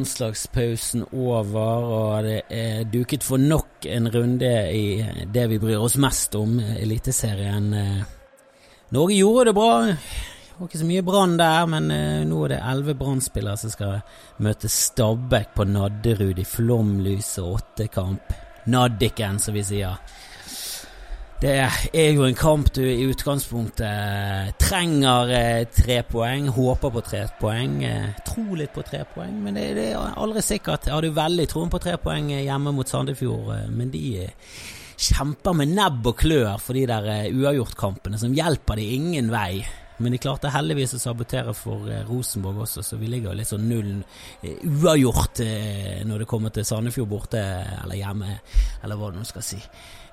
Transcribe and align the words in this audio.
landslagspausen 0.00 1.02
over, 1.12 1.84
og 1.84 2.24
det 2.24 2.38
er 2.48 2.86
duket 2.88 3.24
for 3.24 3.36
nok 3.36 3.84
en 3.84 4.08
runde 4.08 4.52
i 4.72 5.04
det 5.28 5.44
vi 5.50 5.58
bryr 5.60 5.82
oss 5.82 5.98
mest 6.00 6.34
om, 6.38 6.58
Eliteserien. 6.60 7.68
Norge 8.90 9.18
gjorde 9.18 9.50
det 9.50 9.54
bra. 9.54 9.72
Det 9.90 10.56
var 10.56 10.68
ikke 10.70 10.80
så 10.80 10.88
mye 10.88 11.04
Brann 11.04 11.36
der, 11.36 11.66
men 11.68 11.92
nå 12.28 12.40
er 12.44 12.54
det 12.54 12.62
elleve 12.72 12.96
Brann-spillere 12.96 13.60
som 13.60 13.72
skal 13.72 14.00
møte 14.40 14.72
Stabæk 14.72 15.52
på 15.56 15.68
Nadderud 15.68 16.40
i 16.40 16.48
flomlyset 16.48 17.44
åttekamp. 17.44 18.34
Naddiken, 18.72 19.38
som 19.40 19.56
vi 19.56 19.64
sier. 19.64 20.00
Det 21.40 21.54
er 21.56 22.10
jo 22.12 22.26
en 22.26 22.34
kamp 22.36 22.66
du 22.76 22.82
i 22.84 23.06
utgangspunktet 23.08 23.86
eh, 23.86 24.50
trenger 24.60 25.30
eh, 25.32 25.62
tre 25.72 26.02
poeng, 26.04 26.50
håper 26.52 26.92
på 26.92 27.02
tre 27.06 27.22
poeng, 27.40 27.78
eh, 27.88 28.10
tror 28.26 28.58
litt 28.60 28.74
på 28.74 28.84
tre 28.84 29.06
poeng, 29.08 29.38
men 29.46 29.56
det, 29.56 29.70
det, 29.78 29.86
er 29.94 30.18
aldri 30.20 30.42
sikkert. 30.44 30.84
Jeg 30.84 30.98
hadde 30.98 31.14
veldig 31.16 31.46
troen 31.48 31.72
på 31.72 31.80
tre 31.80 31.94
poeng 32.02 32.28
hjemme 32.34 32.74
mot 32.76 32.92
Sandefjord, 32.92 33.54
men 33.72 33.88
de 33.88 34.20
kjemper 35.00 35.56
med 35.56 35.72
nebb 35.78 36.12
og 36.12 36.20
klør 36.20 36.60
for 36.60 36.76
de 36.76 36.84
der 36.90 37.08
uavgjortkampene 37.32 38.20
som 38.20 38.36
hjelper 38.36 38.76
de 38.76 38.90
ingen 38.98 39.32
vei. 39.32 39.62
Men 40.00 40.14
de 40.14 40.20
klarte 40.22 40.50
heldigvis 40.52 40.96
å 40.96 41.02
sabotere 41.02 41.54
for 41.56 41.88
Rosenborg 42.08 42.64
også, 42.64 42.82
så 42.82 42.98
vi 43.00 43.10
ligger 43.12 43.36
litt 43.36 43.50
sånn 43.50 43.68
null 43.68 43.98
uavgjort 44.42 45.42
når 46.08 46.22
det 46.22 46.28
kommer 46.30 46.54
til 46.54 46.64
Sandefjord 46.64 47.10
borte 47.10 47.42
eller 47.82 48.00
hjemme, 48.00 48.38
eller 48.80 48.96
hva 48.96 49.10
du 49.12 49.20
skal 49.28 49.44
si. 49.44 49.60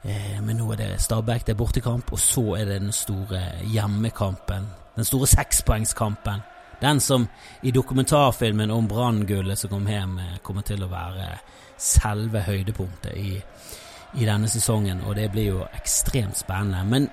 Eh, 0.08 0.42
men 0.42 0.58
nå 0.58 0.70
er 0.74 0.82
det 0.82 1.02
Stabæk, 1.02 1.46
det 1.46 1.56
er 1.56 1.60
bortekamp, 1.60 2.12
og 2.14 2.20
så 2.20 2.56
er 2.56 2.70
det 2.70 2.82
den 2.82 2.94
store 2.96 3.42
hjemmekampen. 3.74 4.70
Den 4.96 5.06
store 5.06 5.28
sekspoengskampen. 5.28 6.44
Den 6.82 7.00
som 7.00 7.28
i 7.62 7.72
dokumentarfilmen 7.72 8.72
om 8.72 8.88
Branngullet 8.88 9.58
som 9.58 9.70
kom 9.70 9.88
hjem, 9.88 10.18
eh, 10.20 10.38
kommer 10.44 10.62
til 10.62 10.84
å 10.84 10.92
være 10.92 11.40
selve 11.78 12.42
høydepunktet 12.42 13.18
i, 13.18 13.42
i 14.14 14.26
denne 14.26 14.48
sesongen. 14.48 15.02
Og 15.06 15.16
det 15.16 15.32
blir 15.32 15.48
jo 15.48 15.66
ekstremt 15.76 16.38
spennende. 16.38 16.86
Men 16.86 17.10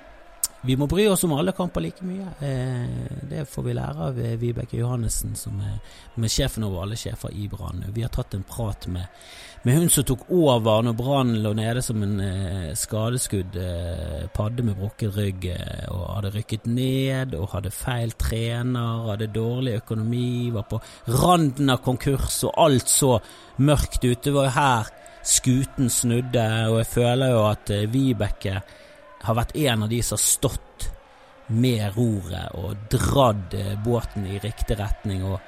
vi 0.65 0.77
må 0.81 0.89
bry 0.91 1.07
oss 1.13 1.25
om 1.27 1.35
alle 1.37 1.53
kamper 1.57 1.85
like 1.85 2.05
mye. 2.07 2.35
Eh, 2.45 3.17
det 3.31 3.47
får 3.51 3.67
vi 3.67 3.77
lære 3.77 4.11
av 4.11 4.21
Vibeke 4.41 4.79
Johannessen, 4.81 5.35
som 5.37 5.59
er 5.61 5.81
med 6.21 6.33
sjefen 6.33 6.65
over 6.67 6.85
alle 6.85 6.99
sjefer 7.01 7.35
i 7.35 7.49
Brann. 7.53 7.85
Vi 7.95 8.05
har 8.05 8.13
tatt 8.15 8.35
en 8.35 8.47
prat 8.49 8.89
med 8.89 9.07
med 9.65 9.79
hun 9.79 9.89
som 9.89 10.05
tok 10.05 10.27
over 10.29 10.83
når 10.85 10.97
Brann 10.99 11.31
lå 11.41 11.55
nede 11.57 11.81
som 11.81 12.03
en 12.05 12.19
eh, 12.21 12.73
skadeskudd 12.77 13.55
eh, 13.57 14.27
padde 14.37 14.61
med 14.67 14.77
brukket 14.77 15.17
rygg 15.17 15.47
eh, 15.55 15.87
og 15.89 16.03
hadde 16.19 16.33
rykket 16.35 16.67
ned 16.69 17.33
og 17.39 17.49
hadde 17.55 17.73
feil 17.73 18.13
trener, 18.21 19.07
hadde 19.09 19.31
dårlig 19.33 19.79
økonomi, 19.79 20.51
var 20.53 20.69
på 20.69 20.83
randen 21.17 21.73
av 21.73 21.81
konkurs 21.87 22.43
og 22.45 22.61
alt 22.61 22.93
så 22.93 23.15
mørkt 23.65 24.05
ute. 24.05 24.27
Det 24.29 24.37
var 24.37 24.51
jo 24.51 24.55
her 24.59 24.93
skuten 25.25 25.89
snudde, 25.89 26.45
og 26.69 26.83
jeg 26.83 26.91
føler 26.99 27.33
jo 27.33 27.43
at 27.49 27.73
eh, 27.73 27.89
Vibeke 27.89 28.61
har 29.25 29.39
vært 29.39 29.57
en 29.57 29.87
av 29.87 29.89
de 29.93 30.03
som 30.03 30.19
har 30.19 30.25
stått 30.25 30.91
med 31.47 31.97
roret 31.97 32.55
og 32.57 32.87
dratt 32.93 33.55
eh, 33.57 33.75
båten 33.85 34.27
i 34.27 34.39
riktig 34.41 34.79
retning. 34.81 35.25
og 35.25 35.41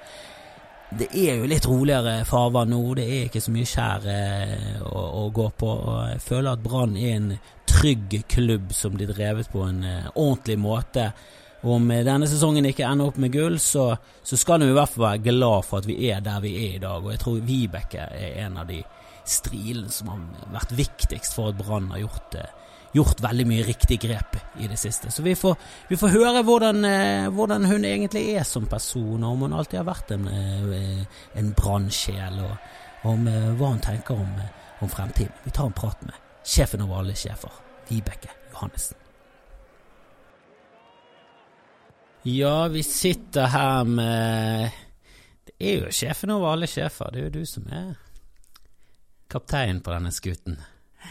det 0.97 1.09
er 1.19 1.41
jo 1.41 1.49
litt 1.51 1.67
roligere 1.67 2.21
farvann 2.29 2.71
nå. 2.71 2.83
Det 2.95 3.07
er 3.07 3.25
ikke 3.27 3.43
så 3.43 3.55
mye 3.55 3.69
skjær 3.69 4.05
eh, 4.13 4.83
å, 4.87 5.01
å, 5.23 5.25
gå 5.35 5.49
på. 5.59 5.71
og 5.71 5.97
Jeg 6.13 6.21
føler 6.23 6.53
at 6.53 6.63
Brann 6.63 6.97
er 6.97 7.17
en 7.17 7.33
trygg 7.67 8.21
klubb 8.31 8.71
som 8.77 8.95
blir 8.95 9.11
drevet 9.11 9.51
på 9.53 9.65
en 9.67 9.83
eh, 9.85 10.13
ordentlig 10.15 10.59
måte. 10.63 11.09
Om 11.67 11.89
denne 11.91 12.29
sesongen 12.31 12.69
ikke 12.69 12.87
ender 12.87 13.11
opp 13.11 13.17
med 13.19 13.33
gull, 13.35 13.57
så, 13.59 13.89
så 14.23 14.39
skal 14.39 14.63
vi 14.63 14.69
i 14.71 14.77
hvert 14.77 14.93
fall 14.93 15.09
være 15.09 15.25
glad 15.25 15.67
for 15.67 15.81
at 15.81 15.89
vi 15.89 15.97
er 16.13 16.21
der 16.23 16.45
vi 16.45 16.53
er 16.69 16.77
i 16.77 16.85
dag. 16.85 17.03
Og 17.03 17.11
jeg 17.11 17.23
tror 17.25 17.43
Vibeke 17.49 18.07
er 18.07 18.39
en 18.45 18.61
av 18.63 18.71
de 18.71 18.79
strilene 19.27 19.91
som 19.91 20.13
har 20.13 20.23
vært 20.55 20.77
viktigst 20.79 21.35
for 21.35 21.51
at 21.51 21.59
Brann 21.59 21.91
har 21.91 22.05
gjort 22.05 22.31
det 22.37 22.47
gjort 22.97 23.21
veldig 23.25 23.47
mye 23.49 23.65
riktig 23.67 23.99
grep 24.03 24.37
i 24.63 24.69
det 24.71 24.79
siste. 24.81 25.11
Så 25.13 25.23
vi 25.23 25.35
får, 25.37 25.57
vi 25.89 25.99
får 26.01 26.15
høre 26.15 26.43
hvordan, 26.47 26.85
eh, 26.89 27.29
hvordan, 27.35 27.69
hun 27.69 27.85
egentlig 27.85 28.25
er 28.37 28.47
som 28.49 28.67
person, 28.67 29.23
og 29.23 29.33
om 29.33 29.47
hun 29.47 29.57
alltid 29.57 29.81
har 29.83 29.89
vært 29.89 30.13
en, 30.17 30.29
eh, 30.29 31.23
en 31.37 31.53
brannsjel, 31.57 32.41
og, 32.45 32.57
om 33.07 33.27
eh, 33.31 33.51
hva 33.59 33.73
hun 33.75 33.83
tenker 33.85 34.15
om, 34.15 34.39
om, 34.81 34.89
fremtiden. 34.89 35.35
Vi 35.45 35.51
tar 35.55 35.69
en 35.69 35.77
prat 35.77 36.07
med 36.07 36.15
sjefen 36.47 36.85
over 36.87 37.03
alle 37.03 37.17
sjefer, 37.19 37.53
Vibeke 37.91 38.33
Johannessen. 38.53 39.03
Ja, 42.27 42.67
vi 42.69 42.83
sitter 42.83 43.47
her 43.47 43.85
med 43.87 44.73
Det 45.47 45.55
er 45.61 45.85
jo 45.85 45.93
sjefen 45.95 46.33
over 46.35 46.57
alle 46.57 46.67
sjefer. 46.67 47.13
Det 47.13 47.21
er 47.21 47.29
jo 47.29 47.37
du 47.37 47.47
som 47.47 47.69
er 47.71 47.93
kaptein 49.31 49.79
på 49.81 49.93
denne 49.95 50.11
skuten. 50.11 50.59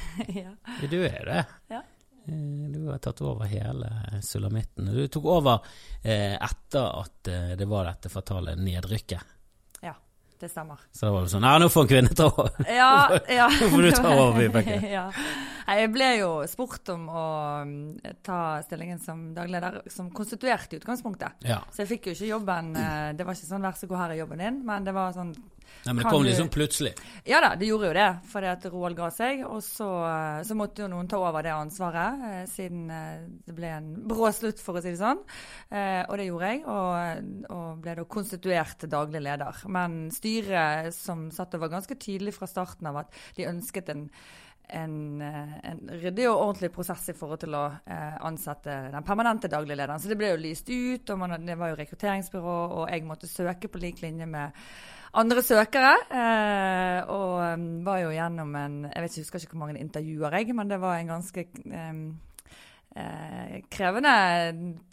ja. 0.41 0.55
Du 0.89 0.99
er 1.05 1.25
det. 1.25 1.45
Ja. 1.73 1.81
Eh, 2.27 2.69
du 2.73 2.87
har 2.89 2.97
tatt 2.97 3.21
over 3.21 3.45
hele 3.45 3.91
sulamitten. 4.23 4.85
Du 4.93 5.07
tok 5.07 5.25
over 5.25 5.59
eh, 6.03 6.33
etter 6.33 7.01
at 7.01 7.27
eh, 7.27 7.53
det 7.57 7.67
var 7.69 7.85
dette 7.85 8.09
fatale 8.09 8.55
nedrykket. 8.57 9.33
Ja, 9.85 9.93
det 10.39 10.49
stemmer. 10.49 10.81
Så 10.91 11.05
det 11.05 11.11
var 11.13 11.27
sånn 11.29 11.45
Ja, 11.45 11.57
nå 11.61 11.69
får 11.69 11.85
en 11.85 11.91
kvinne 11.91 12.15
ta 12.17 12.29
over! 12.31 12.55
Ja, 12.79 13.19
ja. 13.29 13.49
nå 13.61 13.69
får 13.69 13.85
du 13.85 13.91
ta 13.93 14.13
over, 14.15 14.39
Vibeke. 14.41 14.79
ja. 14.89 15.05
Jeg 15.65 15.89
ble 15.93 16.09
jo 16.19 16.31
spurt 16.49 16.89
om 16.93 17.07
å 17.09 17.27
mm, 17.65 18.17
ta 18.25 18.39
stillingen 18.65 18.99
som 19.01 19.27
dagleder 19.37 19.83
som 19.89 20.11
konstituert 20.13 20.73
i 20.73 20.81
utgangspunktet. 20.81 21.45
Ja. 21.45 21.61
Så 21.73 21.83
jeg 21.83 21.95
fikk 21.95 22.09
jo 22.09 22.17
ikke 22.17 22.29
jobben 22.35 22.73
Det 23.17 23.25
var 23.25 23.33
ikke 23.33 23.49
sånn 23.49 23.65
'vær 23.65 23.77
så 23.79 23.89
god, 23.89 24.01
her 24.03 24.13
er 24.13 24.21
jobben 24.23 24.41
din', 24.43 24.59
men 24.65 24.85
det 24.85 24.93
var 24.93 25.13
sånn 25.13 25.33
Nei, 25.85 25.93
men 25.93 26.01
det 26.01 26.11
kom 26.11 26.25
liksom 26.25 26.49
plutselig? 26.53 26.93
Ja 27.27 27.41
da, 27.43 27.51
det 27.59 27.69
gjorde 27.69 27.89
jo 27.91 27.97
det. 27.97 28.07
Fordi 28.31 28.49
at 28.51 28.67
Roald 28.73 28.97
ga 28.97 29.09
seg. 29.13 29.43
Og 29.47 29.61
så, 29.65 29.89
så, 30.45 30.57
måtte 30.57 30.85
jo 30.85 30.89
noen 30.91 31.09
ta 31.11 31.19
over 31.21 31.45
det 31.45 31.53
ansvaret, 31.55 32.23
eh, 32.29 32.39
siden 32.49 32.87
eh, 32.93 33.27
det 33.45 33.57
ble 33.57 33.73
en 33.75 33.91
brå 34.09 34.31
slutt, 34.35 34.61
for 34.63 34.79
å 34.79 34.83
si 34.83 34.93
det 34.93 35.01
sånn. 35.01 35.21
Eh, 35.69 36.01
og 36.07 36.15
det 36.21 36.29
gjorde 36.29 36.53
jeg, 36.53 36.63
og, 36.71 37.51
og 37.57 37.83
ble 37.83 37.97
da 37.99 38.07
konstituert 38.17 38.87
daglig 38.89 39.21
leder. 39.25 39.61
Men 39.71 39.99
styret 40.13 40.89
som 40.95 41.29
satt 41.35 41.53
der, 41.53 41.63
var 41.65 41.75
ganske 41.75 41.99
tydelig 41.99 42.35
fra 42.37 42.49
starten 42.49 42.89
av 42.89 43.05
at 43.05 43.21
de 43.37 43.49
ønsket 43.49 43.93
en 43.93 44.09
en, 44.69 45.21
en, 45.21 45.81
ryddig 46.01 46.27
og 46.29 46.39
ordentlig 46.39 46.71
prosess 46.73 47.09
i 47.11 47.15
forhold 47.17 47.43
til 47.43 47.55
å 47.57 47.65
eh, 47.69 48.17
ansette 48.25 48.75
den 48.93 49.05
permanente 49.05 49.51
daglige 49.51 49.77
lederen. 49.77 50.01
Så 50.01 50.11
det 50.11 50.17
ble 50.19 50.33
jo 50.33 50.41
lyst 50.41 50.69
ut, 50.71 51.09
og 51.13 51.21
man, 51.21 51.37
det 51.45 51.57
var 51.59 51.71
jo 51.71 51.79
rekrutteringsbyrå, 51.81 52.57
og 52.79 52.89
jeg 52.89 53.05
måtte 53.07 53.29
søke 53.29 53.71
på 53.71 53.81
lik 53.83 54.01
linje 54.05 54.27
med 54.29 54.65
andre 55.15 55.43
søkere. 55.45 55.95
Eh, 56.11 56.99
og 57.11 57.41
um, 57.53 57.65
var 57.85 58.03
jo 58.03 58.13
gjennom 58.13 58.55
en 58.59 58.77
Jeg 58.89 59.03
vet 59.03 59.11
ikke, 59.15 59.25
husker 59.25 59.45
ikke 59.45 59.57
hvor 59.57 59.65
mange 59.65 59.81
intervjuer, 59.81 60.37
jeg, 60.39 60.55
men 60.55 60.69
det 60.69 60.81
var 60.81 60.99
en 60.99 61.13
ganske 61.15 61.47
um, 61.65 62.05
eh, 62.95 63.59
krevende 63.71 64.15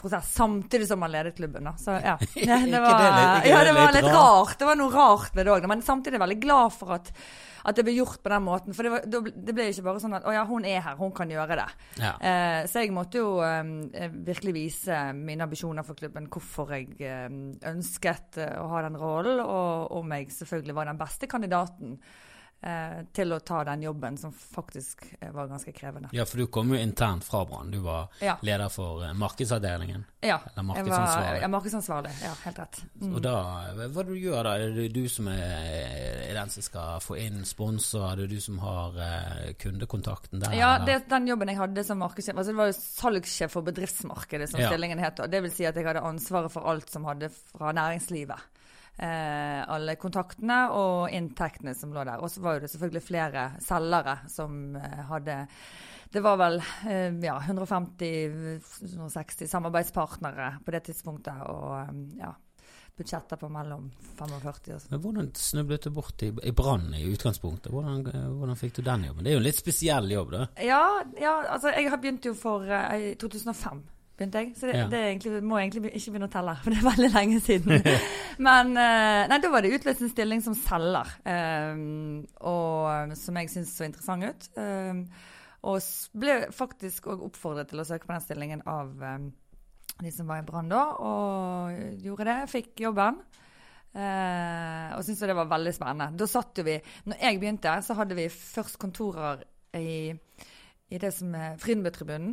prosess, 0.01 0.35
samtidig 0.35 0.89
som 0.91 1.01
man 1.03 1.13
ledet 1.13 1.37
klubben. 1.39 1.71
Da. 1.71 1.77
Så 1.79 1.97
ja. 2.03 2.19
Det, 2.35 2.59
det 2.73 2.83
var, 2.83 3.47
ja, 3.47 3.63
det 3.65 3.73
var 3.79 3.97
litt 3.97 4.11
rart. 4.11 4.59
Det 4.59 4.69
var 4.69 4.79
noe 4.79 4.93
rart 4.93 5.33
ved 5.37 5.47
det 5.47 5.57
òg. 5.57 5.71
Men 5.71 5.87
samtidig 5.87 6.21
veldig 6.23 6.43
glad 6.43 6.77
for 6.77 6.99
at 6.99 7.15
at 7.63 7.79
det 7.79 7.85
ble 7.87 7.95
gjort 7.95 8.23
på 8.23 8.33
den 8.33 8.43
måten. 8.43 8.75
For 8.77 8.87
det, 8.87 8.93
var, 8.93 9.31
det 9.31 9.55
ble 9.55 9.69
ikke 9.71 9.85
bare 9.87 10.03
sånn 10.03 10.17
at 10.19 10.27
å 10.27 10.35
ja, 10.35 10.43
hun 10.49 10.67
er 10.69 10.83
her, 10.85 10.97
hun 10.99 11.13
kan 11.15 11.31
gjøre 11.31 11.59
det. 11.61 11.69
Ja. 12.03 12.13
Eh, 12.19 12.59
så 12.71 12.83
jeg 12.83 12.95
måtte 12.95 13.23
jo 13.23 13.37
eh, 13.47 14.11
virkelig 14.13 14.57
vise 14.57 14.99
mine 15.15 15.47
ambisjoner 15.47 15.87
for 15.87 15.99
klubben, 15.99 16.27
hvorfor 16.33 16.75
jeg 16.75 16.99
eh, 17.07 17.29
ønsket 17.71 18.43
eh, 18.43 18.57
å 18.59 18.67
ha 18.73 18.83
den 18.87 18.99
rollen, 18.99 19.45
og 19.45 19.95
om 20.01 20.17
jeg 20.17 20.31
selvfølgelig 20.35 20.79
var 20.79 20.91
den 20.91 21.01
beste 21.01 21.31
kandidaten 21.31 21.97
til 23.13 23.35
å 23.35 23.41
ta 23.43 23.65
den 23.67 23.83
jobben 23.83 24.17
som 24.17 24.33
faktisk 24.33 25.05
eh, 25.19 25.31
var 25.35 25.49
ganske 25.51 25.73
krevende. 25.75 26.09
Ja, 26.15 26.27
for 26.29 26.39
du 26.39 26.47
kom 26.47 26.71
jo 26.71 26.79
internt 26.79 27.25
fra 27.27 27.43
Brann. 27.45 27.73
Du 27.73 27.81
var 27.83 28.13
ja. 28.23 28.37
leder 28.47 28.71
for 28.71 29.03
eh, 29.03 29.15
markedsavdelingen. 29.19 30.05
Ja, 30.23 30.39
eller 30.53 30.69
markedsansvarlig. 30.69 31.27
Jeg 31.27 31.35
var, 31.35 31.43
ja, 31.43 31.51
markedsansvarlig. 31.57 32.13
Ja, 32.23 32.35
helt 32.45 32.61
rett. 32.63 32.79
Mm. 33.01 33.11
Og 33.17 33.25
da, 33.25 33.35
Hva 33.97 34.07
du 34.07 34.15
gjør 34.15 34.47
da? 34.47 34.55
Er 34.63 34.77
det 34.77 34.87
du 34.95 35.03
som 35.11 35.27
er, 35.33 36.23
er 36.29 36.39
den 36.39 36.55
som 36.55 36.67
skal 36.69 37.03
få 37.03 37.19
inn 37.19 37.43
sponsor? 37.49 38.07
Er 38.13 38.23
det 38.23 38.31
du 38.31 38.39
som 38.45 38.63
har 38.63 38.95
uh, 38.95 39.51
kundekontakten 39.59 40.45
der? 40.45 40.55
Ja, 40.55 40.73
det, 40.87 41.01
den 41.11 41.27
jobben 41.33 41.51
jeg 41.51 41.59
hadde 41.59 41.87
som 41.87 41.99
markedssjef 42.03 42.39
altså 42.39 42.55
Det 42.55 42.61
var 42.63 42.71
jo 42.71 42.79
salgssjef 42.79 43.57
for 43.59 43.67
bedriftsmarkedet, 43.67 44.53
som 44.53 44.63
ja. 44.63 44.71
stillingen 44.71 45.03
het. 45.03 45.27
Det 45.33 45.43
vil 45.43 45.55
si 45.55 45.67
at 45.67 45.75
jeg 45.75 45.91
hadde 45.91 46.07
ansvaret 46.07 46.55
for 46.55 46.71
alt 46.71 46.95
som 46.95 47.11
hadde 47.11 47.33
fra 47.35 47.75
næringslivet 47.75 48.62
eh, 48.99 49.69
alle 49.69 49.97
kontaktene 50.01 50.71
og 50.77 51.11
inntektene 51.15 51.75
som 51.79 51.93
lå 51.95 52.05
der. 52.05 52.23
Og 52.23 52.31
så 52.31 52.41
var 52.45 52.61
det 52.61 52.71
selvfølgelig 52.73 53.05
flere 53.07 53.43
selgere 53.63 54.19
som 54.33 54.77
eh, 54.77 55.03
hadde 55.11 55.37
det 56.13 56.21
var 56.21 56.37
vel 56.37 56.59
eh, 56.61 57.15
ja, 57.25 57.39
150-160 57.41 59.47
samarbeidspartnere 59.49 60.59
på 60.65 60.71
det 60.75 60.81
tidspunktet. 60.91 61.35
Og 61.49 61.79
eh, 61.79 61.93
ja, 62.21 62.35
budsjetter 62.97 63.37
på 63.41 63.49
mellom 63.49 63.91
45 64.19 64.75
og 64.75 64.81
Men 64.91 65.01
Hvordan 65.01 65.35
snublet 65.35 65.85
du 65.85 65.91
bort 65.91 66.23
i, 66.23 66.29
i 66.29 66.53
Brann 66.53 66.95
i 66.95 67.05
utgangspunktet? 67.09 67.73
Hvordan, 67.73 68.05
hvordan, 68.37 68.57
fikk 68.61 68.75
du 68.77 68.83
den 68.83 69.05
jobben? 69.09 69.25
Det 69.25 69.31
er 69.33 69.37
jo 69.39 69.43
en 69.43 69.49
litt 69.49 69.63
spesiell 69.63 70.11
jobb, 70.13 70.31
da? 70.37 70.47
Ja, 70.61 71.05
ja 71.21 71.43
altså 71.55 71.69
jeg 71.73 71.91
begynte 71.97 72.29
jo 72.29 72.35
for 72.37 72.65
i 72.69 73.13
eh, 73.13 73.19
2005 73.21 73.83
begynte 74.23 74.45
jeg. 74.45 74.55
Så 74.57 74.71
det, 74.71 74.79
Ja. 74.79 74.87
det 74.93 75.03
egentlig, 75.11 75.43
må 75.43 75.59
jeg 75.59 75.69
egentlig 75.69 75.93
ikke 75.99 76.15
begynne 76.15 76.31
å 76.31 76.33
telle, 76.33 76.55
for 76.63 76.73
det 76.73 76.79
er 76.81 76.89
veldig 76.89 77.11
lenge 77.13 77.43
siden. 77.45 77.93
Men 78.47 78.73
eh, 78.81 79.27
nei, 79.29 79.39
da 79.43 79.51
var 79.53 79.67
det 79.67 79.75
utløst 79.77 80.03
en 80.07 80.15
stilling 80.15 80.41
som 80.45 80.57
selger, 80.57 81.13
um, 81.29 82.23
og 82.49 83.13
som 83.21 83.39
jeg 83.41 83.53
syntes 83.53 83.77
så 83.77 83.87
interessant 83.89 84.25
ut. 84.31 84.49
Um, 84.57 85.05
og 85.69 85.79
ble 86.19 86.39
faktisk 86.51 87.07
òg 87.13 87.21
oppfordret 87.29 87.71
til 87.71 87.83
å 87.83 87.87
søke 87.87 88.09
på 88.09 88.17
den 88.17 88.25
stillingen 88.25 88.65
av 88.67 88.89
um, 88.99 89.29
de 90.03 90.11
som 90.11 90.27
var 90.27 90.41
i 90.43 90.47
Brann 90.47 90.73
da, 90.73 90.83
og 91.05 92.03
gjorde 92.03 92.27
det. 92.27 92.39
Fikk 92.51 92.83
jobben. 92.87 93.21
Uh, 93.93 94.97
og 94.97 95.05
syntes 95.05 95.27
det 95.29 95.37
var 95.37 95.51
veldig 95.53 95.75
spennende. 95.77 96.17
Da 96.17 96.27
satt 96.31 96.57
jo 96.59 96.65
vi 96.65 96.79
Når 97.05 97.19
jeg 97.21 97.41
begynte, 97.43 97.75
så 97.85 97.95
hadde 97.99 98.17
vi 98.17 98.31
først 98.33 98.79
kontorer 98.81 99.45
i, 99.77 100.15
i 100.89 100.99
det 101.01 101.13
som 101.15 101.35
er 101.37 101.61
Frydenbø-tribunen. 101.61 102.33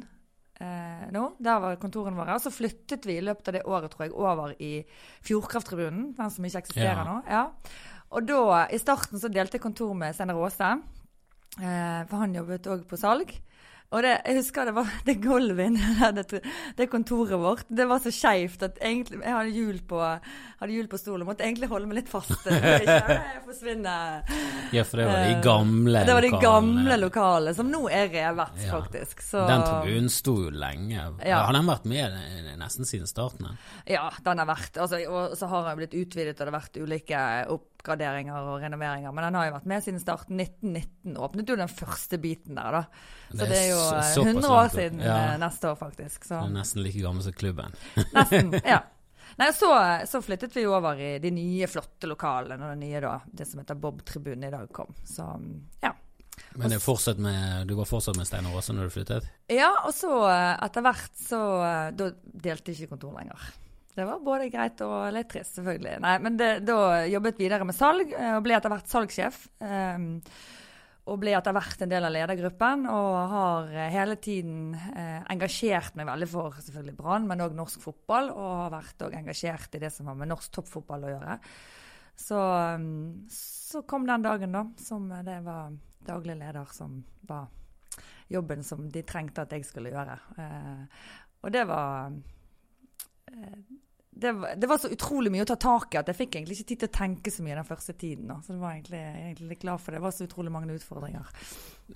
Eh, 0.59 1.06
nå, 1.15 1.35
Der 1.39 1.59
var 1.63 1.75
kontorene 1.79 2.17
våre. 2.19 2.35
Så 2.39 2.51
flyttet 2.51 3.06
vi 3.07 3.17
i 3.17 3.21
løpet 3.23 3.47
av 3.47 3.53
det 3.53 3.63
året 3.65 3.91
tror 3.94 4.06
jeg, 4.06 4.13
over 4.13 4.56
i 4.59 4.83
Fjordkrafttribunen, 5.23 6.15
den 6.17 6.29
som 6.29 6.45
ikke 6.45 6.61
eksisterer 6.63 7.00
Ja. 7.00 7.03
nå. 7.07 7.17
Ja. 7.29 7.44
Og 8.11 8.25
da, 8.27 8.67
i 8.67 8.77
starten 8.77 9.19
så 9.19 9.29
delte 9.31 9.53
jeg 9.57 9.61
kontor 9.61 9.94
med 9.95 10.13
Steinar 10.15 10.35
Aase. 10.35 10.81
Eh, 11.61 12.06
for 12.09 12.17
han 12.17 12.33
jobbet 12.35 12.67
òg 12.67 12.83
på 12.89 12.97
salg. 12.97 13.31
Og 13.89 14.03
det, 14.06 14.15
jeg 14.21 14.38
husker 14.38 14.69
det 14.69 14.75
var 14.77 14.91
det 15.07 15.18
gulvet 15.24 15.71
inne 15.71 16.12
det, 16.19 16.44
det 16.77 16.89
kontoret 16.91 17.39
vårt. 17.41 17.65
Det 17.69 17.88
var 17.89 18.03
så 18.03 18.13
skeivt 18.13 18.68
at 18.68 18.77
egentlig 18.83 19.21
Jeg 19.24 19.33
hadde 19.36 19.56
hjul 19.56 19.80
på, 19.89 20.03
på 20.91 21.01
stolen. 21.01 21.25
Måtte 21.30 21.47
egentlig 21.47 21.71
holde 21.71 21.89
meg 21.89 22.03
litt 22.03 22.12
fast. 22.12 22.45
Jeg, 22.50 23.41
forsvinne. 23.47 23.95
Ja, 24.75 24.86
for 24.86 25.01
det 25.01 25.09
var 25.09 25.25
de 25.25 25.39
gamle 25.44 25.59
gamle 25.59 26.06
Det 26.06 26.13
var 26.13 26.21
de 26.21 26.30
gamle 26.41 26.97
lokalene, 26.97 27.53
som 27.56 27.69
nå 27.71 27.81
er 27.91 28.09
revet, 28.09 28.59
Ja. 28.65 28.71
faktisk. 28.80 29.21
Så, 29.21 29.45
Den 29.47 29.63
tribunen 29.63 30.09
sto 30.09 30.35
jo 30.44 30.50
lenge. 30.50 31.01
Ja. 31.25 31.44
Har 31.45 31.53
den 31.53 31.65
vært 31.69 31.85
med 31.85 32.13
eh, 32.13 32.56
nesten 32.59 32.85
siden 32.85 33.07
starten? 33.07 33.57
Ja, 33.85 34.09
den 34.24 34.39
har 34.39 34.50
vært 34.50 34.77
altså, 34.77 35.01
Og 35.09 35.38
så 35.38 35.47
har 35.47 35.69
den 35.69 35.77
blitt 35.81 35.94
utvidet, 35.97 36.39
og 36.39 36.45
det 36.45 36.53
har 36.53 36.59
vært 36.59 36.77
ulike 36.81 37.24
oppgraderinger 37.79 38.35
og 38.43 38.61
renoveringer. 38.61 39.11
Men 39.15 39.23
den 39.29 39.37
har 39.39 39.47
jo 39.47 39.53
vært 39.55 39.67
med 39.71 39.83
siden 39.85 40.01
starten. 40.03 40.39
1919 40.39 41.17
åpnet 41.17 41.49
jo 41.49 41.55
den 41.59 41.71
første 41.71 42.19
biten 42.19 42.55
der, 42.59 42.71
da. 42.71 42.83
Så 43.31 43.47
Det 43.47 43.57
er 43.57 43.67
jo 43.69 43.77
så- 43.79 43.95
eh, 43.97 44.25
100 44.25 44.49
år 44.49 44.69
siden 44.73 44.99
ja. 44.99 45.17
eh, 45.33 45.37
neste 45.39 45.69
år, 45.71 45.75
faktisk. 45.79 46.23
Så. 46.25 46.41
Den 46.43 46.55
er 46.55 46.61
nesten 46.61 46.83
like 46.83 46.99
gammel 47.01 47.23
som 47.23 47.33
klubben. 47.33 47.73
Nesten. 48.13 48.61
ja. 48.65 48.81
Nei, 49.39 49.51
så, 49.53 49.69
så 50.09 50.21
flyttet 50.21 50.55
vi 50.55 50.65
over 50.65 50.99
i 50.99 51.19
de 51.19 51.31
nye, 51.31 51.67
flotte 51.67 52.07
lokalene 52.09 52.65
og 52.65 52.73
det 52.75 52.79
nye 52.81 52.99
da, 52.99 53.19
det 53.31 53.47
som 53.47 53.59
heter 53.61 53.75
Bob-tribunen 53.79 54.47
i 54.47 54.51
dag 54.51 54.67
kom. 54.73 54.91
Så 55.05 55.23
ja. 55.81 55.93
Men 56.55 56.69
det 56.71 57.17
med, 57.19 57.67
du 57.67 57.75
var 57.75 57.85
fortsatt 57.85 58.17
med 58.17 58.25
Steinar 58.27 58.55
Aase 58.55 58.73
når 58.73 58.83
du 58.89 58.89
flyttet? 58.89 59.27
Ja, 59.51 59.69
og 59.85 59.93
så 59.93 60.09
eh, 60.27 60.57
etter 60.65 60.81
hvert 60.81 61.15
så 61.19 61.39
Da 61.95 62.09
delte 62.23 62.71
ikke 62.73 62.89
kontor 62.95 63.13
lenger. 63.19 63.39
Det 63.99 64.07
var 64.07 64.23
både 64.23 64.47
greit 64.53 64.81
og 64.85 65.09
litt 65.15 65.29
trist, 65.31 65.57
selvfølgelig. 65.59 65.97
Nei, 66.05 66.15
men 66.23 66.39
det, 66.39 66.53
da 66.67 67.03
jobbet 67.09 67.41
videre 67.41 67.67
med 67.67 67.77
salg, 67.77 68.13
eh, 68.15 68.37
og 68.37 68.45
ble 68.45 68.55
etter 68.57 68.73
hvert 68.73 68.89
salgssjef. 68.91 69.43
Um, 69.59 70.07
og 71.09 71.17
ble 71.21 71.33
etter 71.33 71.55
hvert 71.55 71.81
en 71.81 71.89
del 71.89 72.05
av 72.05 72.13
ledergruppen, 72.13 72.85
og 72.93 73.17
har 73.33 73.69
eh, 73.73 73.91
hele 73.93 74.17
tiden 74.21 74.73
eh, 74.77 75.19
engasjert 75.33 75.97
meg 75.97 76.09
veldig 76.09 76.29
for 76.29 76.57
selvfølgelig 76.61 76.97
Brann, 76.99 77.27
men 77.29 77.43
òg 77.45 77.55
norsk 77.57 77.81
fotball. 77.83 78.31
Og 78.35 78.49
har 78.63 78.73
vært 78.77 79.05
òg 79.07 79.19
engasjert 79.19 79.77
i 79.77 79.83
det 79.83 79.91
som 79.95 80.11
har 80.11 80.17
med 80.19 80.29
norsk 80.31 80.53
toppfotball 80.59 81.07
å 81.07 81.13
gjøre. 81.15 81.37
Så, 82.19 82.39
mm, 82.81 83.29
så 83.31 83.85
kom 83.89 84.05
den 84.07 84.25
dagen, 84.25 84.53
da, 84.53 84.65
som 84.81 85.07
det 85.25 85.39
var 85.45 85.71
daglig 86.05 86.35
leder 86.39 86.67
som 86.73 86.99
var 87.27 87.47
jobben 88.29 88.63
som 88.63 88.89
de 88.91 89.03
trengte 89.03 89.43
at 89.43 89.53
jeg 89.55 89.65
skulle 89.65 89.91
gjøre. 89.93 90.17
Eh, 90.37 91.05
og 91.41 91.53
det 91.53 91.65
var 91.69 92.13
eh, 93.31 93.59
det 94.19 94.31
var, 94.36 94.56
det 94.56 94.68
var 94.68 94.77
så 94.77 94.89
utrolig 94.92 95.31
mye 95.31 95.44
å 95.45 95.50
ta 95.50 95.56
tak 95.60 95.95
i 95.95 96.00
at 96.00 96.10
jeg 96.12 96.18
fikk 96.18 96.38
egentlig 96.38 96.57
ikke 96.60 96.69
tid 96.71 96.81
til 96.81 96.89
å 96.89 96.95
tenke 96.98 97.31
så 97.33 97.44
mye 97.45 97.57
den 97.60 97.68
første 97.68 97.94
tiden. 98.00 98.31
Så 98.44 98.56
det 98.56 98.62
var 98.62 98.75
egentlig, 98.75 99.04
egentlig 99.24 99.51
litt 99.54 99.62
glad 99.63 99.83
for 99.83 99.92
det. 99.92 100.00
Det 100.00 100.06
var 100.06 100.16
så 100.16 100.27
utrolig 100.27 100.54
mange 100.54 100.75
utfordringer. 100.75 101.30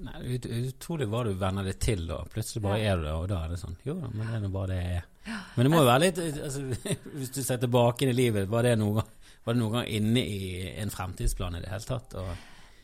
Nei, 0.03 0.21
ut, 0.35 0.47
utrolig 0.73 1.09
hva 1.11 1.23
du 1.27 1.33
venner 1.39 1.67
det 1.67 1.75
til 1.83 2.05
da. 2.09 2.21
Plutselig 2.33 2.63
bare 2.63 2.79
er 2.81 3.01
du 3.01 3.07
det, 3.07 3.17
og 3.17 3.27
da 3.31 3.41
er 3.43 3.53
det 3.53 3.59
sånn 3.61 3.75
Jo 3.85 3.97
da, 3.99 4.13
men 4.13 4.23
det 4.23 4.37
er 4.37 4.45
nå 4.45 4.53
bare 4.53 4.71
det 4.71 4.79
jeg 4.79 5.01
er. 5.01 5.09
Men 5.55 5.67
det 5.67 5.71
må 5.71 5.83
jo 5.83 5.87
være 5.87 6.03
litt 6.03 6.17
altså, 6.19 6.63
Hvis 7.19 7.29
du 7.31 7.43
ser 7.45 7.61
tilbake 7.61 8.03
inn 8.03 8.11
i 8.11 8.17
livet, 8.17 8.49
var 8.51 8.67
det 8.67 8.73
noen 8.79 9.01
gang, 9.01 9.13
var 9.43 9.55
det 9.55 9.61
noen 9.61 9.77
gang 9.77 9.93
inne 9.99 10.23
i 10.23 10.41
en 10.81 10.91
fremtidsplan 10.91 11.59
i 11.59 11.63
det 11.63 11.71
hele 11.71 11.87
tatt? 11.87 12.17
Å 12.19 12.25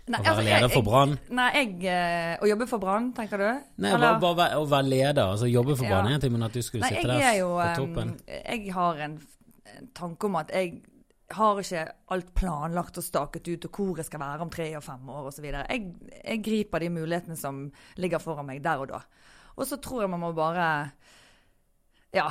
Nei, 0.09 0.19
å 0.19 0.23
være 0.23 0.31
altså, 0.33 0.43
leder 0.47 0.63
jeg- 0.65 0.73
for 0.73 0.85
Brann? 0.87 1.11
Nei, 1.37 1.47
jeg 1.53 1.73
eh, 1.85 2.37
Å 2.41 2.47
jobbe 2.49 2.65
for 2.67 2.81
Brann, 2.81 3.11
tenker 3.13 3.37
du? 3.37 3.49
Nei, 3.85 3.91
bare, 3.93 4.19
bare 4.19 4.47
å 4.57 4.63
være 4.67 4.89
leder, 4.89 5.23
altså 5.35 5.45
jobbe 5.51 5.75
for 5.77 5.85
Brann 5.85 6.09
Ja. 6.09 6.15
en 6.15 6.21
ting, 6.23 6.31
men 6.33 6.43
at 6.47 6.53
du 6.53 6.61
skulle 6.65 6.81
Nei, 6.87 6.95
sitte 6.95 7.07
der 7.13 7.21
er 7.29 7.37
jo 7.39 7.49
på 7.59 7.75
toppen 7.83 8.15
Jeg 8.27 8.71
har 8.73 9.03
en, 9.05 9.19
en 9.77 9.89
tanke 9.93 10.25
om 10.25 10.35
at 10.41 10.49
jeg 10.55 10.79
har 11.31 11.59
ikke 11.61 11.83
alt 12.09 12.33
planlagt 12.33 12.97
og 12.97 13.03
staket 13.05 13.47
ut, 13.51 13.65
og 13.65 13.71
hvor 13.77 13.97
jeg 14.01 14.05
skal 14.07 14.19
være 14.23 14.41
om 14.41 14.49
tre 14.49 14.75
og 14.79 14.81
fem 14.81 15.09
år 15.13 15.27
osv. 15.29 15.45
Jeg, 15.45 15.83
jeg 16.25 16.41
griper 16.41 16.79
de 16.79 16.89
mulighetene 16.89 17.37
som 17.37 17.59
ligger 18.01 18.17
foran 18.23 18.47
meg 18.49 18.63
der 18.65 18.81
og 18.81 18.87
da. 18.89 19.01
Og 19.55 19.67
så 19.69 19.77
tror 19.77 20.01
jeg 20.01 20.09
man 20.09 20.23
må 20.23 20.31
bare 20.33 20.91
ja, 22.11 22.25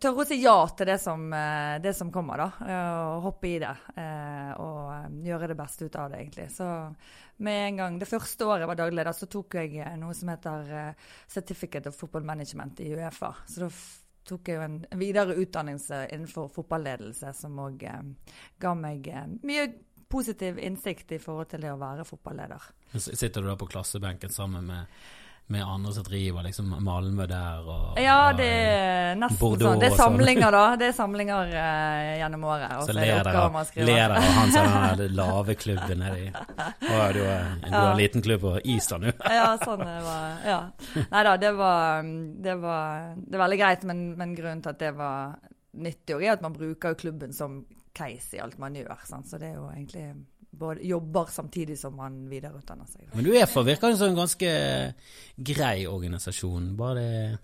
tørre 0.00 0.24
å 0.24 0.26
si 0.28 0.36
ja 0.42 0.54
til 0.76 0.86
det 0.90 0.98
som, 1.00 1.22
eh, 1.32 1.78
det 1.80 1.94
som 1.96 2.10
kommer, 2.12 2.36
da. 2.36 2.48
eh, 2.66 3.16
Og 3.16 3.22
hoppe 3.28 3.48
i 3.48 3.58
det. 3.58 3.76
eh, 3.96 4.52
Og 4.60 5.22
gjøre 5.24 5.48
det 5.48 5.56
beste 5.56 5.84
ut 5.86 5.96
av 5.96 6.10
det, 6.10 6.20
egentlig. 6.20 6.50
Så 6.52 6.94
med 7.38 7.68
en 7.68 7.76
gang 7.76 7.98
Det 7.98 8.08
første 8.08 8.44
året 8.44 8.60
jeg 8.60 8.68
var 8.68 8.76
daglig 8.76 8.96
leder, 9.00 9.12
så 9.12 9.26
tok 9.26 9.54
jeg 9.54 9.98
noe 9.98 10.14
som 10.14 10.28
heter 10.28 10.94
Certificate 11.28 11.86
of 11.88 11.96
Football 11.96 12.22
Management 12.24 12.80
i 12.80 12.92
Uefa. 12.94 13.34
Så 13.46 13.60
da 13.60 13.70
tok 14.24 14.46
jeg 14.48 14.56
jo 14.56 14.62
en 14.62 14.86
videre 15.00 15.34
utdannelse 15.34 16.08
innenfor 16.12 16.52
fotballedelse 16.54 17.32
som 17.34 17.56
òg 17.58 17.82
ga 18.60 18.74
meg 18.74 19.08
mye 19.42 19.72
positiv 20.08 20.58
innsikt 20.58 21.12
i 21.16 21.18
forhold 21.18 21.48
til 21.48 21.60
det 21.64 21.72
å 21.72 21.78
være 21.80 22.04
fotballeder. 22.04 22.60
Sitter 23.00 23.40
du 23.40 23.48
da 23.48 23.56
på 23.56 23.66
klassebenken 23.66 24.30
sammen 24.30 24.66
med, 24.68 24.86
med 25.52 25.62
andre 25.68 25.92
som 25.92 26.04
driver 26.06 26.42
liksom 26.46 26.70
Malmö 26.80 27.26
der 27.28 27.66
og 27.68 27.98
Ja, 28.00 28.30
og- 28.30 28.36
det 28.38 28.46
er 28.46 29.14
nesten 29.20 29.38
Bordeaux 29.40 29.72
sånn. 29.72 29.80
Det 29.80 29.86
er 29.86 29.90
sånn. 29.90 29.98
samlinger, 30.16 30.50
da. 30.54 30.76
Det 30.80 30.86
er 30.88 30.92
samlinger 30.96 31.50
uh, 31.52 32.18
gjennom 32.22 32.44
året. 32.44 32.72
Og 32.78 32.86
Så 32.88 32.94
ler 32.96 33.22
dere 33.24 33.36
av, 33.36 34.22
han 34.22 34.52
som 34.54 34.66
har 34.76 34.96
den 34.96 35.14
lave 35.18 35.54
klubben 35.54 35.98
nedi 35.98 36.30
Å, 36.32 37.12
du, 37.12 37.20
du 37.20 37.70
har 37.74 37.90
en 37.90 37.98
liten 38.00 38.22
klubb 38.24 38.40
på 38.40 38.54
Island, 38.64 39.04
du. 39.04 39.12
Ja, 39.28 39.50
sånn 39.64 39.84
det 39.84 39.98
var. 40.08 40.40
Ja. 40.46 40.60
Nei 41.10 41.22
da, 41.28 41.36
det 41.36 41.52
var, 41.58 42.02
det 42.48 42.56
var 42.62 43.14
Det 43.20 43.36
er 43.36 43.44
veldig 43.44 43.58
greit, 43.60 43.84
men, 43.84 44.02
men 44.16 44.34
grunnen 44.38 44.62
til 44.62 44.70
at 44.72 44.78
det 44.80 44.94
var 44.96 45.36
nyttig, 45.72 46.16
er 46.22 46.32
at 46.38 46.42
man 46.44 46.52
bruker 46.56 46.94
klubben 46.94 47.32
som 47.32 47.64
case 47.92 48.36
i 48.36 48.40
alt 48.40 48.56
man 48.58 48.74
gjør. 48.74 48.96
Sant? 49.04 49.28
Så 49.28 49.36
det 49.40 49.50
er 49.52 49.58
jo 49.60 49.68
egentlig 49.68 50.06
både 50.52 50.86
jobber 50.86 51.24
samtidig 51.24 51.78
som 51.78 51.96
man 51.96 52.28
videreutdanner 52.28 52.86
seg. 52.86 53.06
Da. 53.06 53.16
Men 53.16 53.48
for 53.48 53.64
virker 53.64 53.96
som 53.96 54.12
en 54.12 54.20
ganske 54.20 54.52
grei 55.36 55.86
organisasjon. 55.86 56.76
Bare 56.76 57.00
det 57.00 57.38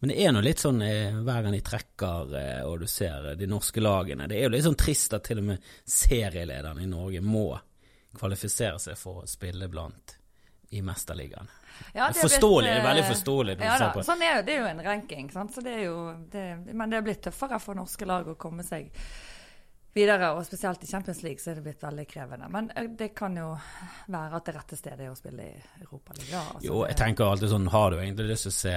Men 0.00 0.10
det 0.10 0.16
er 0.24 0.32
nå 0.34 0.40
litt 0.42 0.58
sånn 0.58 0.82
eh, 0.82 1.14
hver 1.22 1.44
gang 1.44 1.54
de 1.54 1.60
trekker 1.62 2.32
eh, 2.34 2.62
og 2.66 2.80
du 2.80 2.88
ser 2.90 3.28
eh, 3.30 3.36
de 3.38 3.46
norske 3.46 3.78
lagene 3.80 4.26
Det 4.26 4.40
er 4.40 4.48
jo 4.48 4.54
litt 4.56 4.64
sånn 4.64 4.78
trist 4.80 5.14
at 5.14 5.28
til 5.28 5.38
og 5.38 5.46
med 5.52 5.68
serielederne 5.86 6.82
i 6.82 6.88
Norge 6.90 7.20
må 7.22 7.44
kvalifisere 8.18 8.80
seg 8.82 8.98
for 8.98 9.22
å 9.22 9.28
spille 9.30 9.68
blant 9.70 10.16
i 10.74 10.82
Mesterligaen. 10.82 11.46
Ja, 11.94 12.08
Det 12.10 12.18
er 12.18 12.26
forståelig, 12.26 12.66
blitt, 12.66 12.80
er 12.80 12.88
veldig 12.88 13.04
forståelig 13.08 13.54
Ja, 13.62 13.76
da, 13.78 14.02
sånn 14.06 14.22
er 14.26 14.42
det 14.42 14.56
er 14.56 14.64
jo 14.64 14.68
en 14.72 14.82
ranking, 14.84 15.30
sant? 15.30 15.54
Så 15.54 15.62
det 15.64 15.76
er 15.78 15.84
jo, 15.86 15.98
det, 16.32 16.44
men 16.74 16.90
det 16.90 16.98
er 16.98 17.06
blitt 17.06 17.22
tøffere 17.28 17.60
for 17.62 17.78
norske 17.78 18.08
lag 18.10 18.28
å 18.28 18.34
komme 18.38 18.66
seg 18.66 18.90
videre. 19.94 20.30
Og 20.36 20.46
spesielt 20.46 20.84
i 20.84 20.86
Champions 20.86 21.22
League 21.22 21.42
så 21.42 21.52
er 21.52 21.58
det 21.58 21.64
blitt 21.66 21.82
veldig 21.82 22.06
krevende. 22.10 22.48
Men 22.52 22.70
eh, 22.76 22.90
det 22.98 23.10
kan 23.16 23.36
jo 23.36 23.48
være 24.06 24.38
at 24.38 24.48
det 24.48 24.56
rette 24.56 24.78
stedet 24.78 25.06
er 25.06 25.12
å 25.12 25.18
spille 25.18 25.46
i 25.48 25.54
Europaligaen. 25.82 26.32
Ja, 26.32 26.44
altså, 26.54 26.66
Jo, 26.66 26.82
jeg 26.88 26.98
tenker 27.00 27.30
alltid 27.30 27.54
sånn, 27.54 27.70
har 27.74 27.90
du 27.90 27.98
egentlig 28.00 28.28
lyst 28.30 28.48
til 28.48 28.54
å 28.54 28.58
se 28.58 28.76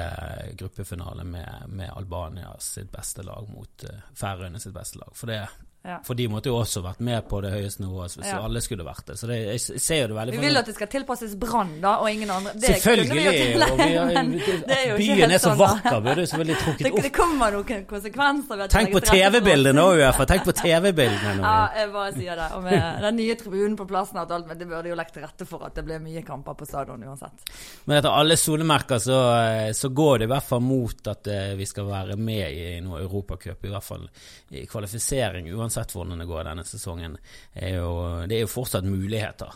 gruppefinale 0.64 1.28
med, 1.28 1.70
med 1.74 1.94
Albania 1.94 2.56
sitt 2.64 2.92
beste 2.94 3.26
lag 3.26 3.48
mot 3.52 3.88
uh, 3.90 4.10
Færøyene 4.18 4.62
sitt 4.62 4.76
beste 4.76 5.02
lag? 5.02 5.14
For, 5.18 5.32
det, 5.32 5.44
Ja. 5.84 5.98
for 6.08 6.16
de 6.16 6.30
måtte 6.32 6.48
jo 6.48 6.56
også 6.62 6.80
vært 6.80 7.02
med 7.04 7.26
på 7.28 7.42
det 7.44 7.50
høyeste 7.52 7.82
nivået 7.84 8.14
hvis 8.16 8.30
Ja. 8.30 8.38
alle 8.40 8.62
skulle 8.64 8.86
vært 8.88 9.04
det. 9.10 9.18
Så 9.20 9.28
det, 9.28 9.36
jeg 9.52 9.82
ser 9.84 9.98
jo 10.02 10.08
det 10.08 10.16
veldig 10.16 10.32
Vi 10.32 10.38
vil 10.46 10.58
at 10.58 10.66
det 10.70 10.76
skal 10.78 10.88
tilpasses 10.88 11.34
Brann, 11.36 11.74
da, 11.82 11.98
og 12.00 12.08
ingen 12.08 12.30
andre. 12.32 12.54
Det 12.54 12.70
selvfølgelig! 12.80 13.12
vi 13.12 13.24
jo 13.24 13.66
Og 13.68 13.78
vi 13.82 13.90
har, 13.98 14.08
det 14.08 14.78
er 14.78 14.86
jo 14.90 14.96
byen 15.02 15.32
er 15.36 15.42
så 15.44 15.50
sånn, 15.50 15.60
vakker, 15.60 15.98
burde 16.06 16.24
selvfølgelig 16.24 16.58
trukket 16.62 16.88
Det, 16.88 17.04
det 17.04 17.12
kommer 17.18 17.52
noen 17.58 17.84
konsekvenser. 17.90 18.64
Tenk 18.72 18.94
på 18.96 19.02
TV-bildene 19.10 19.84
òg, 19.84 20.00
Uefa! 20.06 20.28
Tenk 20.32 20.46
på 20.48 20.56
TV-bildene 20.62 21.36
nå! 21.42 21.44
Ja, 21.54 21.68
jeg 21.82 21.92
bare 21.92 22.14
sier 22.16 22.40
det. 22.40 22.48
Og 22.56 22.64
med 22.64 23.04
den 23.04 23.20
nye 23.20 23.36
tribunen 23.44 23.76
på 23.76 23.90
plassen 23.92 24.22
og 24.24 24.32
alt, 24.32 24.48
men 24.48 24.58
det 24.64 24.70
burde 24.72 24.88
jo 24.88 24.96
lagt 24.96 25.14
til 25.18 25.28
rette 25.28 25.46
for 25.50 25.68
at 25.68 25.76
det 25.76 25.84
ble 25.84 26.00
mye 26.00 26.24
kamper 26.24 26.56
på 26.56 26.66
stadion 26.70 27.04
uansett. 27.04 27.44
Men 27.90 28.00
etter 28.00 28.16
alle 28.16 28.40
solemerker 28.40 29.04
så, 29.04 29.20
eh, 29.42 29.72
så 29.76 29.92
går 29.92 30.24
det 30.24 30.30
i 30.30 30.32
hvert 30.32 30.48
fall 30.48 30.64
mot 30.64 31.12
at 31.12 31.28
eh, 31.28 31.52
vi 31.60 31.68
skal 31.68 31.92
være 31.92 32.16
med 32.16 32.48
i 32.56 32.80
noe 32.88 33.04
Europacup, 33.04 33.68
i 33.68 33.76
hvert 33.76 33.84
fall 33.84 34.08
i 34.54 34.64
kvalifisering, 34.70 35.52
uansett 35.52 35.73
hvordan 35.78 36.20
det 36.20 36.28
går 36.30 36.44
denne 36.44 36.64
sesongen. 36.66 37.18
Er 37.56 37.76
jo, 37.80 37.92
det 38.30 38.38
er 38.38 38.42
jo 38.46 38.48
fortsatt 38.48 38.84
muligheter. 38.86 39.52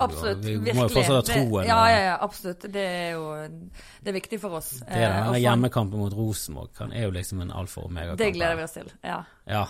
Absolutt. 0.00 0.38
Vi 0.44 0.56
virkelig. 0.56 0.74
må 0.76 0.82
jo 0.84 0.88
fortsatt 0.92 1.14
ha 1.14 1.22
troen. 1.24 1.66
Ja, 1.68 1.78
ja, 1.88 2.00
ja, 2.10 2.16
absolutt. 2.20 2.66
Det 2.72 2.82
er 2.84 3.12
jo 3.14 3.28
det 4.02 4.10
er 4.10 4.16
viktig 4.18 4.40
for 4.42 4.58
oss. 4.58 4.72
Det 4.82 4.88
er 4.90 4.98
Eh, 4.98 5.06
der 5.08 5.22
faen, 5.30 5.38
hjemmekampen 5.40 5.98
mot 6.02 6.12
Rosenborg 6.12 6.82
er 6.92 7.06
jo 7.06 7.10
liksom 7.14 7.40
en 7.40 7.50
alfa 7.52 7.80
og 7.80 7.86
omega-kamp. 7.88 8.18
Det 8.18 8.32
gleder 8.34 8.56
vi 8.56 8.62
oss 8.66 8.72
til. 8.76 8.90
Ja. 9.06 9.22
Ja, 9.46 9.64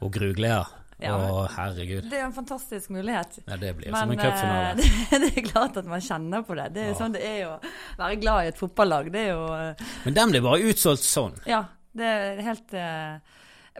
og 0.00 0.12
grugleder. 0.12 0.66
Ja, 1.02 1.16
Å, 1.18 1.48
herregud. 1.50 2.06
det 2.08 2.16
er 2.16 2.20
jo 2.22 2.26
en 2.30 2.36
fantastisk 2.36 2.88
mulighet. 2.94 3.40
Ja, 3.50 3.56
det 3.58 3.72
blir 3.76 3.90
Men 3.90 4.00
som 4.00 4.10
en 4.14 4.18
eh, 4.20 4.24
cupfinale. 4.24 4.74
det, 5.10 5.20
det 5.24 5.30
er 5.42 5.48
klart 5.50 5.76
at 5.76 5.84
man 5.90 6.00
kjenner 6.00 6.44
på 6.46 6.54
det. 6.54 6.68
Det 6.72 6.80
er 6.80 6.86
jo 6.86 6.92
Ja. 6.94 6.98
sånn 7.02 7.12
det 7.16 7.22
er 7.26 7.40
å 7.48 7.54
være 7.98 8.20
glad 8.22 8.44
i 8.44 8.48
et 8.52 8.60
fotballag. 8.62 9.10
Det 9.12 9.20
er 9.26 9.32
jo 9.34 9.46
eh, 9.58 9.82
Men 10.06 10.14
den 10.14 10.30
blir 10.30 10.44
bare 10.46 10.70
utsolgt 10.70 11.02
sånn. 11.04 11.34
Ja, 11.50 11.64
det 11.92 12.06
er 12.06 12.40
helt 12.46 12.72
eh, 12.78 13.18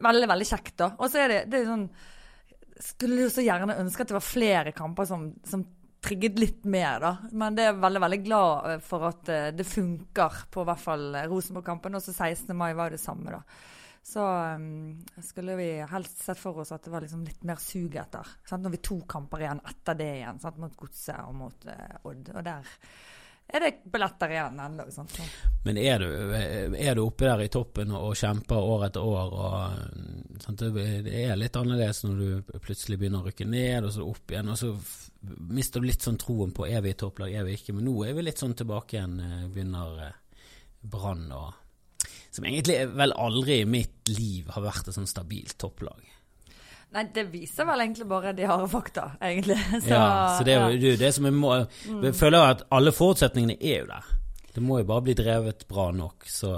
Veldig, 0.03 0.29
veldig 0.31 0.47
kjekt, 0.49 0.75
da. 0.81 0.91
Og 0.99 1.11
så 1.11 1.23
er 1.23 1.31
det, 1.31 1.41
det 1.53 1.61
er 1.61 1.71
sånn 1.71 1.89
Skulle 2.83 3.23
jo 3.23 3.31
så 3.31 3.45
gjerne 3.45 3.77
ønske 3.79 4.03
at 4.03 4.11
det 4.11 4.17
var 4.17 4.27
flere 4.27 4.73
kamper 4.75 5.07
som, 5.07 5.29
som 5.47 5.63
trigget 6.05 6.39
litt 6.39 6.65
mer, 6.69 6.99
da. 7.01 7.13
Men 7.33 7.57
det 7.57 7.69
er 7.69 7.79
veldig, 7.81 8.03
veldig 8.03 8.21
glad 8.25 8.71
eh, 8.73 8.83
for 8.85 9.09
at 9.09 9.31
eh, 9.33 9.47
det 9.57 9.67
funker 9.69 10.45
på 10.53 10.65
hvert 10.67 10.83
fall 10.83 11.07
eh, 11.15 11.29
Rosenborg-kampen. 11.31 11.97
Og 11.97 12.05
så 12.05 12.13
16. 12.13 12.51
mai 12.57 12.73
var 12.77 12.93
det 12.93 13.01
samme, 13.03 13.33
da. 13.35 13.41
Så 14.05 14.21
um, 14.21 14.99
skulle 15.25 15.55
vi 15.57 15.69
helst 15.89 16.27
sett 16.27 16.37
for 16.37 16.59
oss 16.61 16.75
at 16.77 16.85
det 16.85 16.91
var 16.93 17.01
liksom 17.01 17.23
litt 17.25 17.47
mer 17.49 17.57
sug 17.63 17.95
etter. 17.97 18.35
Sant? 18.45 18.61
Når 18.67 18.75
vi 18.75 18.83
to 18.85 18.99
kamper 19.09 19.47
igjen 19.47 19.63
etter 19.65 19.97
det 19.97 20.11
igjen, 20.19 20.41
sant? 20.43 20.59
mot 20.61 20.75
Godset 20.77 21.23
og 21.25 21.39
mot 21.39 21.65
uh, 21.71 22.03
Odd. 22.11 22.29
Og 22.35 22.43
der 22.45 22.75
er 23.47 23.61
det 23.61 23.71
billetter 23.93 24.33
igjen 24.33 24.61
ennå. 24.61 24.87
Men 25.65 25.79
er 25.79 26.03
du, 26.03 26.09
er 26.35 26.97
du 26.97 27.03
oppe 27.05 27.27
der 27.29 27.45
i 27.45 27.51
toppen 27.53 27.93
og 27.97 28.17
kjemper 28.19 28.69
år 28.73 28.87
etter 28.89 29.05
år, 29.05 29.35
og 29.35 30.41
sant, 30.43 30.65
det 30.65 30.87
det 31.07 31.25
er 31.27 31.39
litt 31.39 31.57
annerledes 31.61 32.03
når 32.07 32.21
du 32.21 32.55
plutselig 32.65 32.99
begynner 33.01 33.23
å 33.23 33.29
rykke 33.29 33.47
ned, 33.49 33.87
og 33.87 33.95
så 33.95 34.07
opp 34.09 34.33
igjen, 34.35 34.51
og 34.53 34.61
så 34.61 34.73
mister 35.55 35.81
du 35.81 35.89
litt 35.89 36.05
sånn 36.05 36.21
troen 36.21 36.55
på 36.57 36.67
er 36.69 36.83
vi 36.85 36.93
i 36.93 36.99
topplag, 36.99 37.33
er 37.33 37.47
vi 37.47 37.57
ikke. 37.59 37.77
Men 37.77 37.89
nå 37.89 37.99
er 38.09 38.17
vi 38.17 38.27
litt 38.27 38.41
sånn 38.41 38.57
tilbake 38.59 38.99
igjen, 38.99 39.21
eh, 39.21 39.45
begynner 39.53 40.01
eh, 40.09 40.17
Brann 40.85 41.29
og 41.33 41.61
Som 42.35 42.45
egentlig 42.49 42.81
vel 42.91 43.13
aldri 43.15 43.61
i 43.63 43.67
mitt 43.69 44.11
liv 44.11 44.49
har 44.51 44.65
vært 44.65 44.89
et 44.91 44.97
sånn 44.97 45.07
stabilt 45.07 45.55
topplag. 45.63 46.03
Nei, 46.95 47.05
det 47.15 47.25
viser 47.33 47.67
vel 47.67 47.83
egentlig 47.83 48.07
bare 48.11 48.33
de 48.37 48.47
harde 48.47 48.69
fakta, 48.71 49.09
egentlig. 49.21 49.57
Så, 49.85 49.91
ja, 49.91 50.05
så 50.39 50.47
det 50.47 50.55
er 50.55 50.63
jo 50.63 50.79
det, 50.79 50.93
er 50.95 51.01
det 51.01 51.13
som 51.17 51.27
vi 51.27 51.33
må, 51.35 51.57
Vi 52.05 52.13
føler 52.15 52.53
at 52.53 52.63
alle 52.75 52.93
forutsetningene 52.95 53.59
er 53.59 53.83
jo 53.83 53.91
der. 53.91 54.13
Det 54.55 54.63
må 54.63 54.79
jo 54.79 54.87
bare 54.87 55.03
bli 55.09 55.17
drevet 55.19 55.67
bra 55.69 55.89
nok, 55.91 56.29
så 56.31 56.55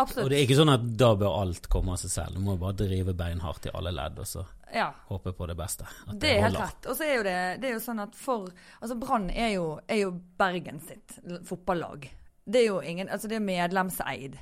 Absolutt. 0.00 0.24
Og 0.24 0.30
det 0.32 0.38
er 0.38 0.46
ikke 0.46 0.56
sånn 0.56 0.72
at 0.72 0.84
da 0.98 1.10
bør 1.20 1.34
alt 1.42 1.66
komme 1.68 1.92
av 1.92 2.00
seg 2.00 2.12
selv. 2.14 2.38
Du 2.38 2.44
må 2.44 2.54
bare 2.60 2.78
drive 2.78 3.12
beinhardt 3.16 3.66
i 3.68 3.72
alle 3.76 3.92
ledd, 3.92 4.18
og 4.22 4.28
så 4.28 4.46
Ja, 4.72 4.86
håpe 5.10 5.32
på 5.36 5.48
det 5.50 5.56
beste. 5.58 5.84
Det 6.14 6.30
er 6.30 6.46
helt 6.46 6.60
rett. 6.60 6.86
Og 6.88 6.96
så 6.96 7.04
er 7.04 7.14
jo 7.18 7.24
det, 7.26 7.36
det 7.60 7.68
er 7.68 7.74
jo 7.74 7.82
sånn 7.84 8.00
at 8.00 8.16
for 8.16 8.48
Altså, 8.80 8.96
Brann 8.96 9.28
er 9.30 9.58
er 9.90 10.00
jo 10.04 10.14
Bergen 10.40 10.80
sitt 10.86 11.18
fotballag. 11.46 12.08
Det 12.50 12.62
er 12.62 12.68
jo 12.68 12.80
ingen 12.82 13.08
Altså, 13.08 13.30
det 13.30 13.38
er 13.38 13.46
medlemseid. 13.46 14.38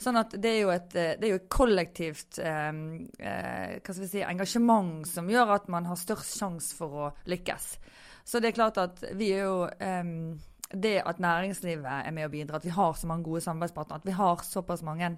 Sånn 0.00 0.16
at 0.16 0.32
det 0.32 0.50
er 0.50 0.60
jo 0.62 0.70
et, 0.72 0.94
eh, 0.96 1.16
er 1.18 1.32
jo 1.34 1.38
et 1.42 1.48
kollektivt 1.52 2.38
eh, 2.40 2.70
eh, 3.20 3.90
si, 4.00 4.22
engasjement 4.24 5.04
som 5.08 5.28
gjør 5.28 5.56
at 5.58 5.68
man 5.72 5.88
har 5.90 6.00
størst 6.00 6.38
sjanse 6.40 6.76
for 6.76 7.02
å 7.04 7.10
lykkes. 7.28 7.74
Så 8.24 8.40
det 8.40 8.50
er 8.50 8.56
klart 8.56 8.80
at 8.80 9.02
vi 9.18 9.32
er 9.34 9.44
jo 9.44 9.66
eh, 9.68 10.14
Det 10.70 11.00
at 11.02 11.18
næringslivet 11.18 11.86
er 12.06 12.12
med 12.14 12.28
og 12.28 12.30
bidrar, 12.30 12.60
at 12.60 12.64
vi 12.64 12.70
har 12.70 12.92
så 12.94 13.08
mange 13.10 13.26
gode 13.26 13.40
samarbeidspartnere, 13.42 13.98
at 13.98 14.06
vi 14.06 14.14
har 14.14 14.44
såpass 14.46 14.84
mange 14.86 15.16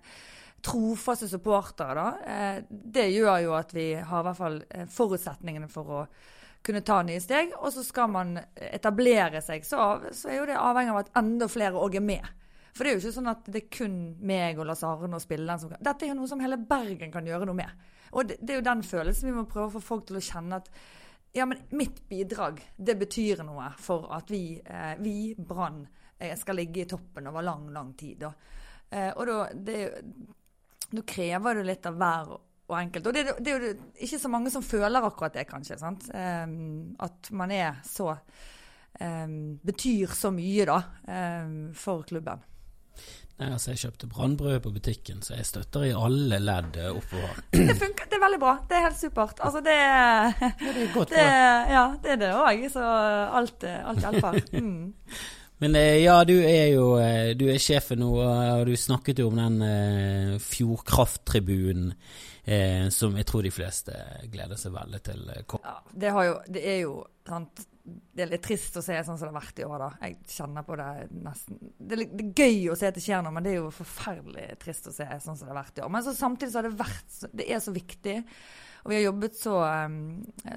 trofaste 0.62 1.28
supportere, 1.28 1.94
da, 1.94 2.06
eh, 2.24 2.62
det 2.68 3.10
gjør 3.12 3.38
jo 3.44 3.54
at 3.58 3.74
vi 3.74 3.92
har 3.94 4.22
i 4.22 4.26
hvert 4.28 4.38
fall 4.38 4.62
eh, 4.70 4.86
forutsetningene 4.88 5.68
for 5.68 5.90
å 5.92 6.06
kunne 6.66 6.82
ta 6.86 7.00
nye 7.06 7.20
steg. 7.22 7.54
Og 7.60 7.72
så 7.74 7.84
skal 7.86 8.10
man 8.12 8.36
etablere 8.54 9.42
seg, 9.44 9.66
så, 9.66 9.98
så 10.14 10.30
er 10.30 10.40
jo 10.40 10.46
det 10.50 10.60
avhengig 10.60 10.94
av 10.94 11.02
at 11.02 11.12
enda 11.22 11.48
flere 11.50 11.80
òg 11.80 11.98
er 12.00 12.06
med. 12.06 12.30
For 12.72 12.84
det 12.84 12.90
er 12.90 12.96
jo 12.96 13.02
ikke 13.02 13.16
sånn 13.18 13.32
at 13.34 13.48
det 13.52 13.60
er 13.60 13.72
kun 13.74 13.96
meg 14.24 14.60
og 14.60 14.70
Lars 14.70 14.84
Arne 14.88 15.18
og 15.18 15.20
spilleren 15.20 15.60
som 15.60 15.72
kan 15.72 15.82
Dette 15.84 16.06
er 16.06 16.14
jo 16.14 16.16
noe 16.22 16.30
som 16.30 16.40
hele 16.40 16.56
Bergen 16.56 17.12
kan 17.12 17.26
gjøre 17.28 17.48
noe 17.48 17.58
med. 17.58 17.82
Og 18.16 18.28
det, 18.28 18.38
det 18.40 18.54
er 18.54 18.62
jo 18.62 18.68
den 18.70 18.84
følelsen 18.86 19.28
vi 19.28 19.36
må 19.36 19.44
prøve 19.48 19.68
å 19.68 19.74
få 19.74 19.82
folk 19.84 20.06
til 20.08 20.16
å 20.20 20.24
kjenne 20.24 20.60
at 20.62 20.72
ja, 21.36 21.44
men 21.48 21.62
mitt 21.76 22.02
bidrag, 22.08 22.58
det 22.76 22.96
betyr 23.00 23.40
noe 23.44 23.70
for 23.80 24.10
at 24.12 24.28
vi, 24.32 24.60
eh, 24.60 24.96
vi 25.00 25.32
Brann, 25.36 25.86
eh, 26.18 26.34
skal 26.36 26.58
ligge 26.60 26.82
i 26.82 26.88
toppen 26.88 27.30
over 27.30 27.44
lang, 27.44 27.70
lang 27.72 27.94
tid. 27.96 28.26
Og, 28.28 28.50
Eh, 28.92 29.12
og 29.16 29.26
da, 29.26 29.36
det, 29.54 29.78
da 30.90 31.04
krever 31.08 31.60
det 31.60 31.68
litt 31.68 31.86
av 31.88 31.98
hver 32.00 32.32
og 32.70 32.78
enkelt. 32.78 33.06
Og 33.06 33.16
det, 33.16 33.26
det 33.42 33.52
er 33.52 33.66
jo 33.66 33.74
ikke 34.06 34.20
så 34.22 34.30
mange 34.32 34.52
som 34.54 34.64
føler 34.64 35.04
akkurat 35.04 35.34
det, 35.34 35.48
kanskje. 35.50 35.78
sant? 35.80 36.08
Eh, 36.14 36.46
at 37.02 37.32
man 37.34 37.52
er 37.54 37.82
så 37.86 38.14
um, 39.00 39.58
Betyr 39.64 40.14
så 40.16 40.30
mye, 40.34 40.66
da, 40.68 40.78
um, 41.08 41.72
for 41.76 42.06
klubben. 42.08 42.42
Nei, 43.40 43.48
altså, 43.48 43.72
jeg 43.72 43.80
kjøpte 43.82 44.08
brannbrød 44.12 44.58
på 44.62 44.70
butikken, 44.74 45.22
så 45.24 45.34
jeg 45.34 45.48
støtter 45.48 45.86
i 45.88 45.94
alle 45.96 46.38
ledd 46.38 46.76
oppover. 46.92 47.40
Det 47.56 47.76
funker, 47.80 48.06
det 48.10 48.18
er 48.18 48.22
veldig 48.22 48.40
bra. 48.42 48.56
Det 48.68 48.76
er 48.78 48.84
helt 48.86 49.00
supert. 49.00 49.40
Altså, 49.42 49.62
det 49.64 49.76
Ja, 49.76 50.32
det 50.60 50.82
er 50.84 50.92
godt 50.94 51.14
det. 51.14 51.28
Ja, 51.72 51.84
det 52.04 52.12
er 52.14 52.20
det 52.20 52.32
òg. 52.36 52.66
Så 52.70 52.82
alt, 53.40 53.64
alt 53.64 54.04
hjelper. 54.06 54.42
Mm. 54.62 54.92
Men 55.62 55.76
eh, 55.78 56.00
ja, 56.02 56.16
du 56.26 56.34
er 56.42 56.72
jo 56.74 56.86
eh, 56.98 57.32
du 57.38 57.46
er 57.52 57.60
sjefen 57.62 58.02
nå, 58.02 58.10
og 58.18 58.66
du 58.66 58.74
snakket 58.78 59.22
jo 59.22 59.28
om 59.30 59.38
den 59.38 59.60
eh, 59.62 60.36
Fjordkrafttribunen 60.42 61.92
eh, 62.44 62.88
som 62.90 63.14
jeg 63.18 63.28
tror 63.28 63.46
de 63.46 63.52
fleste 63.54 63.94
gleder 64.32 64.58
seg 64.58 64.74
veldig 64.74 65.02
til. 65.06 65.28
eh. 65.30 65.44
Ja, 65.62 65.76
det, 65.92 66.10
jo, 66.26 66.38
det 66.56 66.64
er 66.72 66.80
jo 66.82 66.96
sant 67.28 67.62
Det 67.82 68.24
er 68.24 68.30
litt 68.30 68.42
trist 68.46 68.76
å 68.78 68.82
se 68.82 68.98
sånn 69.06 69.18
som 69.18 69.28
det 69.28 69.32
har 69.32 69.38
vært 69.40 69.62
i 69.62 69.66
år, 69.66 69.84
da. 69.84 69.90
Jeg 70.08 70.18
kjenner 70.34 70.66
på 70.66 70.76
det 70.78 70.90
nesten 71.22 71.62
Det 71.78 71.96
er, 71.96 72.04
det 72.10 72.26
er 72.26 72.42
gøy 72.42 72.68
å 72.74 72.76
se 72.78 72.90
at 72.90 72.98
det 72.98 73.04
skjer 73.06 73.22
noe, 73.22 73.34
men 73.34 73.46
det 73.46 73.54
er 73.54 73.60
jo 73.60 73.70
forferdelig 73.74 74.48
trist 74.62 74.90
å 74.90 74.94
se 74.94 75.06
sånn 75.22 75.38
som 75.38 75.46
det 75.46 75.54
har 75.54 75.62
vært 75.62 75.78
i 75.78 75.86
år. 75.86 75.94
Men 75.94 76.06
så 76.06 76.14
samtidig 76.18 76.52
så 76.54 76.60
har 76.62 76.68
det 76.70 76.82
vært 76.82 77.24
Det 77.32 77.48
er 77.50 77.62
så 77.62 77.74
viktig. 77.74 78.18
Og 78.82 78.90
vi 78.90 78.98
har 78.98 79.04
jobbet 79.06 79.36
så, 79.38 79.54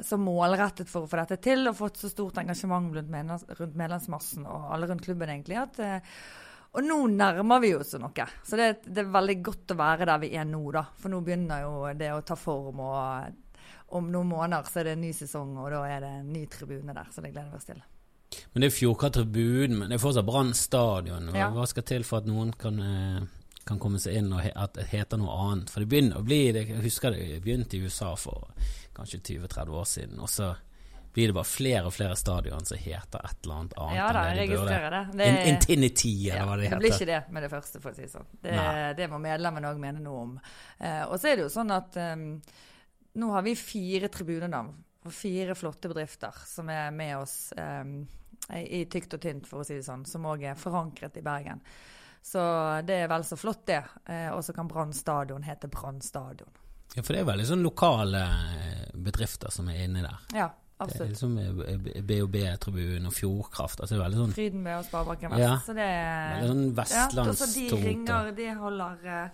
så 0.04 0.18
målrettet 0.18 0.90
for 0.90 1.06
å 1.06 1.10
få 1.10 1.20
dette 1.22 1.38
til, 1.46 1.68
og 1.70 1.78
fått 1.78 2.02
så 2.02 2.10
stort 2.10 2.40
engasjement 2.42 2.90
rundt, 2.96 3.12
medlems, 3.14 3.46
rundt 3.60 3.78
medlemsmassen 3.78 4.48
og 4.50 4.72
alle 4.74 4.90
rundt 4.90 5.06
klubben, 5.06 5.30
egentlig. 5.30 5.60
at 5.62 5.80
eh, 5.86 6.18
og 6.76 6.84
nå 6.84 6.98
nærmer 7.08 7.62
vi 7.64 7.72
oss 7.78 7.94
noe. 8.02 8.26
Så 8.44 8.58
det, 8.60 8.66
det 8.84 9.06
er 9.06 9.12
veldig 9.14 9.36
godt 9.46 9.72
å 9.72 9.78
være 9.80 10.08
der 10.10 10.20
vi 10.26 10.34
er 10.36 10.48
nå, 10.50 10.60
da. 10.76 10.82
For 11.00 11.14
nå 11.14 11.22
begynner 11.24 11.64
jo 11.64 11.76
det 11.96 12.10
å 12.12 12.24
ta 12.28 12.36
form, 12.36 12.82
og 12.84 13.96
om 13.96 14.10
noen 14.12 14.28
måneder 14.28 14.68
så 14.68 14.82
er 14.82 14.90
det 14.90 14.96
en 14.98 15.06
ny 15.06 15.12
sesong, 15.16 15.54
og 15.62 15.70
da 15.72 15.86
er 15.88 16.04
det 16.04 16.10
en 16.18 16.34
ny 16.34 16.44
tribune 16.52 16.96
der. 16.98 17.08
Så 17.14 17.24
det 17.24 17.32
gleder 17.32 17.54
vi 17.54 17.62
oss 17.62 17.70
til. 17.70 17.80
Men 18.52 18.66
det 18.66 18.68
er 18.68 18.76
Fjordkrafttribunen, 18.76 19.78
men 19.80 19.94
det 19.94 19.96
er 20.00 20.04
fortsatt 20.04 20.28
Brann 20.28 20.52
stadion. 20.58 21.32
Hva, 21.32 21.40
Ja. 21.46 21.50
Hva 21.56 21.68
skal 21.70 21.88
til 21.88 22.04
for 22.04 22.20
at 22.20 22.28
noen 22.28 22.52
kan, 22.60 22.80
eh, 22.82 23.22
kan 23.66 23.80
komme 23.82 24.00
seg 24.00 24.20
inn 24.20 24.32
og 24.34 24.44
he, 24.46 24.52
at 24.56 24.76
det 24.78 24.88
heter 24.92 25.18
noe 25.18 25.36
annet? 25.48 25.72
For 25.74 25.82
det 25.82 25.90
begynner 25.90 26.22
å 26.22 26.26
bli 26.26 26.40
Jeg 26.54 26.82
husker 26.84 27.16
det 27.16 27.42
begynte 27.44 27.78
i 27.78 27.84
USA 27.86 28.14
for 28.20 28.52
kanskje 28.96 29.20
20-30 29.20 29.76
år 29.82 29.88
siden, 29.90 30.20
og 30.22 30.30
så 30.30 30.54
blir 31.16 31.32
det 31.32 31.36
bare 31.38 31.48
flere 31.48 31.88
og 31.88 31.94
flere 31.96 32.16
stadion 32.20 32.66
som 32.68 32.78
heter 32.78 33.22
et 33.24 33.46
eller 33.46 33.56
annet 33.56 33.76
annet. 33.80 33.96
Ja 33.96 34.08
da, 34.12 34.24
jeg 34.30 34.50
registrerer 34.50 34.92
det. 34.92 35.04
det 35.16 35.28
In- 35.32 35.54
Infinity, 35.54 36.12
eller 36.28 36.42
ja, 36.42 36.46
hva 36.50 36.58
det 36.60 36.66
heter. 36.68 36.76
det 36.76 36.84
blir 36.84 36.96
ikke 36.98 37.08
det 37.08 37.20
med 37.38 37.46
det 37.46 37.50
første, 37.54 37.82
for 37.84 37.92
å 37.92 37.96
si 37.96 38.04
det 38.04 38.12
sånn. 38.12 38.28
Det 39.00 39.08
må 39.12 39.20
medlemmene 39.24 39.72
òg 39.72 39.80
mene 39.80 40.04
noe 40.04 40.24
om. 40.26 40.34
Eh, 40.76 41.06
og 41.06 41.16
så 41.16 41.32
er 41.32 41.40
det 41.40 41.46
jo 41.46 41.54
sånn 41.54 41.72
at 41.72 41.96
um, 42.04 42.26
nå 43.16 43.32
har 43.32 43.48
vi 43.48 43.56
fire 43.56 44.12
tribunenavn 44.12 44.74
for 45.06 45.16
fire 45.16 45.56
flotte 45.56 45.88
bedrifter 45.92 46.36
som 46.50 46.70
er 46.74 46.92
med 46.92 47.16
oss 47.22 47.38
um, 47.56 47.98
i 48.52 48.84
tykt 48.92 49.16
og 49.16 49.22
tynt, 49.24 49.48
for 49.48 49.64
å 49.64 49.68
si 49.68 49.80
det 49.80 49.88
sånn, 49.88 50.04
som 50.10 50.28
òg 50.28 50.44
er 50.52 50.60
forankret 50.60 51.16
i 51.16 51.24
Bergen. 51.24 51.64
Så 52.26 52.42
det 52.88 52.96
er 53.04 53.10
vel 53.12 53.24
så 53.28 53.38
flott, 53.38 53.68
det. 53.70 53.84
Eh, 54.10 54.32
og 54.34 54.42
så 54.46 54.54
kan 54.58 54.68
Brann 54.68 54.94
stadion 54.98 55.44
hete 55.46 55.70
Brann 55.70 56.02
stadion. 56.02 56.50
Ja, 56.96 57.04
for 57.04 57.14
det 57.14 57.22
er 57.22 57.28
veldig 57.28 57.46
sånn 57.52 57.62
lokale 57.66 58.22
eh, 58.26 58.88
bedrifter 58.98 59.54
som 59.54 59.70
er 59.70 59.84
inni 59.84 60.02
der. 60.02 60.24
Ja, 60.34 60.48
absolutt. 60.82 60.98
Det 60.98 61.06
er 61.06 61.12
liksom 61.12 61.38
eh, 61.38 62.02
BOB-tribunen 62.10 63.06
og 63.12 63.14
Fjordkraft. 63.14 63.84
altså 63.86 64.00
veldig 64.02 64.24
sånn, 64.24 64.34
Frydenbø 64.40 64.74
og 64.80 64.90
Sparebanken 64.90 65.36
Vest. 65.36 65.46
Ja. 65.46 65.54
Så 65.68 65.78
det 65.78 65.86
er 65.86 66.34
veldig 66.34 66.50
sånn 66.50 66.98
Ja, 66.98 67.06
altså 67.28 67.52
de 67.54 67.70
ringer, 67.86 68.34
de 68.42 68.52
holder 68.64 69.32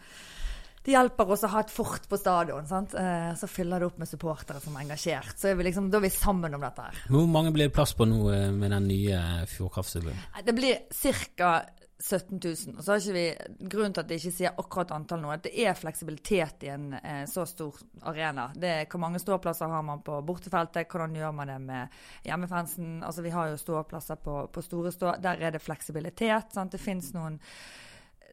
De 0.83 0.95
hjelper 0.97 1.31
oss 1.37 1.47
å 1.47 1.55
ha 1.55 1.63
et 1.63 1.71
fort 1.71 2.11
på 2.11 2.17
stadion. 2.19 2.67
sant? 2.67 2.95
Så 3.37 3.47
fyller 3.47 3.79
det 3.79 3.91
opp 3.91 3.99
med 4.01 4.09
supportere 4.09 4.59
som 4.59 4.75
er 4.75 4.87
engasjert. 4.89 5.37
Så 5.37 5.51
er 5.51 5.59
vi 5.59 5.69
liksom, 5.69 5.91
da 5.93 6.01
er 6.01 6.09
vi 6.09 6.11
sammen 6.11 6.57
om 6.57 6.63
dette 6.65 6.87
her. 6.89 7.03
Hvor 7.07 7.27
mange 7.29 7.53
blir 7.55 7.69
det 7.69 7.75
plass 7.77 7.93
på 7.95 8.09
nå 8.09 8.23
med 8.57 8.73
den 8.73 8.89
nye 8.89 9.45
Fjordkraft-tribunen? 9.53 10.25
Det 10.43 10.55
blir 10.57 10.81
ca. 11.37 11.61
17 12.01 12.39
000. 12.43 12.77
Og 12.77 12.83
så 12.83 12.91
har 12.91 13.01
ikke 13.01 13.13
vi 13.13 13.67
Grunnen 13.69 13.93
til 13.93 14.03
at 14.03 14.11
jeg 14.11 14.21
ikke 14.21 14.33
sier 14.35 14.57
akkurat 14.57 14.93
antall 14.95 15.21
nå, 15.21 15.29
at 15.33 15.43
det 15.45 15.53
er 15.61 15.77
fleksibilitet 15.77 16.65
i 16.65 16.71
en 16.73 16.87
eh, 16.97 17.23
så 17.29 17.45
stor 17.45 17.77
arena. 18.09 18.49
Det 18.55 18.87
Hvor 18.89 19.03
mange 19.03 19.21
ståplasser 19.21 19.69
har 19.69 19.85
man 19.85 20.01
på 20.01 20.17
bortefeltet? 20.25 20.89
Hvordan 20.89 21.15
gjør 21.15 21.31
man 21.37 21.53
det 21.53 21.59
med 21.61 22.01
hjemmefansen? 22.25 23.03
Altså 23.03 23.21
Vi 23.21 23.29
har 23.29 23.51
jo 23.51 23.61
ståplasser 23.61 24.15
på, 24.15 24.47
på 24.47 24.65
store 24.65 24.91
stå. 24.91 25.15
Der 25.21 25.41
er 25.41 25.51
det 25.51 25.61
fleksibilitet. 25.61 26.53
sant? 26.53 26.71
Det 26.71 26.81
fins 26.81 27.13
noen 27.13 27.39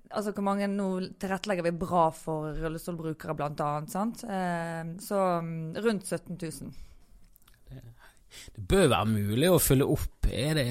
Altså 0.09 0.33
hvor 0.33 0.41
mange 0.41 0.65
Nå 0.73 0.89
tilrettelegger 1.21 1.67
vi 1.67 1.71
bra 1.77 2.07
for 2.17 2.55
rullestolbrukere. 2.57 3.35
Sant? 3.93 4.25
Eh, 4.25 4.97
så 5.05 5.19
mm, 5.45 5.77
rundt 5.85 6.07
17 6.07 6.39
000. 6.41 6.88
det 8.55 8.65
bør 8.69 8.89
være 8.93 9.09
mulig 9.11 9.51
å 9.51 9.61
følge 9.63 9.89
opp. 9.89 10.29
Er 10.29 10.59
det, 10.59 10.67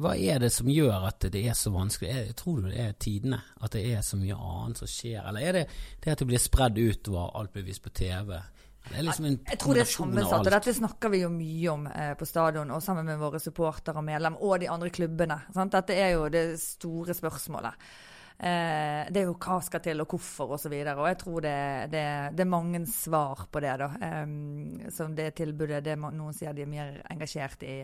hva 0.00 0.14
er 0.14 0.42
det 0.44 0.50
som 0.54 0.70
gjør 0.70 1.08
at 1.08 1.26
det 1.34 1.42
er 1.48 1.56
så 1.58 1.72
vanskelig? 1.74 2.10
Er, 2.10 2.32
tror 2.38 2.62
du 2.62 2.70
det 2.70 2.80
er 2.84 2.96
tidene? 3.00 3.40
At 3.60 3.74
det 3.74 3.84
er 3.90 4.04
så 4.06 4.18
mye 4.20 4.36
annet 4.38 4.82
som 4.82 4.90
skjer? 4.90 5.22
Eller 5.28 5.48
er 5.48 5.58
det 5.58 5.64
det 6.04 6.14
at 6.14 6.22
det 6.22 6.28
blir 6.30 6.42
spredd 6.42 6.78
utover, 6.78 7.32
alt 7.34 7.54
blir 7.54 7.66
vist 7.66 7.82
på 7.84 7.94
TV? 7.94 8.36
Det 8.84 9.02
liksom 9.02 9.24
en 9.24 9.38
Jeg 9.48 9.58
tror 9.58 9.74
det 9.74 9.80
er 9.80 9.88
sammensatt, 9.88 10.40
og 10.44 10.52
dette 10.52 10.74
snakker 10.76 11.12
vi 11.14 11.22
jo 11.22 11.30
mye 11.32 11.68
om 11.72 11.86
eh, 11.88 12.10
på 12.20 12.26
stadion, 12.28 12.72
og 12.74 12.82
sammen 12.84 13.06
med 13.08 13.20
våre 13.20 13.40
supportere 13.40 13.96
og 13.96 14.04
medlem, 14.04 14.36
og 14.36 14.58
de 14.60 14.68
andre 14.68 14.90
klubbene. 14.92 15.38
Sant? 15.56 15.72
Dette 15.72 15.96
er 15.96 16.12
jo 16.18 16.28
det 16.32 16.44
store 16.60 17.16
spørsmålet. 17.16 17.88
Eh, 18.34 19.04
det 19.14 19.20
er 19.20 19.28
jo 19.28 19.36
hva 19.38 19.60
skal 19.62 19.82
til, 19.84 20.02
og 20.02 20.10
hvorfor, 20.10 20.56
osv. 20.56 20.72
Og, 20.74 20.88
så 20.88 20.96
og 20.98 21.06
jeg 21.06 21.18
tror 21.20 21.44
det, 21.44 21.58
det, 21.92 22.04
det 22.34 22.42
er 22.42 22.50
mange 22.50 22.82
svar 22.90 23.46
på 23.50 23.62
det, 23.62 23.76
da. 23.80 23.90
Eh, 24.08 24.90
som 24.94 25.14
det 25.14 25.30
tilbudet 25.38 25.84
det 25.86 25.96
Noen 26.00 26.34
sier 26.34 26.56
de 26.56 26.66
er 26.66 26.70
mer 26.70 26.98
engasjert 27.14 27.62
i 27.66 27.78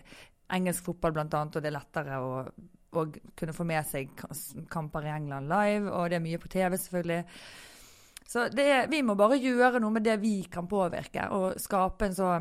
engelsk 0.50 0.90
fotball, 0.90 1.14
annet, 1.23 1.57
og 1.57 1.62
det 1.62 1.71
er 1.71 1.76
lettere 1.76 2.19
å, 2.19 2.30
og 2.99 3.19
kunne 3.38 3.54
få 3.54 3.66
med 3.69 3.87
seg 3.87 4.11
kamper 4.71 5.07
i 5.07 5.12
England 5.14 5.50
live, 5.50 5.92
og 5.95 6.11
det 6.11 6.19
er 6.19 6.25
mye 6.25 6.40
på 6.42 6.50
TV, 6.50 6.75
selvfølgelig. 6.75 7.21
Så 8.30 8.49
det, 8.54 8.66
vi 8.90 9.02
må 9.02 9.16
bare 9.19 9.38
gjøre 9.42 9.80
noe 9.83 9.95
med 9.95 10.04
det 10.07 10.19
vi 10.23 10.37
kan 10.50 10.66
påvirke, 10.71 11.28
og 11.35 11.59
skape 11.62 12.11
en 12.11 12.14
så 12.14 12.33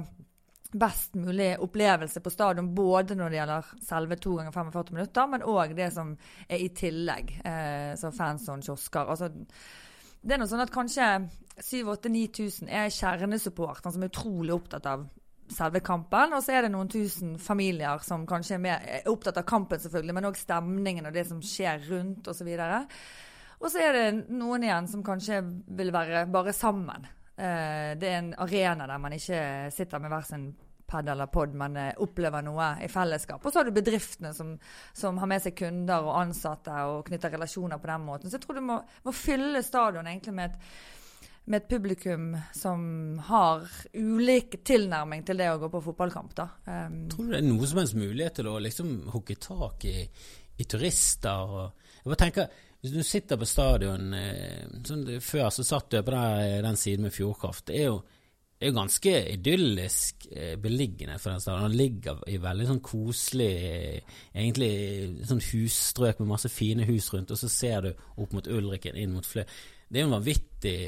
best 0.71 1.15
mulig 1.17 1.55
opplevelse 1.59 2.21
på 2.21 2.29
stadion. 2.29 2.73
Både 2.75 3.17
når 3.17 3.29
det 3.29 3.39
gjelder 3.39 3.69
selve 3.85 4.17
to 4.21 4.35
ganger 4.37 4.55
45 4.55 4.97
minutter, 4.97 5.29
men 5.31 5.45
òg 5.49 5.75
det 5.77 5.91
som 5.93 6.15
er 6.47 6.61
i 6.61 6.69
tillegg. 6.75 7.33
Eh, 7.43 7.93
så 7.97 8.11
fanzone, 8.13 8.65
kiosker. 8.65 9.09
Altså, 9.09 9.31
det 10.21 10.35
er 10.35 10.41
noe 10.41 10.51
sånn 10.51 10.65
at 10.65 10.73
kanskje 10.73 11.07
7000-9000 11.59 12.69
er 12.69 12.91
kjernesupporterne 12.93 13.95
som 13.95 14.05
er 14.05 14.11
utrolig 14.11 14.55
opptatt 14.55 14.87
av 14.89 15.07
selve 15.49 15.81
kampen. 15.85 16.35
Og 16.37 16.45
så 16.45 16.55
er 16.55 16.65
det 16.65 16.73
noen 16.73 16.91
tusen 16.91 17.37
familier 17.41 18.03
som 18.05 18.27
kanskje 18.29 18.59
er, 18.59 18.63
mer, 18.63 18.83
er 18.85 19.09
opptatt 19.11 19.41
av 19.41 19.47
kampen, 19.49 19.81
selvfølgelig, 19.81 20.17
men 20.19 20.29
òg 20.29 20.39
stemningen 20.39 21.09
og 21.09 21.15
det 21.15 21.25
som 21.29 21.41
skjer 21.41 21.87
rundt 21.89 22.29
osv. 22.29 22.51
Og 23.59 23.71
så 23.71 23.81
er 23.83 23.95
det 23.97 24.09
noen 24.29 24.63
igjen 24.67 24.87
som 24.91 25.05
kanskje 25.05 25.41
vil 25.79 25.93
være 25.95 26.27
bare 26.31 26.53
sammen. 26.55 27.09
Eh, 27.39 27.91
det 27.99 28.09
er 28.09 28.17
en 28.19 28.33
arena 28.43 28.87
der 28.89 28.99
man 28.99 29.15
ikke 29.15 29.69
sitter 29.71 30.01
med 30.03 30.11
hver 30.11 30.27
sin 30.27 30.49
pad 30.89 31.09
eller 31.09 31.29
pod, 31.31 31.53
men 31.55 31.77
eh, 31.77 31.93
opplever 32.03 32.43
noe 32.43 32.69
i 32.83 32.89
fellesskap. 32.91 33.43
Og 33.45 33.53
så 33.53 33.61
har 33.61 33.69
du 33.69 33.75
bedriftene 33.75 34.33
som, 34.35 34.55
som 34.93 35.19
har 35.21 35.29
med 35.29 35.43
seg 35.43 35.55
kunder 35.55 36.07
og 36.07 36.17
ansatte 36.19 36.75
og 36.89 37.05
knytter 37.07 37.35
relasjoner 37.37 37.79
på 37.79 37.91
den 37.91 38.07
måten. 38.07 38.29
Så 38.29 38.39
jeg 38.39 38.45
tror 38.45 38.59
du 38.59 38.65
må, 38.65 38.79
må 39.05 39.13
fylle 39.15 39.63
stadion 39.63 40.09
egentlig 40.09 40.35
med 40.35 40.49
et, 40.49 40.73
med 41.49 41.61
et 41.61 41.69
publikum 41.71 42.31
som 42.57 42.81
har 43.29 43.69
ulik 43.93 44.59
tilnærming 44.67 45.23
til 45.27 45.39
det 45.39 45.51
å 45.53 45.59
gå 45.61 45.71
på 45.71 45.83
fotballkamp. 45.91 46.35
da. 46.37 46.49
Um, 46.65 47.03
Tror 47.13 47.29
du 47.29 47.35
det 47.35 47.43
er 47.43 47.47
noe 47.47 47.69
som 47.69 47.83
helst 47.83 47.97
mulighet 47.99 48.41
til 48.41 48.51
å 48.51 48.57
liksom 48.65 48.95
hooke 49.13 49.37
tak 49.39 49.87
i, 49.87 49.99
i 50.59 50.67
turister? 50.67 51.55
Og, 51.55 51.87
jeg 51.99 52.11
bare 52.11 52.23
tenker, 52.25 52.65
Hvis 52.79 52.93
du 52.95 53.01
sitter 53.03 53.39
på 53.39 53.47
stadion 53.47 54.13
eh, 54.15 54.63
sånn, 54.87 55.03
Før 55.23 55.49
så 55.51 55.65
satt 55.67 55.91
du 55.91 55.99
på 55.99 56.13
der, 56.15 56.61
den 56.63 56.79
siden 56.79 57.07
med 57.07 57.15
Fjordkraft. 57.15 57.65
Det 57.67 57.75
er 57.81 57.89
jo, 57.89 57.97
det 58.59 58.69
er 58.69 58.77
ganske 58.77 59.15
idyllisk 59.33 60.29
eh, 60.31 60.53
beliggende 60.61 61.17
for 61.19 61.33
den 61.33 61.43
stadion. 61.43 61.67
Den 61.67 61.79
ligger 61.81 62.23
i 62.31 62.37
veldig 62.39 62.69
sånn 62.69 62.81
koselig 62.85 63.51
eh, 63.67 64.15
Egentlig 64.31 64.71
sånn 65.27 65.43
husstrøk 65.49 66.23
med 66.23 66.31
masse 66.31 66.51
fine 66.53 66.87
hus 66.87 67.11
rundt, 67.13 67.35
og 67.35 67.41
så 67.41 67.51
ser 67.51 67.89
du 67.89 67.91
opp 68.15 68.37
mot 68.37 68.47
Ulriken, 68.47 68.95
inn 68.95 69.15
mot 69.17 69.27
Flø. 69.27 69.43
Det 69.89 69.99
er 69.99 70.05
jo 70.05 70.11
en 70.11 70.17
vanvittig 70.19 70.79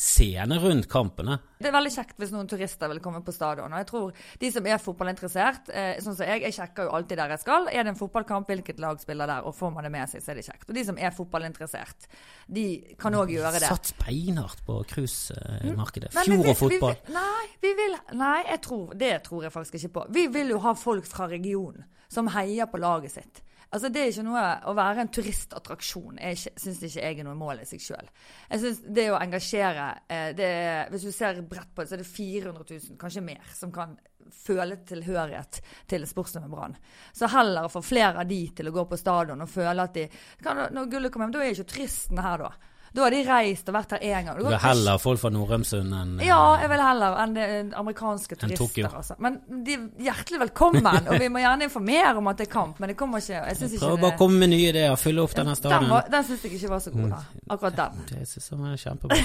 scene 0.00 0.56
rundt 0.58 0.86
kampene. 0.88 1.36
Det 1.60 1.68
er 1.68 1.74
veldig 1.74 1.90
kjekt 1.92 2.20
hvis 2.22 2.30
noen 2.32 2.48
turister 2.48 2.88
vil 2.88 3.02
komme 3.04 3.20
på 3.24 3.34
stadion. 3.36 3.68
Og 3.68 3.82
jeg 3.82 3.88
tror 3.90 4.22
de 4.40 4.48
som 4.54 4.68
er 4.70 4.80
fotballinteressert, 4.80 5.68
eh, 5.76 5.98
sånn 6.00 6.16
som 6.16 6.24
jeg, 6.24 6.40
jeg 6.46 6.56
sjekker 6.56 6.88
jo 6.88 6.94
alltid 6.96 7.20
der 7.20 7.34
jeg 7.34 7.42
skal. 7.42 7.68
Er 7.68 7.84
det 7.84 7.92
en 7.92 7.98
fotballkamp, 7.98 8.48
hvilket 8.48 8.80
lag 8.80 9.02
spiller 9.02 9.28
der, 9.28 9.44
og 9.44 9.52
får 9.58 9.74
man 9.74 9.84
det 9.84 9.92
med 9.92 10.08
seg, 10.08 10.24
så 10.24 10.32
er 10.32 10.40
det 10.40 10.46
kjekt. 10.46 10.64
Og 10.70 10.78
de 10.78 10.86
som 10.88 10.96
er 10.96 11.12
fotballinteressert, 11.12 12.08
de 12.48 12.64
kan 13.00 13.18
òg 13.20 13.34
gjøre 13.36 13.52
det. 13.58 13.68
Sats 13.68 13.92
beinhardt 14.00 14.64
på 14.64 14.78
cruisemarkedet. 14.94 16.14
Men 16.16 16.32
Fjord 16.32 16.50
og 16.54 16.58
fotball. 16.62 16.96
Vi 17.04 17.18
nei, 17.18 17.44
vi 17.60 17.76
vil, 17.82 18.00
nei 18.22 18.38
jeg 18.46 18.64
tror, 18.70 18.96
det 19.04 19.14
tror 19.28 19.44
jeg 19.44 19.56
faktisk 19.58 19.82
ikke 19.82 19.94
på. 19.98 20.08
Vi 20.16 20.26
vil 20.32 20.56
jo 20.56 20.64
ha 20.64 20.72
folk 20.80 21.12
fra 21.12 21.28
regionen 21.28 21.84
som 22.10 22.32
heier 22.32 22.72
på 22.72 22.80
laget 22.80 23.18
sitt. 23.18 23.44
Altså 23.70 23.88
Det 23.88 24.02
er 24.02 24.08
ikke 24.10 24.26
noe 24.26 24.44
Å 24.66 24.74
være 24.74 25.04
en 25.04 25.12
turistattraksjon 25.14 26.20
syns 26.34 26.80
ikke 26.86 27.04
jeg 27.04 27.18
er 27.20 27.26
noe 27.26 27.38
mål 27.38 27.62
i 27.62 27.66
seg 27.68 27.82
sjøl. 27.84 28.08
Jeg 28.50 28.62
synes 28.64 28.80
det 28.98 29.06
å 29.12 29.18
engasjere 29.20 29.88
eh, 30.10 30.30
det 30.36 30.48
er, 30.48 30.90
Hvis 30.90 31.06
du 31.06 31.12
ser 31.14 31.42
bredt 31.46 31.70
på 31.74 31.84
det, 31.84 31.90
så 31.90 31.96
er 31.96 32.02
det 32.02 32.08
400 32.10 32.66
000, 32.66 32.96
kanskje 33.00 33.24
mer, 33.24 33.52
som 33.54 33.74
kan 33.74 33.94
føle 34.30 34.76
tilhørighet 34.86 35.60
til 35.90 36.04
sportsnummer 36.06 36.50
Brann. 36.52 36.76
Så 37.16 37.30
heller 37.32 37.66
å 37.66 37.72
få 37.72 37.82
flere 37.82 38.22
av 38.22 38.28
de 38.30 38.42
til 38.54 38.70
å 38.70 38.74
gå 38.74 38.84
på 38.90 38.98
stadion 38.98 39.42
og 39.42 39.50
føle 39.50 39.86
at 39.86 39.96
de 39.96 40.06
kan, 40.42 40.66
Når 40.74 40.90
gullet 40.90 41.12
kommer 41.12 41.28
hjem, 41.28 41.38
da 41.38 41.44
er 41.44 41.54
ikke 41.54 41.72
turistene 41.74 42.26
her, 42.26 42.44
da. 42.46 42.69
Da 42.92 43.04
har 43.04 43.14
de 43.14 43.20
reist 43.22 43.68
og 43.70 43.74
vært 43.76 43.92
her 43.94 44.02
én 44.02 44.24
gang. 44.26 44.38
Du 44.40 44.46
vil 44.48 44.56
heller 44.58 44.98
folk 44.98 45.20
fra 45.22 45.30
Nordrømsund 45.30 45.92
enn 45.94 46.16
eh, 46.18 46.26
Ja, 46.26 46.38
jeg 46.58 46.70
vil 46.72 46.80
heller 46.82 47.18
enn 47.22 47.34
det 47.36 47.44
amerikanske 47.78 48.34
turister, 48.40 48.64
turister. 48.66 48.96
Altså. 48.98 49.14
Men 49.22 49.36
de 49.66 49.76
er 49.76 49.84
hjertelig 50.08 50.40
velkommen, 50.42 50.88
og 51.06 51.12
vi 51.22 51.28
må 51.30 51.38
gjerne 51.42 51.68
informere 51.68 52.16
om 52.18 52.30
at 52.32 52.40
det 52.40 52.48
er 52.48 52.52
kamp. 52.52 52.80
Men 52.82 52.90
det 52.90 52.96
kommer 52.98 53.22
ikke 53.22 53.36
Jeg 53.36 53.58
syns 53.60 53.76
ikke 53.76 53.84
Prøv 53.84 53.94
det 53.94 54.02
bare 54.06 54.16
å 54.16 54.18
komme 54.18 54.40
med 54.42 54.50
nye 54.54 54.72
ideer. 54.72 54.96
Fylle 54.98 55.22
opp 55.22 55.36
denne 55.38 55.54
Den, 55.54 55.60
stadion. 55.60 55.90
var- 55.94 56.08
den 56.16 56.26
syns 56.30 56.42
jeg 56.48 56.52
ikke 56.58 56.72
var 56.72 56.82
så 56.86 56.90
god, 56.96 57.08
da. 57.14 57.20
Akkurat 57.54 57.76
den. 57.78 58.02
Det 58.10 58.24
synes 58.32 58.50
jeg 58.50 58.58
var 58.64 58.74
kjempebra. 58.84 59.20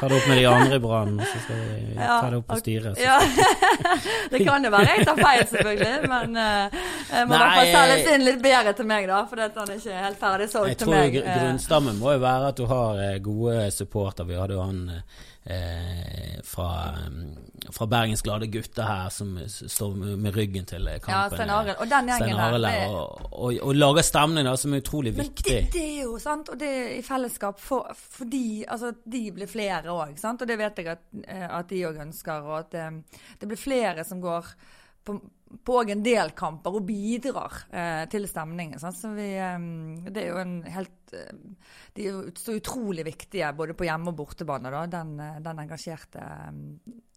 Ta 0.00 0.08
det 0.08 0.16
opp 0.22 0.28
med 0.32 0.38
de 0.40 0.46
andre 0.54 0.80
i 0.80 0.82
Brann, 0.86 1.20
så 1.20 1.42
skal 1.44 1.60
vi 1.60 1.94
Ja, 2.00 2.16
ta 2.20 2.30
det 2.30 2.40
opp 2.40 2.48
på 2.48 2.58
styret. 2.62 2.98
Ja. 3.04 3.18
det 4.32 4.42
kan 4.46 4.64
jo 4.64 4.70
være 4.72 4.96
jeg 4.96 5.06
tar 5.10 5.20
feil, 5.20 5.44
selvfølgelig. 5.52 6.08
Men 6.08 6.36
eh, 6.36 6.80
jeg 7.12 7.28
må 7.28 7.36
i 7.36 7.42
hvert 7.44 7.56
fall 7.60 7.72
selges 7.76 8.10
inn 8.14 8.24
litt 8.24 8.40
bedre 8.44 8.72
til 8.80 8.88
meg, 8.88 9.06
da. 9.10 9.20
For 9.28 9.44
han 9.44 9.68
er 9.68 9.76
ikke 9.76 10.02
helt 10.06 10.20
ferdig 10.24 10.48
solgt 10.52 10.72
Jeg 10.72 10.80
til 10.80 10.92
meg. 10.94 11.14
Jeg 11.20 11.24
tror 11.28 11.40
grunnstammen 11.44 12.00
må 12.00 12.16
jo 12.16 12.24
være 12.24 12.48
at 12.54 12.56
du 12.60 12.66
har 12.70 13.00
eh, 13.04 13.18
gode 13.24 13.56
supporter. 13.74 14.24
Vi 14.28 14.38
hadde 14.38 14.56
jo 14.56 14.62
han 14.64 14.80
eh, 15.44 16.40
fra, 16.44 16.68
eh, 16.88 17.70
fra 17.74 17.86
Bergens 17.90 18.22
Glade 18.22 18.46
Gutter 18.52 18.86
her 18.88 19.08
som 19.14 19.34
står 19.48 19.94
med, 20.16 20.34
ryggen 20.36 20.66
til 20.68 20.86
kampen. 20.86 21.10
Ja, 21.12 21.22
kampen. 21.22 21.36
Stein 21.38 21.50
Arild. 21.56 21.76
Og 21.80 21.90
den 21.90 22.10
gjengen. 22.12 22.36
Det- 22.36 22.62
der, 22.64 22.86
og, 22.88 23.32
og, 23.32 23.58
og 23.62 23.74
lager 23.76 24.02
stemning 24.06 24.46
da, 24.46 24.56
som 24.56 24.74
er 24.74 24.82
utrolig 24.84 25.14
Men 25.16 25.26
viktig. 25.30 25.54
det, 25.54 25.72
det 25.74 25.84
er 25.86 26.02
jo 26.04 26.18
sant, 26.22 26.48
og 26.52 26.58
det 26.60 26.68
er 26.68 26.92
i 26.98 27.02
fellesskap 27.06 27.60
for, 27.60 27.90
fordi 28.18 28.64
altså, 28.68 28.92
de 29.04 29.24
blir 29.36 29.50
flere 29.50 29.94
òg. 29.94 30.16
Og 30.30 30.46
det 30.48 30.58
vet 30.60 30.78
jeg 30.82 30.92
at, 30.94 31.04
eh, 31.26 31.48
at 31.58 31.68
de 31.70 31.82
òg 31.88 32.00
ønsker. 32.06 32.46
Og 32.46 32.58
at 32.58 32.74
eh, 32.74 32.90
det 33.40 33.48
blir 33.50 33.60
flere 33.60 34.04
som 34.04 34.20
går 34.22 34.54
på, 35.04 35.18
på 35.64 35.80
en 35.82 36.02
del 36.04 36.32
kamper 36.38 36.78
og 36.78 36.86
bidrar 36.86 37.64
eh, 37.74 38.04
til 38.10 38.26
stemningen. 38.30 38.78
Vi, 39.16 39.28
eh, 39.34 39.66
det 40.10 40.22
er 40.22 40.30
jo 40.30 40.40
en 40.42 40.56
helt 40.70 41.14
eh, 41.16 41.66
De 41.96 42.06
er 42.06 42.32
så 42.38 42.54
utrolig 42.58 43.04
viktige 43.08 43.50
både 43.56 43.74
på 43.74 43.88
hjemme- 43.88 44.12
og 44.12 44.18
bortebane, 44.20 44.70
da, 44.70 44.84
den, 44.98 45.16
eh, 45.20 45.40
den 45.42 45.64
engasjerte 45.64 46.22
eh, 46.22 46.60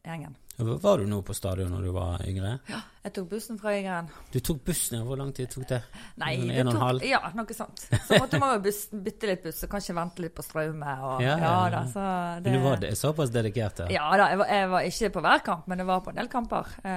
gjengen. 0.04 0.38
Var 0.58 0.98
du 1.02 1.08
nå 1.10 1.22
på 1.26 1.34
stadion 1.34 1.72
når 1.74 1.82
du 1.88 1.92
var 1.96 2.22
yngre? 2.30 2.60
Ja, 2.70 2.80
Jeg 3.04 3.14
tok 3.18 3.26
bussen 3.32 3.58
fra 3.60 3.72
Øygarden. 3.74 4.10
Du 4.32 4.38
tok 4.40 4.60
bussen, 4.64 5.00
ja. 5.00 5.04
Hvor 5.04 5.18
lang 5.18 5.32
tid 5.36 5.50
tok 5.52 5.66
det? 5.68 5.80
Nei, 6.22 6.36
En 6.38 6.48
det 6.48 6.58
en 6.62 6.68
tok, 6.70 6.78
halv? 6.80 7.04
ja, 7.04 7.20
noe 7.36 7.56
sånt. 7.58 7.82
Så 8.08 8.20
måtte 8.22 8.40
man 8.40 8.54
jo 8.54 8.72
bytte 9.04 9.28
litt 9.28 9.42
buss 9.44 9.64
og 9.66 9.72
kanskje 9.74 9.96
vente 9.98 10.22
litt 10.24 10.36
på 10.38 10.46
strømme 10.46 10.94
Og, 11.04 11.22
Ja, 11.26 11.34
ja, 11.42 11.56
da, 11.74 11.82
så 11.90 12.04
det, 12.44 12.52
Men 12.52 12.54
du 12.62 12.68
var 12.68 12.78
det- 12.78 12.92
såpass 12.98 13.30
dedikert? 13.34 13.80
Ja. 13.80 13.88
Ja 13.90 14.18
da, 14.22 14.30
jeg 14.30 14.38
var, 14.38 14.48
jeg 14.54 14.70
var 14.70 14.82
ikke 14.92 15.10
på 15.18 15.22
hver 15.26 15.44
kamp, 15.44 15.68
men 15.68 15.78
jeg 15.80 15.88
var 15.88 16.00
på 16.06 16.10
en 16.14 16.16
del 16.22 16.28
kamper. 16.30 16.70
Eh, 16.84 16.92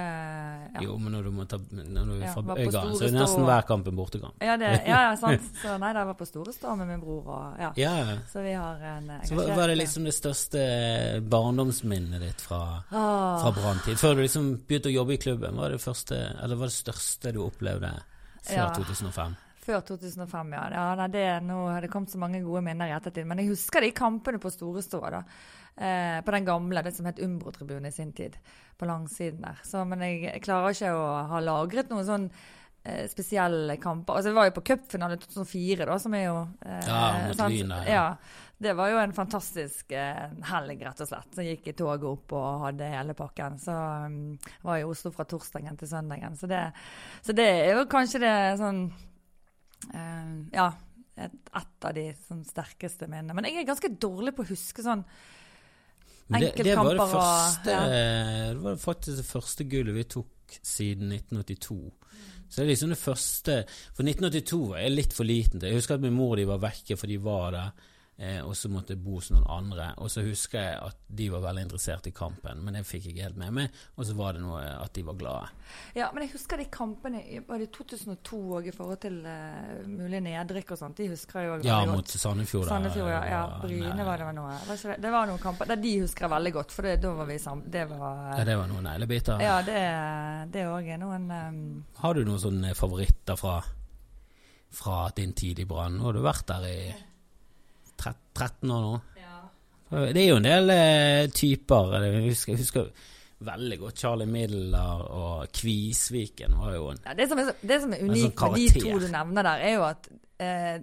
ja. 0.77 0.81
Jo, 0.85 0.97
men 0.97 1.11
når 1.17 1.23
du 1.23 1.31
må 1.31 1.47
ta 1.49 1.57
Når 1.57 2.05
du 2.05 2.13
er 2.21 2.31
fra 2.33 2.43
ja, 2.45 2.55
Øygarden, 2.61 2.95
så 2.95 3.03
er 3.03 3.11
det 3.11 3.19
nesten 3.19 3.43
hver 3.49 3.67
kamp 3.67 3.87
en 3.87 3.95
bortekamp. 3.97 4.37
Ja, 4.41 4.55
det, 4.57 4.71
ja, 4.87 5.01
ja, 5.09 5.15
sant. 5.17 5.41
Så 5.63 5.75
nei, 5.81 5.91
da, 5.93 5.99
jeg 6.05 6.07
var 6.13 6.13
på 6.21 6.25
Storestå 6.29 6.77
med 6.77 6.87
min 6.93 7.01
bror 7.01 7.25
og 7.27 7.59
ja. 7.59 7.73
Ja, 7.75 8.17
Så 8.31 8.41
vi 8.45 8.53
har 8.53 8.77
en 8.93 9.09
engasjert 9.09 9.27
Så 9.33 9.55
var 9.57 9.67
det 9.67 9.77
liksom 9.81 10.03
det 10.05 10.13
største 10.13 10.63
barndomsminnet 11.27 12.21
ditt 12.21 12.41
fra, 12.41 12.83
Åh. 12.93 13.46
Fra 13.47 13.61
Branntid? 13.61 13.99
Før 13.99 14.15
du 14.15 14.23
liksom 14.23 14.47
begynte 14.67 14.89
å 14.91 14.95
jobbe 14.95 15.15
i 15.15 15.19
klubben, 15.21 15.57
var 15.59 15.73
det 15.73 15.81
første, 15.83 16.17
eller 16.43 16.59
var 16.59 16.71
det 16.71 16.77
største 16.77 17.33
du 17.35 17.43
opplevde 17.45 17.91
før 18.47 18.63
Ja. 18.63 18.71
2005? 18.75 19.37
Før 19.67 19.81
2005, 19.83 20.53
ja. 20.55 20.65
ja 20.71 20.83
nei, 20.95 21.07
det, 21.11 21.25
nå 21.43 21.57
har 21.67 21.83
det 21.83 21.91
kommet 21.91 22.11
så 22.13 22.19
mange 22.21 22.39
gode 22.43 22.61
minner 22.63 22.87
i 22.87 22.95
ettertid. 22.95 23.27
Men 23.27 23.41
jeg 23.43 23.51
husker 23.51 23.83
de 23.83 23.91
kampene 23.95 24.39
på 24.39 24.51
Storestå, 24.53 25.01
da. 25.11 25.23
Eh, 25.75 26.19
på 26.25 26.31
den 26.33 26.45
gamle, 26.47 26.81
det 26.81 26.93
som 26.95 27.05
het 27.05 27.19
Umbro-tribunen 27.19 27.89
i 27.89 27.91
sin 27.91 28.13
tid. 28.15 28.37
På 28.79 28.87
langsiden 28.87 29.43
der. 29.43 29.59
Så, 29.67 29.83
men 29.85 30.01
jeg, 30.05 30.21
jeg 30.29 30.45
klarer 30.45 30.73
ikke 30.73 30.93
å 30.95 31.09
ha 31.33 31.41
lagret 31.43 31.91
noen 31.91 32.07
sånn 32.07 32.29
eh, 32.87 33.05
spesielle 33.11 33.75
kamper. 33.83 34.17
Altså, 34.17 34.31
jeg 34.31 34.39
var 34.39 34.47
jo 34.49 34.55
på 34.55 34.65
cupfinale 34.71 35.19
2004, 35.21 35.85
da, 35.85 35.99
som 35.99 36.15
er 36.17 36.25
jo 36.29 36.37
eh, 36.63 36.87
Ja, 36.87 37.01
mot? 37.27 37.43
Lyn 37.51 37.75
ja. 37.75 37.83
Ja. 37.91 38.07
Det 38.57 38.73
var 38.73 38.89
jo 38.89 38.97
en 38.97 39.13
fantastisk 39.13 39.91
eh, 39.93 40.31
helg, 40.49 40.79
rett 40.81 41.01
og 41.03 41.09
slett. 41.11 41.29
Så 41.37 41.43
gikk 41.45 41.67
i 41.69 41.75
toget 41.77 42.07
opp 42.09 42.33
og 42.33 42.63
hadde 42.63 42.87
hele 42.89 43.13
pakken. 43.17 43.59
Så 43.61 43.73
um, 44.07 44.15
var 44.65 44.79
jeg 44.79 44.87
i 44.87 44.89
Oslo 44.89 45.11
fra 45.13 45.27
torsdagen 45.29 45.77
til 45.77 45.89
søndagen. 45.91 46.33
Så 46.39 46.49
det, 46.49 46.63
så 47.21 47.35
det 47.37 47.45
er 47.45 47.75
jo 47.77 47.83
kanskje 47.91 48.23
det 48.25 48.35
sånn 48.61 48.83
eh, 49.93 50.35
Ja. 50.57 50.71
Et, 51.17 51.33
et 51.57 51.85
av 51.89 51.93
de 51.97 52.03
sånn, 52.27 52.43
sterkeste 52.45 53.07
minnene. 53.09 53.33
Men 53.33 53.47
jeg 53.49 53.63
er 53.63 53.69
ganske 53.71 53.89
dårlig 53.97 54.35
på 54.37 54.43
å 54.45 54.49
huske 54.51 54.83
sånn 54.85 54.99
Men 56.29 56.43
det, 56.43 56.51
det 56.59 56.75
var 56.77 56.91
det 56.91 56.93
Enkeltkamper 56.93 57.15
og- 57.17 57.69
ja. 57.71 57.79
Det 58.53 58.59
var 58.61 58.75
faktisk 58.83 59.17
det 59.17 59.25
første 59.25 59.65
gullet 59.71 59.95
vi 59.95 60.03
tok 60.13 60.57
siden 60.61 61.09
1982. 61.15 61.79
Så 62.47 62.59
det 62.61 62.63
er 62.65 62.69
liksom 62.69 62.93
det 62.93 62.99
første 63.01 63.55
For 63.97 64.05
1982 64.05 64.59
var 64.69 64.83
jeg 64.83 64.93
litt 64.93 65.13
for 65.17 65.25
liten 65.27 65.59
til. 65.59 65.69
Jeg 65.71 65.79
husker 65.81 65.97
at 65.97 66.05
min 66.05 66.13
mor 66.13 66.35
og 66.35 66.41
de 66.41 66.45
var 66.51 66.61
vekke, 66.67 66.97
for 67.01 67.09
de 67.09 67.17
var 67.17 67.51
der. 67.57 67.71
Eh, 68.17 68.39
og 68.41 68.55
så 68.57 68.69
måtte 68.73 68.95
jeg 68.95 69.03
bo 69.05 69.19
hos 69.19 69.27
noen 69.29 69.45
andre. 69.45 69.91
Og 70.01 70.09
så 70.09 70.23
husker 70.25 70.57
jeg 70.57 70.77
at 70.87 71.01
de 71.19 71.27
var 71.29 71.43
veldig 71.43 71.67
interessert 71.67 72.07
i 72.09 72.13
kampen, 72.17 72.63
men 72.65 72.73
det 72.73 72.81
fikk 72.89 73.05
jeg 73.05 73.13
ikke 73.13 73.27
helt 73.27 73.37
med 73.37 73.53
meg. 73.53 73.81
Og 73.93 74.07
så 74.09 74.15
var 74.17 74.33
det 74.33 74.41
noe 74.41 74.63
at 74.65 74.93
de 74.95 75.03
var 75.05 75.17
glade. 75.19 75.51
Ja, 75.93 76.07
men 76.15 76.25
jeg 76.25 76.31
husker 76.33 76.57
de 76.57 76.65
kampene 76.73 77.21
var 77.45 77.61
det 77.61 77.69
2002 77.75 78.39
òg, 78.57 78.69
i 78.71 78.73
forhold 78.73 79.01
til 79.03 79.19
uh, 79.21 79.83
mulig 79.85 80.23
nedrykk 80.25 80.73
og 80.73 80.79
sånt. 80.81 80.97
De 80.97 81.11
husker 81.11 81.43
jeg 81.43 81.51
òg 81.53 81.67
Ja, 81.67 81.83
veldig 81.83 81.99
mot. 81.99 82.15
Sandefjord. 82.17 82.65
Sandefjord, 82.71 83.11
ja. 83.13 83.19
ja. 83.35 83.41
Bryne 83.61 83.93
nei, 83.93 84.07
var 84.07 84.23
det 84.23 84.29
vel 84.31 84.37
noe. 84.39 84.55
Det? 84.65 84.95
det 85.05 85.11
var 85.13 85.29
noen 85.29 85.43
kamper 85.43 85.69
der 85.69 85.81
de 85.83 85.91
husker 86.01 86.25
jeg 86.25 86.33
veldig 86.33 86.53
godt, 86.55 86.73
for 86.73 86.89
det, 86.89 86.95
da 87.03 87.11
var 87.19 87.29
vi 87.29 87.37
sammen. 87.43 87.67
Det 87.77 87.83
var 87.91 88.23
Ja, 88.31 88.47
det 88.49 88.55
var 88.57 88.71
noen 88.71 88.89
neglebiter. 88.89 89.43
Ja, 89.45 89.59
det, 89.67 89.83
det 90.55 90.65
òg 90.71 90.89
er 90.95 91.03
noen 91.03 91.29
um, 91.29 91.61
Har 92.01 92.17
du 92.17 92.25
noen 92.25 92.41
sånne 92.41 92.73
favoritter 92.77 93.37
fra, 93.37 93.59
fra 94.73 95.03
din 95.13 95.37
tid 95.37 95.61
i 95.61 95.67
Brann? 95.69 95.99
Nå 95.99 96.09
har 96.09 96.17
du 96.17 96.25
vært 96.25 96.49
der 96.49 96.65
i 96.71 96.79
13 97.97 98.71
år 98.71 98.81
nå. 98.87 98.95
Det 99.87 100.19
er 100.19 100.25
jo 100.33 100.39
en 100.41 100.47
del 100.49 100.73
eh, 100.73 101.29
typer. 101.31 101.93
Jeg 102.03 102.25
husker, 102.25 102.53
jeg 102.53 102.63
husker 102.65 102.89
veldig 103.47 103.77
godt 103.79 104.01
Charlie 104.01 104.27
Midler 104.29 105.03
og 105.13 105.47
Kvisviken 105.53 106.55
var 106.57 106.73
jo 106.73 106.87
en 106.91 107.01
ja, 107.05 107.13
det, 107.17 107.27
som 107.29 107.41
er, 107.41 107.51
det 107.61 107.77
som 107.83 107.93
er 107.93 108.01
unikt 108.01 108.41
sånn 108.41 108.55
med 108.55 108.63
de 108.63 108.81
to 108.81 108.95
du 109.03 109.09
nevner 109.13 109.45
der, 109.45 109.65
er 109.67 109.75
jo 109.75 109.83
at 109.85 110.09
eh, 110.41 110.77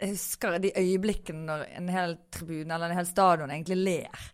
jeg 0.00 0.14
husker 0.14 0.56
de 0.64 0.72
øyeblikkene 0.80 1.44
når 1.44 1.64
en 1.76 1.90
hel 1.92 2.14
tribune 2.32 2.72
eller 2.72 2.88
en 2.88 3.00
hel 3.02 3.08
stadion 3.08 3.52
egentlig 3.52 3.76
ler. 3.84 4.28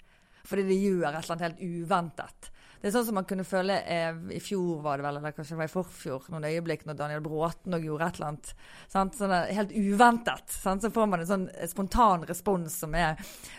Fordi 0.46 0.62
de 0.68 0.76
gjør 0.78 1.08
et 1.08 1.16
eller 1.18 1.32
annet 1.34 1.46
helt 1.48 1.64
uventet. 1.82 2.50
Det 2.80 2.88
er 2.88 2.94
sånn 2.94 3.06
som 3.08 3.16
man 3.18 3.26
kunne 3.28 3.46
føle 3.46 3.78
eh, 3.82 4.18
i 4.36 4.40
fjor, 4.42 4.80
var 4.84 4.98
det 4.98 5.06
vel, 5.06 5.18
eller 5.18 5.34
kanskje 5.34 5.54
det 5.54 5.60
var 5.62 5.70
i 5.70 5.72
forfjor, 5.72 6.26
noen 6.32 6.48
øyeblikk 6.48 6.84
når 6.86 6.98
Daniel 6.98 7.22
Bråten 7.24 7.76
og 7.76 7.86
gjorde 7.86 8.08
et 8.08 8.18
eller 8.18 8.28
annet 8.32 8.50
sant? 8.92 9.16
Sånn 9.16 9.34
helt 9.56 9.72
uventet. 9.72 10.52
Sant? 10.52 10.84
Så 10.84 10.92
får 10.94 11.08
man 11.10 11.22
en 11.24 11.30
sånn 11.30 11.46
spontan 11.70 12.26
respons 12.28 12.76
som 12.84 12.94
er 12.98 13.16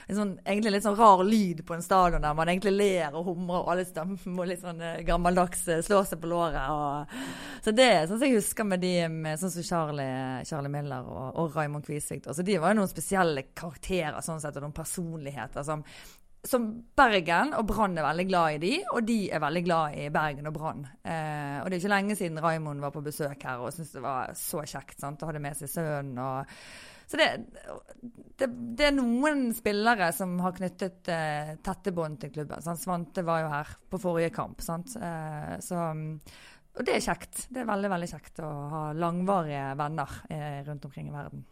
sånn, 0.08 0.36
egentlig 0.46 0.76
litt 0.78 0.86
sånn 0.86 1.00
rar 1.00 1.24
lyd 1.26 1.64
på 1.68 1.76
en 1.76 1.86
stadion 1.86 2.24
der 2.24 2.38
man 2.38 2.52
egentlig 2.52 2.76
ler 2.76 3.18
og 3.18 3.32
humrer, 3.32 3.64
og 3.64 3.74
alle 3.74 3.88
stemmer 3.88 4.44
og 4.46 4.52
litt 4.52 4.64
sånn 4.64 4.84
eh, 4.86 5.02
gammeldags 5.08 5.66
eh, 5.72 5.82
slår 5.86 6.08
seg 6.12 6.22
på 6.22 6.32
låret. 6.32 6.62
Og, 6.72 7.18
så 7.66 7.74
det 7.76 7.90
er 7.94 8.06
sånn 8.06 8.22
som 8.22 8.28
jeg 8.28 8.38
husker 8.38 8.70
med 8.70 8.84
de 8.86 8.94
med 9.12 9.42
sånn 9.42 9.54
som 9.58 9.66
Charlie, 9.66 10.46
Charlie 10.48 10.72
Miller 10.72 11.08
og, 11.08 11.42
og 11.42 11.58
Raymond 11.58 11.88
Kvisvik. 11.88 12.28
De 12.48 12.62
var 12.62 12.74
jo 12.74 12.82
noen 12.82 12.92
spesielle 12.92 13.48
karakterer 13.58 14.22
sånn 14.24 14.42
sett, 14.44 14.56
og 14.56 14.68
noen 14.68 14.78
personligheter 14.78 15.66
som 15.68 15.84
som 16.48 16.68
Bergen 16.98 17.54
og 17.58 17.68
Brann 17.70 17.98
er 18.00 18.06
veldig 18.08 18.28
glad 18.30 18.58
i 18.58 18.60
de, 18.64 18.74
og 18.94 19.08
de 19.08 19.18
er 19.34 19.44
veldig 19.44 19.64
glad 19.66 19.98
i 20.00 20.10
Bergen 20.14 20.50
og 20.50 20.56
Brann. 20.56 20.84
Eh, 21.04 21.58
og 21.62 21.70
det 21.70 21.78
er 21.78 21.82
ikke 21.82 21.96
lenge 21.96 22.18
siden 22.20 22.42
Raimond 22.44 22.84
var 22.84 22.94
på 22.96 23.04
besøk 23.06 23.44
her 23.48 23.64
og 23.64 23.74
syntes 23.76 23.96
det 23.98 24.04
var 24.06 24.36
så 24.38 24.64
kjekt 24.64 25.02
sant? 25.04 25.22
og 25.22 25.32
hadde 25.32 25.44
med 25.44 25.58
seg 25.60 25.72
sønnen. 25.72 26.22
og 26.24 26.60
så 27.08 27.18
det, 27.18 27.28
det, 28.36 28.48
det 28.76 28.90
er 28.90 28.96
noen 28.98 29.54
spillere 29.56 30.10
som 30.16 30.34
har 30.44 30.56
knyttet 30.58 31.08
eh, 31.12 31.54
tette 31.64 31.94
bånd 31.96 32.20
til 32.20 32.34
klubben. 32.36 32.64
Sant? 32.64 32.82
Svante 32.84 33.24
var 33.28 33.46
jo 33.46 33.52
her 33.54 33.76
på 33.88 34.00
forrige 34.04 34.34
kamp. 34.36 34.60
Sant? 34.64 34.98
Eh, 35.00 35.54
så, 35.64 35.86
og 35.88 36.88
det 36.88 36.98
er 36.98 37.06
kjekt. 37.06 37.46
Det 37.48 37.64
er 37.64 37.70
veldig 37.70 37.94
veldig 37.96 38.10
kjekt 38.12 38.44
å 38.44 38.50
ha 38.74 38.82
langvarige 39.00 39.70
venner 39.80 40.20
eh, 40.28 40.60
rundt 40.68 40.90
omkring 40.90 41.08
i 41.08 41.16
verden. 41.16 41.48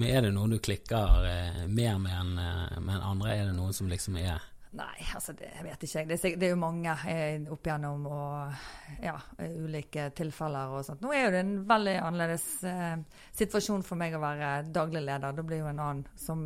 Men 0.00 0.08
er 0.08 0.22
det 0.24 0.30
noen 0.32 0.54
du 0.54 0.60
klikker 0.64 1.26
eh, 1.28 1.64
mer 1.68 1.98
med 2.00 2.14
enn 2.16 2.38
eh, 2.40 2.78
med 2.80 2.94
enn 2.94 3.04
andre? 3.12 3.34
Er 3.34 3.50
det 3.50 3.58
noen 3.58 3.76
som 3.76 3.90
liksom 3.90 4.16
er 4.20 4.40
Nei, 4.70 5.02
altså 5.16 5.32
det 5.34 5.48
vet 5.64 5.82
ikke 5.82 5.98
jeg. 5.98 6.06
Det 6.06 6.16
er, 6.16 6.34
det 6.38 6.46
er 6.46 6.52
jo 6.52 6.58
mange 6.62 6.92
eh, 7.10 7.40
opp 7.50 7.64
igjennom 7.66 8.04
og 8.06 9.00
ja, 9.02 9.16
ulike 9.42 10.04
tilfeller 10.14 10.76
og 10.76 10.84
sånt. 10.86 11.02
Nå 11.02 11.10
er 11.10 11.24
jo 11.24 11.32
det 11.34 11.40
en 11.42 11.56
veldig 11.66 11.94
annerledes 11.98 12.44
eh, 12.70 13.00
situasjon 13.34 13.82
for 13.86 13.98
meg 13.98 14.14
å 14.14 14.22
være 14.22 14.52
daglig 14.70 15.02
leder. 15.08 15.34
Da 15.34 15.46
blir 15.46 15.64
jo 15.64 15.72
en 15.72 15.82
annen 15.82 16.04
som 16.14 16.44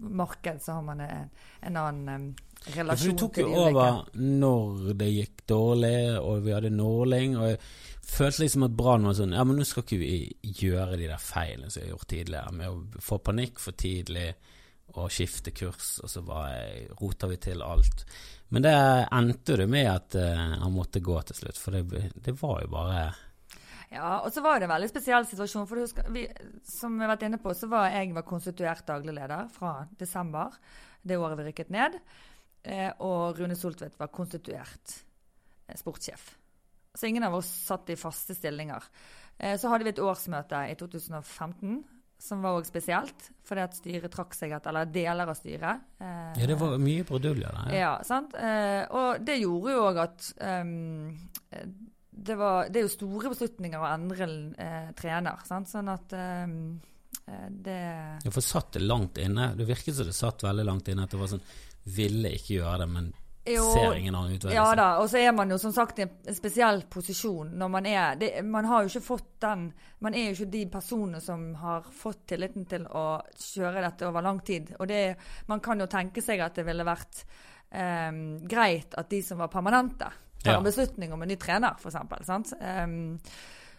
marked, 0.00 0.62
så 0.64 0.78
har 0.78 0.86
man 0.88 1.04
en, 1.04 1.28
en 1.68 1.76
annen 1.82 2.30
eh, 2.32 2.72
Ja, 2.72 2.82
de 2.84 2.96
ulike. 2.96 3.04
Du 3.04 3.20
tok 3.26 3.42
jo 3.44 3.52
over 3.66 4.08
når 4.16 4.90
det 5.04 5.12
gikk 5.12 5.44
dårlig, 5.52 5.94
og 6.16 6.40
vi 6.48 6.56
hadde 6.56 6.72
nåling. 6.72 7.36
Og 7.44 7.70
følte 8.06 8.44
liksom 8.44 8.66
at 8.66 8.76
Brann 8.76 9.06
var 9.08 9.16
sånn 9.18 9.34
Ja, 9.36 9.44
men 9.46 9.58
nå 9.58 9.66
skal 9.68 9.84
ikke 9.84 10.00
vi 10.00 10.14
gjøre 10.62 10.98
de 10.98 11.08
der 11.10 11.22
feilene 11.22 11.70
som 11.70 11.82
vi 11.82 11.88
har 11.88 11.94
gjort 11.96 12.10
tidligere, 12.12 12.54
med 12.56 12.70
å 12.70 13.02
få 13.04 13.20
panikk 13.24 13.60
for 13.62 13.76
tidlig 13.78 14.32
og 14.98 15.10
skifte 15.14 15.52
kurs, 15.54 15.98
og 16.02 16.10
så 16.10 16.22
roter 16.98 17.30
vi 17.30 17.36
til 17.38 17.62
alt. 17.62 18.04
Men 18.50 18.64
det 18.64 18.76
endte 19.14 19.58
det 19.60 19.66
med 19.70 19.86
at 19.86 20.16
uh, 20.18 20.56
han 20.64 20.72
måtte 20.74 21.02
gå 21.04 21.14
til 21.28 21.38
slutt, 21.38 21.60
for 21.60 21.76
det, 21.76 22.08
det 22.18 22.34
var 22.40 22.64
jo 22.64 22.72
bare 22.72 23.04
Ja, 23.92 24.20
og 24.24 24.32
så 24.34 24.42
var 24.42 24.58
det 24.58 24.66
en 24.66 24.72
veldig 24.72 24.90
spesiell 24.90 25.26
situasjon. 25.26 25.68
For 25.70 25.82
husker, 25.82 26.10
vi, 26.14 26.24
som 26.66 26.98
vi 26.98 27.06
har 27.06 27.12
vært 27.12 27.28
inne 27.28 27.38
på, 27.42 27.54
så 27.54 27.70
var 27.70 27.92
jeg 27.94 28.10
var 28.16 28.26
konstituert 28.26 28.82
daglig 28.88 29.14
leder 29.14 29.46
fra 29.54 29.76
desember, 29.98 30.58
det 31.02 31.18
året 31.18 31.38
vi 31.38 31.46
rykket 31.50 31.70
ned. 31.74 32.00
Eh, 32.62 32.90
og 33.06 33.38
Rune 33.38 33.56
Soltvedt 33.56 33.98
var 33.98 34.12
konstituert 34.14 34.98
eh, 35.66 35.78
sportssjef. 35.78 36.26
Så 36.98 37.06
ingen 37.06 37.22
av 37.24 37.34
oss 37.38 37.46
satt 37.66 37.90
i 37.90 37.96
faste 37.96 38.34
stillinger. 38.34 38.82
Eh, 39.38 39.56
så 39.60 39.70
hadde 39.70 39.86
vi 39.86 39.92
et 39.94 40.02
årsmøte 40.02 40.64
i 40.70 40.76
2015 40.80 41.80
som 42.20 42.42
var 42.44 42.58
òg 42.58 42.66
spesielt, 42.68 43.30
fordi 43.48 43.62
at 43.64 43.76
styret 43.78 44.12
trakk 44.12 44.34
seg 44.36 44.52
etter, 44.52 44.68
eller 44.74 44.90
deler 44.92 45.30
av 45.32 45.38
styret. 45.38 45.86
eh, 46.02 46.34
Ja, 46.42 46.46
det 46.50 46.58
var 46.60 46.74
mye 46.78 47.04
bruduljer 47.08 47.54
der. 47.56 47.72
ja, 47.78 47.94
sant? 48.04 48.34
Eh, 48.36 48.82
og 48.92 49.22
det 49.24 49.38
gjorde 49.40 49.72
jo 49.72 49.86
òg 49.86 50.00
at 50.02 50.26
eh, 50.36 50.74
det, 52.12 52.36
var, 52.36 52.68
det 52.68 52.82
er 52.82 52.84
jo 52.84 52.92
store 52.92 53.32
beslutninger 53.32 53.80
å 53.80 53.88
endre 53.94 54.28
eh, 54.60 54.90
trener. 54.98 55.40
Sant? 55.48 55.70
Sånn 55.72 55.88
at 55.88 56.12
eh, 56.12 56.46
det 57.50 57.78
Ja, 58.26 58.30
for 58.34 58.42
satt 58.44 58.72
det 58.76 58.82
langt 58.84 59.16
inne? 59.22 59.54
Det 59.56 59.64
virket 59.68 59.94
som 59.96 60.04
det 60.10 60.14
satt 60.18 60.42
veldig 60.44 60.66
langt 60.68 60.88
inne, 60.92 61.04
at 61.06 61.10
det 61.14 61.20
var 61.22 61.30
sånn 61.32 61.46
Ville 61.96 62.34
ikke 62.36 62.58
gjøre 62.58 62.82
det, 62.82 62.88
men 62.92 63.06
Jo, 63.48 63.62
ser 63.72 63.94
ingen 63.96 64.14
annen 64.14 64.34
utvei. 64.36 64.52
Ja 64.52 64.66
liksom. 64.68 64.76
da, 64.76 64.88
og 65.00 65.06
så 65.08 65.18
er 65.22 65.32
man 65.32 65.50
jo 65.50 65.56
som 65.58 65.72
sagt 65.72 65.98
i 65.98 66.04
en, 66.04 66.34
spesiell 66.36 66.82
posisjon 66.92 67.54
når 67.56 67.70
man 67.72 67.86
er 67.88 68.18
det, 68.20 68.28
Man 68.44 68.68
har 68.68 68.82
jo 68.84 68.90
ikke 68.90 69.06
fått 69.06 69.30
den 69.40 69.62
Man 70.04 70.14
er 70.14 70.26
jo 70.28 70.34
ikke 70.34 70.50
de 70.52 70.64
personene 70.74 71.20
som 71.24 71.46
har 71.62 71.86
fått 71.88 72.26
tilliten 72.34 72.66
til 72.68 72.84
å 72.84 73.04
kjøre 73.40 73.80
dette 73.86 74.08
over 74.10 74.26
lang 74.26 74.42
tid. 74.44 74.74
Og 74.78 74.90
det, 74.90 75.16
man 75.48 75.62
kan 75.64 75.80
jo 75.80 75.88
tenke 75.88 76.20
seg 76.24 76.42
at 76.44 76.60
det 76.60 76.66
ville 76.68 76.84
vært 76.84 77.22
um, 77.72 78.20
greit 78.48 78.94
at 79.00 79.08
de 79.12 79.22
som 79.24 79.40
var 79.40 79.48
permanente, 79.52 80.10
tar 80.42 80.52
Ja. 80.52 80.58
en 80.58 80.64
beslutning 80.68 81.12
om 81.12 81.22
en 81.22 81.28
ny 81.28 81.36
trener, 81.40 81.76
f.eks. 81.80 81.98
sant? 82.28 82.52
Um, 82.60 83.18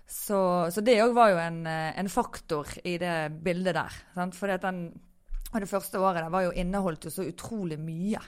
så, 0.06 0.42
så 0.74 0.82
det 0.82 1.00
òg 1.06 1.14
var 1.16 1.32
jo 1.32 1.40
en, 1.42 1.64
en 1.70 2.10
faktor 2.12 2.68
i 2.84 2.98
det 3.02 3.16
bildet 3.46 3.78
der. 3.78 4.02
Sant? 4.18 4.36
Fordi 4.36 4.58
at 4.58 4.66
den 4.66 4.84
det 5.52 5.68
første 5.70 6.00
året 6.00 6.24
der 6.24 6.30
var 6.32 6.46
jo 6.46 6.54
inneholdt 6.56 7.06
jo 7.06 7.12
så 7.12 7.26
utrolig 7.28 7.78
mye. 7.80 8.22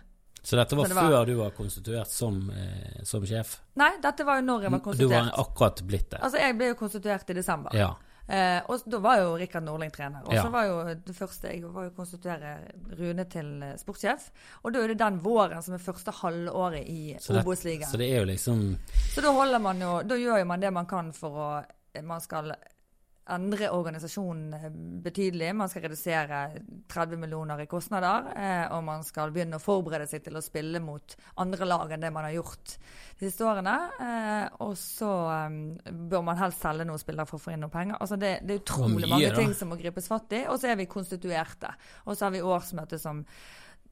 Så 0.43 0.58
dette 0.60 0.75
var, 0.75 0.84
Så 0.86 0.89
det 0.89 0.95
var- 0.95 1.10
før 1.10 1.25
du 1.25 1.36
var 1.36 1.51
konstituert 1.51 2.08
som, 2.08 2.49
eh, 2.49 3.03
som 3.03 3.23
sjef? 3.25 3.60
Nei, 3.75 3.91
dette 4.01 4.25
var 4.25 4.41
jo 4.41 4.45
når 4.45 4.62
jeg 4.63 4.71
var 4.71 4.79
konstituert. 4.79 5.10
Du 5.10 5.32
var 5.32 5.45
akkurat 5.45 5.82
blitt 5.88 6.10
det? 6.10 6.19
Altså, 6.19 6.38
jeg 6.38 6.58
ble 6.58 6.67
jo 6.67 6.75
konstituert 6.75 7.29
i 7.29 7.34
desember. 7.34 7.71
Ja. 7.73 7.93
Eh, 8.27 8.62
og 8.69 8.82
da 8.89 8.99
var 8.99 9.17
jo 9.19 9.36
Rikard 9.38 9.63
Norling 9.63 9.91
trener. 9.91 10.21
Og 10.25 10.29
så 10.32 10.43
Ja. 10.43 10.49
var 10.49 10.65
jo 10.65 10.84
det 10.95 11.15
første 11.15 11.43
jeg 11.51 11.63
var 11.63 11.84
jo 11.84 11.89
konstituere 11.91 12.58
Rune 12.99 13.25
til 13.29 13.63
eh, 13.63 13.73
sportssjef. 13.75 14.29
Og 14.63 14.73
da 14.73 14.79
er 14.84 14.88
det 14.88 14.97
den 14.97 15.19
våren 15.19 15.62
som 15.63 15.73
er 15.73 15.77
første 15.79 16.12
halvåret 16.12 16.86
i 16.88 17.17
Obos-ligaen. 17.29 17.88
Så 17.91 17.97
det 17.97 18.12
er 18.13 18.19
jo 18.19 18.25
liksom 18.25 18.77
Så 19.15 19.21
da 19.21 19.32
holder 19.32 19.60
man 19.60 19.79
jo 19.79 20.01
Da 20.03 20.15
gjør 20.15 20.45
man 20.47 20.60
det 20.60 20.71
man 20.73 20.86
kan 20.86 21.12
for 21.13 21.29
å 21.29 21.65
Man 22.03 22.19
skal 22.21 22.56
endre 23.31 23.69
organisasjonen 23.71 24.99
betydelig. 25.03 25.53
Man 25.55 25.69
skal 25.71 25.86
redusere 25.86 26.39
30 26.91 27.19
millioner 27.21 27.62
i 27.63 27.67
kostnader. 27.71 28.27
Eh, 28.36 28.65
og 28.75 28.83
man 28.83 29.05
skal 29.07 29.31
begynne 29.31 29.59
å 29.59 29.63
forberede 29.63 30.09
seg 30.12 30.25
til 30.25 30.38
å 30.38 30.43
spille 30.43 30.81
mot 30.83 31.15
andre 31.39 31.67
lag 31.69 31.93
enn 31.93 32.03
det 32.03 32.12
man 32.13 32.27
har 32.27 32.36
gjort 32.36 32.75
de 33.19 33.29
siste 33.29 33.47
årene. 33.47 33.75
Eh, 34.03 34.45
og 34.65 34.75
så 34.79 35.12
eh, 35.38 35.57
bør 36.12 36.27
man 36.27 36.41
helst 36.41 36.65
selge 36.65 36.88
noen 36.89 37.01
spillere 37.01 37.29
for 37.29 37.39
å 37.39 37.45
få 37.45 37.55
inn 37.55 37.63
noen 37.63 37.73
penger. 37.73 37.99
Altså 38.03 38.19
det, 38.19 38.36
det 38.43 38.57
er 38.57 38.63
utrolig 38.65 39.07
mye, 39.07 39.13
mange 39.15 39.31
da. 39.31 39.39
ting 39.39 39.55
som 39.57 39.71
må 39.71 39.79
gripes 39.79 40.12
fatt 40.12 40.36
i. 40.36 40.45
Og 40.51 40.59
så 40.59 40.73
er 40.73 40.79
vi 40.81 40.91
konstituerte. 40.91 41.71
Og 42.07 42.17
så 42.17 42.27
har 42.27 42.36
vi 42.36 42.43
årsmøte 42.43 42.99
som 42.99 43.23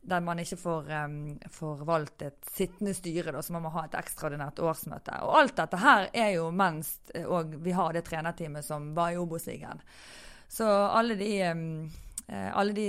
der 0.02 0.22
man 0.26 0.40
ikke 0.42 0.58
får, 0.58 0.90
um, 1.06 1.18
får 1.54 1.86
valgt 1.86 2.24
et 2.26 2.50
sittende 2.50 2.94
styre, 2.98 3.32
da, 3.36 3.42
så 3.42 3.54
man 3.54 3.68
må 3.68 3.72
ha 3.76 3.86
et 3.86 3.98
ekstraordinært 4.00 4.60
årsmøte. 4.66 5.20
Og 5.28 5.38
alt 5.44 5.56
dette 5.60 5.80
her 5.82 6.10
er 6.10 6.32
jo 6.36 6.50
mens 6.56 6.96
eh, 7.14 7.28
vi 7.62 7.76
har 7.78 7.94
det 7.94 8.04
trenerteamet 8.08 8.66
som 8.66 8.92
var 8.98 9.14
i 9.14 9.20
Obos-ligaen. 9.22 9.84
Så 10.52 10.68
alle 10.68 11.16
de, 11.20 11.32
um, 11.54 11.90
alle 12.28 12.74
de 12.76 12.88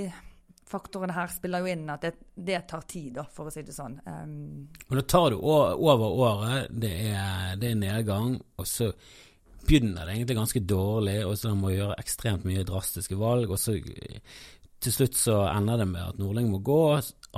faktorene 0.72 1.14
her 1.14 1.29
spiller 1.31 1.62
jo 1.62 1.72
inn 1.75 1.85
at 1.92 2.07
det, 2.07 2.14
det 2.35 2.62
tar 2.70 2.87
tid, 2.88 3.12
da, 3.18 3.27
for 3.29 3.51
å 3.51 3.53
si 3.53 3.64
det 3.66 3.75
sånn. 3.77 3.98
Um, 4.07 4.70
Og 4.88 4.96
da 4.98 5.05
tar 5.05 5.35
du 5.35 5.42
over 5.42 6.07
året, 6.09 6.72
det 6.72 6.94
er, 7.12 7.59
det 7.61 7.75
er 7.75 7.83
nedgang, 7.83 8.38
og 8.57 8.68
så 8.68 8.88
begynner 9.62 10.09
det 10.09 10.16
egentlig 10.16 10.38
ganske 10.40 10.64
dårlig, 10.66 11.18
og 11.27 11.37
så 11.38 11.53
må 11.55 11.70
du 11.70 11.77
gjøre 11.77 12.01
ekstremt 12.03 12.48
mye 12.48 12.64
drastiske 12.66 13.18
valg, 13.20 13.53
og 13.53 13.61
så 13.61 13.77
til 14.83 14.92
slutt 14.95 15.16
så 15.18 15.37
ender 15.53 15.79
det 15.83 15.88
med 15.90 16.03
at 16.12 16.18
Nordling 16.21 16.51
må 16.53 16.59
gå, 16.64 16.79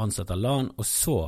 ansetter 0.01 0.39
Land, 0.41 0.73
og 0.81 0.87
så 0.89 1.19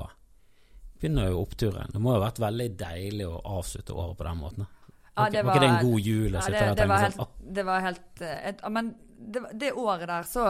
begynner 0.97 1.29
jo 1.31 1.43
oppturen. 1.45 1.93
Det 1.93 2.01
må 2.01 2.15
jo 2.15 2.21
ha 2.21 2.25
vært 2.31 2.41
veldig 2.41 2.69
deilig 2.81 3.27
å 3.29 3.37
avslutte 3.59 3.95
året 3.97 4.17
på 4.19 4.27
den 4.29 4.41
måten. 4.41 4.67
Ja, 4.67 5.23
Var 5.23 5.31
ikke- 5.31 5.45
var 5.47 5.55
ikke 5.55 5.61
det 5.61 5.69
en 5.71 5.91
god 5.91 6.01
jul 6.01 6.33
Ja, 6.33 6.41
det, 6.41 6.77
det, 6.77 6.89
var 6.89 6.99
helt, 7.01 7.15
sånn 7.17 7.55
det 7.57 7.63
var 7.65 7.81
helt 7.81 8.21
eh, 8.21 8.49
et, 8.51 8.59
Men 8.71 8.91
det, 9.17 9.41
det 9.55 9.71
året 9.73 10.07
der, 10.11 10.27
så 10.29 10.43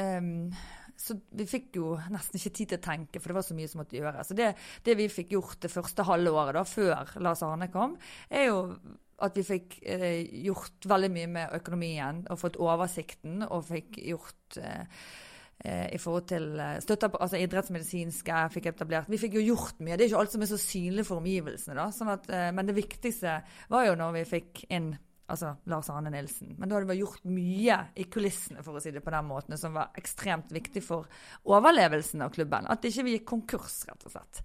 um, 0.00 0.52
Så 0.96 1.16
vi 1.36 1.44
fikk 1.44 1.76
jo 1.76 1.90
nesten 2.08 2.38
ikke 2.38 2.54
tid 2.56 2.68
til 2.70 2.78
å 2.78 2.84
tenke, 2.86 3.20
for 3.20 3.28
det 3.28 3.34
var 3.36 3.44
så 3.44 3.56
mye 3.58 3.68
som 3.68 3.80
måtte 3.82 3.98
gjøres. 3.98 4.28
Så 4.30 4.36
det, 4.38 4.52
det 4.86 4.94
vi 4.96 5.08
fikk 5.12 5.34
gjort 5.34 5.58
det 5.60 5.72
første 5.72 6.06
halve 6.06 6.30
året, 6.32 6.54
da, 6.54 6.62
før 6.64 7.20
Lars 7.20 7.42
Arne 7.42 7.68
kom, 7.72 7.96
er 8.30 8.46
jo 8.46 8.60
at 9.22 9.36
vi 9.38 9.44
fikk 9.46 9.78
eh, 9.86 10.24
gjort 10.46 10.88
veldig 10.90 11.10
mye 11.14 11.30
med 11.30 11.54
økonomien 11.58 12.24
og 12.30 12.40
fått 12.40 12.58
oversikten 12.62 13.44
og 13.46 13.66
fikk 13.68 14.00
gjort 14.02 14.58
eh, 14.58 15.06
eh, 15.64 15.86
i 15.94 16.00
forhold 16.02 16.26
til 16.32 16.50
eh, 16.58 16.80
støtta 16.82 17.12
på, 17.12 17.20
altså 17.22 17.40
idrettsmedisinske 17.40 18.42
fikk 18.56 18.70
etablert. 18.72 19.10
Vi 19.12 19.20
fikk 19.22 19.38
jo 19.38 19.46
gjort 19.52 19.80
mye. 19.80 19.96
Det 19.96 20.06
er 20.06 20.12
ikke 20.12 20.24
alt 20.24 20.34
som 20.34 20.44
er 20.44 20.50
så 20.50 20.60
synlig 20.60 21.06
for 21.08 21.22
omgivelsene. 21.22 21.78
da, 21.78 21.88
sånn 21.94 22.14
at, 22.16 22.30
eh, 22.30 22.50
Men 22.56 22.70
det 22.70 22.78
viktigste 22.78 23.40
var 23.72 23.88
jo 23.88 23.98
når 24.00 24.16
vi 24.18 24.28
fikk 24.36 24.64
inn 24.68 24.94
altså 25.30 25.54
Lars 25.72 25.88
Arne 25.90 26.10
Nilsen. 26.12 26.54
Men 26.58 26.68
da 26.68 26.76
hadde 26.76 26.90
vi 26.90 27.00
gjort 27.00 27.24
mye 27.28 27.78
i 27.96 28.04
kulissene, 28.12 28.64
for 28.64 28.76
å 28.76 28.82
si 28.82 28.92
det 28.92 29.02
på 29.04 29.12
den 29.14 29.28
måten, 29.28 29.56
som 29.60 29.76
var 29.76 29.94
ekstremt 29.96 30.52
viktig 30.52 30.82
for 30.84 31.08
overlevelsen 31.48 32.24
av 32.26 32.34
klubben. 32.34 32.68
At 32.68 32.84
ikke 32.84 33.06
vi 33.06 33.16
gikk 33.16 33.28
konkurs, 33.32 33.84
rett 33.88 34.04
og 34.04 34.12
slett. 34.12 34.42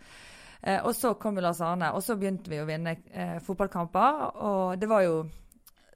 Eh, 0.61 0.79
og 0.83 0.93
så 0.95 1.13
kom 1.19 1.39
jo 1.39 1.43
Lars 1.45 1.61
Arne, 1.63 1.93
og 1.95 2.03
så 2.03 2.17
begynte 2.19 2.51
vi 2.51 2.59
å 2.61 2.67
vinne 2.67 2.97
eh, 3.11 3.37
fotballkamper. 3.43 4.23
Og 4.43 4.79
det 4.79 4.89
var 4.89 5.05
jo 5.07 5.19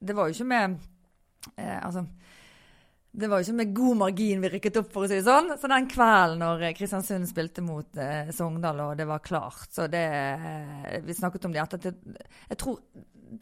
Det 0.04 0.16
var 0.16 0.28
jo 0.28 0.36
ikke 0.36 0.52
med 0.52 0.78
eh, 1.58 1.80
Altså 1.80 2.06
det 3.14 3.28
var 3.30 3.38
jo 3.38 3.46
ikke 3.46 3.58
med 3.60 3.74
god 3.78 3.98
margin 3.98 4.42
vi 4.42 4.50
rykket 4.56 4.78
opp, 4.80 4.88
for 4.90 5.06
å 5.06 5.10
si 5.10 5.20
det 5.20 5.26
sånn. 5.28 5.52
Så 5.62 5.70
den 5.70 5.86
kvelden 5.92 6.40
når 6.42 6.64
eh, 6.66 6.74
Kristiansund 6.74 7.30
spilte 7.30 7.62
mot 7.62 8.00
eh, 8.02 8.32
Sogndal, 8.34 8.82
og 8.88 8.96
det 8.98 9.06
var 9.06 9.22
klart 9.22 9.70
Så 9.70 9.86
det 9.92 10.02
eh, 10.02 10.96
Vi 11.06 11.14
snakket 11.14 11.46
om 11.46 11.54
det 11.54 11.62
etter 11.62 11.92
at 11.92 12.00
Jeg 12.50 12.62
tror 12.64 12.80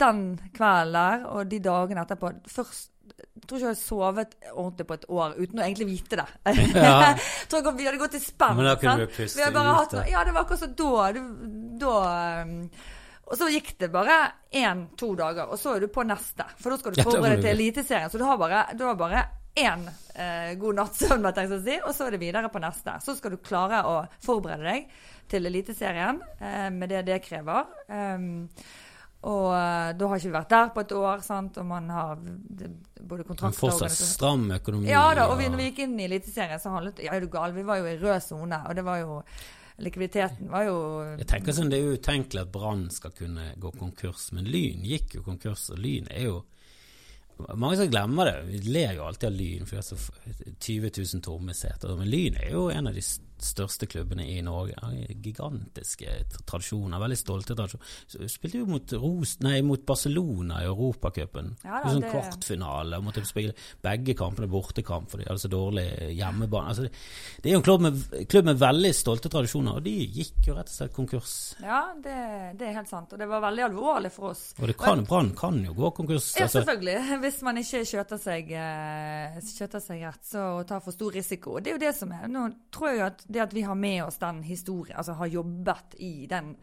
den 0.02 0.26
kvelden 0.56 0.96
der 0.96 1.24
og 1.28 1.48
de 1.52 1.60
dagene 1.64 2.04
etterpå 2.04 2.34
først 2.52 2.91
jeg 3.42 3.48
tror 3.48 3.58
ikke 3.58 3.66
jeg 3.66 3.74
har 3.74 3.80
sovet 3.80 4.34
ordentlig 4.52 4.88
på 4.88 4.96
et 4.96 5.06
år 5.10 5.36
uten 5.40 5.60
å 5.60 5.66
egentlig 5.66 5.88
vite 5.90 6.22
det. 6.22 6.28
Ja. 6.78 6.94
jeg 7.12 7.52
tror 7.52 7.74
Vi 7.78 7.88
hadde 7.88 8.00
gått 8.02 8.18
i 8.18 8.24
spenn. 8.24 8.58
Men 8.60 8.70
da 8.70 8.78
kunne 8.80 9.06
du 9.06 9.14
puste 9.14 9.50
ut, 9.50 9.62
hatt, 9.68 9.96
ja, 10.12 10.24
det 10.28 10.34
var 10.36 10.46
akkurat 10.46 10.62
som 10.62 10.74
da. 10.78 11.12
Da 11.82 11.96
um, 12.46 12.58
og 13.32 13.38
så 13.40 13.48
gikk 13.48 13.78
det 13.80 13.88
bare 13.94 14.16
én-to 14.60 15.14
dager, 15.16 15.48
og 15.48 15.60
så 15.60 15.78
er 15.78 15.86
du 15.86 15.92
på 15.94 16.04
neste. 16.04 16.44
For 16.60 16.74
da 16.74 16.80
skal 16.82 16.96
du 16.98 17.00
forberede 17.00 17.38
deg 17.38 17.46
til. 17.46 17.54
Eliteserien. 17.54 18.12
Så 18.12 18.20
du 18.20 18.26
har 18.28 18.40
bare, 18.42 18.66
du 18.76 18.84
har 18.84 18.98
bare 19.00 19.22
én 19.56 19.86
eh, 20.16 20.52
god 20.60 20.76
natts 20.76 21.06
søvn, 21.06 21.30
si, 21.64 21.78
og 21.80 21.96
så 21.96 22.08
er 22.08 22.16
det 22.16 22.20
videre 22.20 22.52
på 22.52 22.60
neste. 22.60 22.98
Så 23.04 23.16
skal 23.16 23.32
du 23.32 23.40
klare 23.40 23.86
å 23.88 23.96
forberede 24.24 24.68
deg 24.68 24.92
til 25.32 25.48
Eliteserien 25.48 26.20
eh, 26.40 26.68
med 26.76 26.92
det 26.92 27.06
det 27.08 27.22
krever. 27.24 27.72
Um, 27.88 28.50
og 29.24 29.48
eh, 29.54 29.92
da 30.00 30.08
har 30.10 30.18
ikke 30.18 30.30
vi 30.32 30.34
vært 30.34 30.50
der 30.50 30.70
på 30.74 30.82
et 30.82 30.92
år, 30.98 31.22
sant? 31.22 31.58
og 31.62 31.66
man 31.70 31.90
har 31.94 32.16
både 32.18 33.22
Men 33.22 33.28
kontrakter 33.28 33.48
og 33.48 33.60
fortsatt 33.60 33.92
stram 33.98 34.48
økonomi. 34.56 34.88
ja 34.90 35.04
da, 35.14 35.28
og 35.30 35.38
vi, 35.38 35.50
når 35.50 35.58
vi 35.62 35.68
gikk 35.72 35.80
inn 35.86 36.00
i 36.00 36.06
Eliteserien, 36.10 36.60
så 36.64 36.72
handlet 36.74 37.00
Ja, 37.06 37.14
er 37.14 37.22
du 37.22 37.28
gal? 37.34 37.54
Vi 37.54 37.64
var 37.68 37.78
jo 37.82 37.86
i 37.92 37.98
rød 38.02 38.22
sone, 38.26 38.62
og 38.68 38.76
det 38.76 38.86
var 38.88 38.98
jo 39.04 39.22
Likviditeten 39.82 40.50
var 40.52 40.66
jo 40.68 40.76
Jeg 41.18 41.28
tenker 41.28 41.54
sånn, 41.58 41.70
Det 41.72 41.80
er 41.80 41.96
utenkelig 41.98 42.42
at 42.44 42.52
Brann 42.54 42.90
skal 42.94 43.12
kunne 43.18 43.54
gå 43.58 43.72
konkurs, 43.80 44.32
men 44.34 44.46
Lyn 44.46 44.84
gikk 44.86 45.16
jo 45.16 45.24
konkurs, 45.26 45.70
og 45.74 45.80
Lyn 45.82 46.08
er 46.12 46.28
jo 46.28 46.42
Mange 47.58 47.78
som 47.80 47.88
glemmer 47.90 48.28
det. 48.30 48.36
Vi 48.52 48.60
ler 48.70 48.92
jo 49.00 49.06
alltid 49.08 49.32
av 49.32 49.34
Lyn, 49.34 49.64
for 49.66 49.80
det 49.80 49.82
er 49.82 49.88
så 49.90 50.52
20 50.62 50.92
000 51.16 51.22
tomme 51.26 51.56
seter. 51.58 51.96
Men 51.98 52.10
Lyn 52.12 52.36
er 52.38 52.52
jo 52.54 52.68
en 52.70 52.86
av 52.92 52.94
de 52.94 53.02
s- 53.02 53.16
største 53.46 53.88
klubbene 53.90 54.26
i 54.28 54.40
Norge. 54.46 54.76
Gigantiske 55.22 56.16
tradisjoner, 56.48 57.02
veldig 57.02 57.18
stolte 57.20 57.56
tradisjoner. 57.58 57.86
Så 58.08 58.30
Spilte 58.32 58.62
jo 58.62 58.68
mot, 58.70 58.94
Ros, 59.02 59.38
nei, 59.44 59.62
mot 59.66 59.84
Barcelona 59.86 60.62
i 60.62 60.68
Europacupen. 60.70 61.56
Ja 61.66 61.82
da, 61.84 61.92
sånn 61.94 62.06
det- 62.06 62.12
kvartfinale. 62.14 63.02
Måtte 63.04 63.26
spille 63.28 63.54
begge 63.82 64.16
kampene 64.18 64.48
bortekamp, 64.52 65.10
for 65.12 65.18
de 65.18 65.28
hadde 65.28 65.44
så 65.44 65.52
dårlig 65.52 65.88
hjemmebane. 66.16 66.68
Altså, 66.72 66.84
det, 66.88 66.92
det 67.42 67.50
er 67.52 67.56
jo 67.56 67.62
en 67.62 67.68
klubb 67.68 67.82
med, 67.82 68.28
klubb 68.30 68.46
med 68.46 68.62
veldig 68.62 68.94
stolte 68.96 69.30
tradisjoner, 69.30 69.78
og 69.80 69.84
de 69.84 69.96
gikk 70.08 70.48
jo 70.48 70.56
rett 70.58 70.70
og 70.70 70.76
slett 70.76 70.94
konkurs. 70.96 71.36
Ja, 71.62 71.82
det, 71.96 72.18
det 72.60 72.68
er 72.70 72.78
helt 72.80 72.90
sant. 72.92 73.12
Og 73.14 73.20
det 73.20 73.28
var 73.30 73.44
veldig 73.46 73.66
alvorlig 73.70 74.12
for 74.14 74.32
oss. 74.32 74.44
Og 74.62 74.72
kan, 74.78 75.04
Brann 75.06 75.34
kan 75.38 75.60
jo 75.66 75.74
gå 75.78 75.92
konkurs. 75.98 76.32
Ja, 76.38 76.46
altså. 76.48 76.62
selvfølgelig. 76.62 76.98
Hvis 77.26 77.42
man 77.46 77.58
ikke 77.62 77.84
skjøter 77.88 78.22
seg, 78.22 78.52
eh, 78.56 79.40
skjøter 79.46 79.84
seg 79.84 80.06
rett 80.08 80.26
så, 80.28 80.46
og 80.60 80.68
tar 80.70 80.82
for 80.84 80.96
stor 80.96 81.12
risiko. 81.18 81.58
Det 81.60 81.74
er 81.74 81.78
jo 81.78 81.84
det 81.86 81.94
som 81.98 82.12
er. 82.16 82.28
Nå 82.32 82.48
tror 82.74 82.92
jeg 82.92 83.04
at 83.06 83.24
det 83.32 83.44
at 83.44 83.56
vi 83.56 83.66
har 83.66 83.78
med 83.78 84.04
oss 84.06 84.20
den 84.22 84.44
historien, 84.44 84.98
altså 84.98 85.16
har 85.20 85.32
jobbet 85.32 85.96
i 86.00 86.28
den 86.30 86.56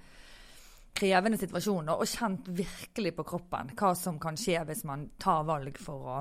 krevende 0.99 1.39
situasjonen 1.39 1.95
og 1.95 2.09
kjent 2.09 2.49
virkelig 2.59 3.15
på 3.17 3.25
kroppen 3.29 3.71
hva 3.79 3.93
som 3.97 4.19
kan 4.23 4.39
skje 4.39 4.65
hvis 4.67 4.85
man 4.89 5.09
tar 5.21 5.47
valg 5.47 5.79
for 5.81 6.13
å 6.15 6.19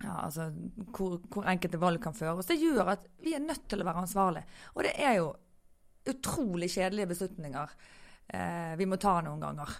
ja, 0.00 0.14
altså 0.24 0.48
hvor, 0.94 1.18
hvor 1.28 1.48
enkelte 1.50 1.80
valg 1.80 2.00
kan 2.02 2.16
føre 2.16 2.38
oss. 2.40 2.48
Det 2.48 2.60
gjør 2.60 2.94
at 2.94 3.06
vi 3.20 3.34
er 3.36 3.44
nødt 3.44 3.66
til 3.68 3.82
å 3.82 3.86
være 3.88 4.04
ansvarlige. 4.06 4.60
Og 4.72 4.84
det 4.86 4.94
er 4.96 5.18
jo 5.18 5.30
utrolig 6.08 6.70
kjedelige 6.72 7.10
beslutninger 7.10 7.74
eh, 8.32 8.72
vi 8.80 8.88
må 8.88 8.96
ta 9.00 9.18
noen 9.24 9.42
ganger. 9.42 9.74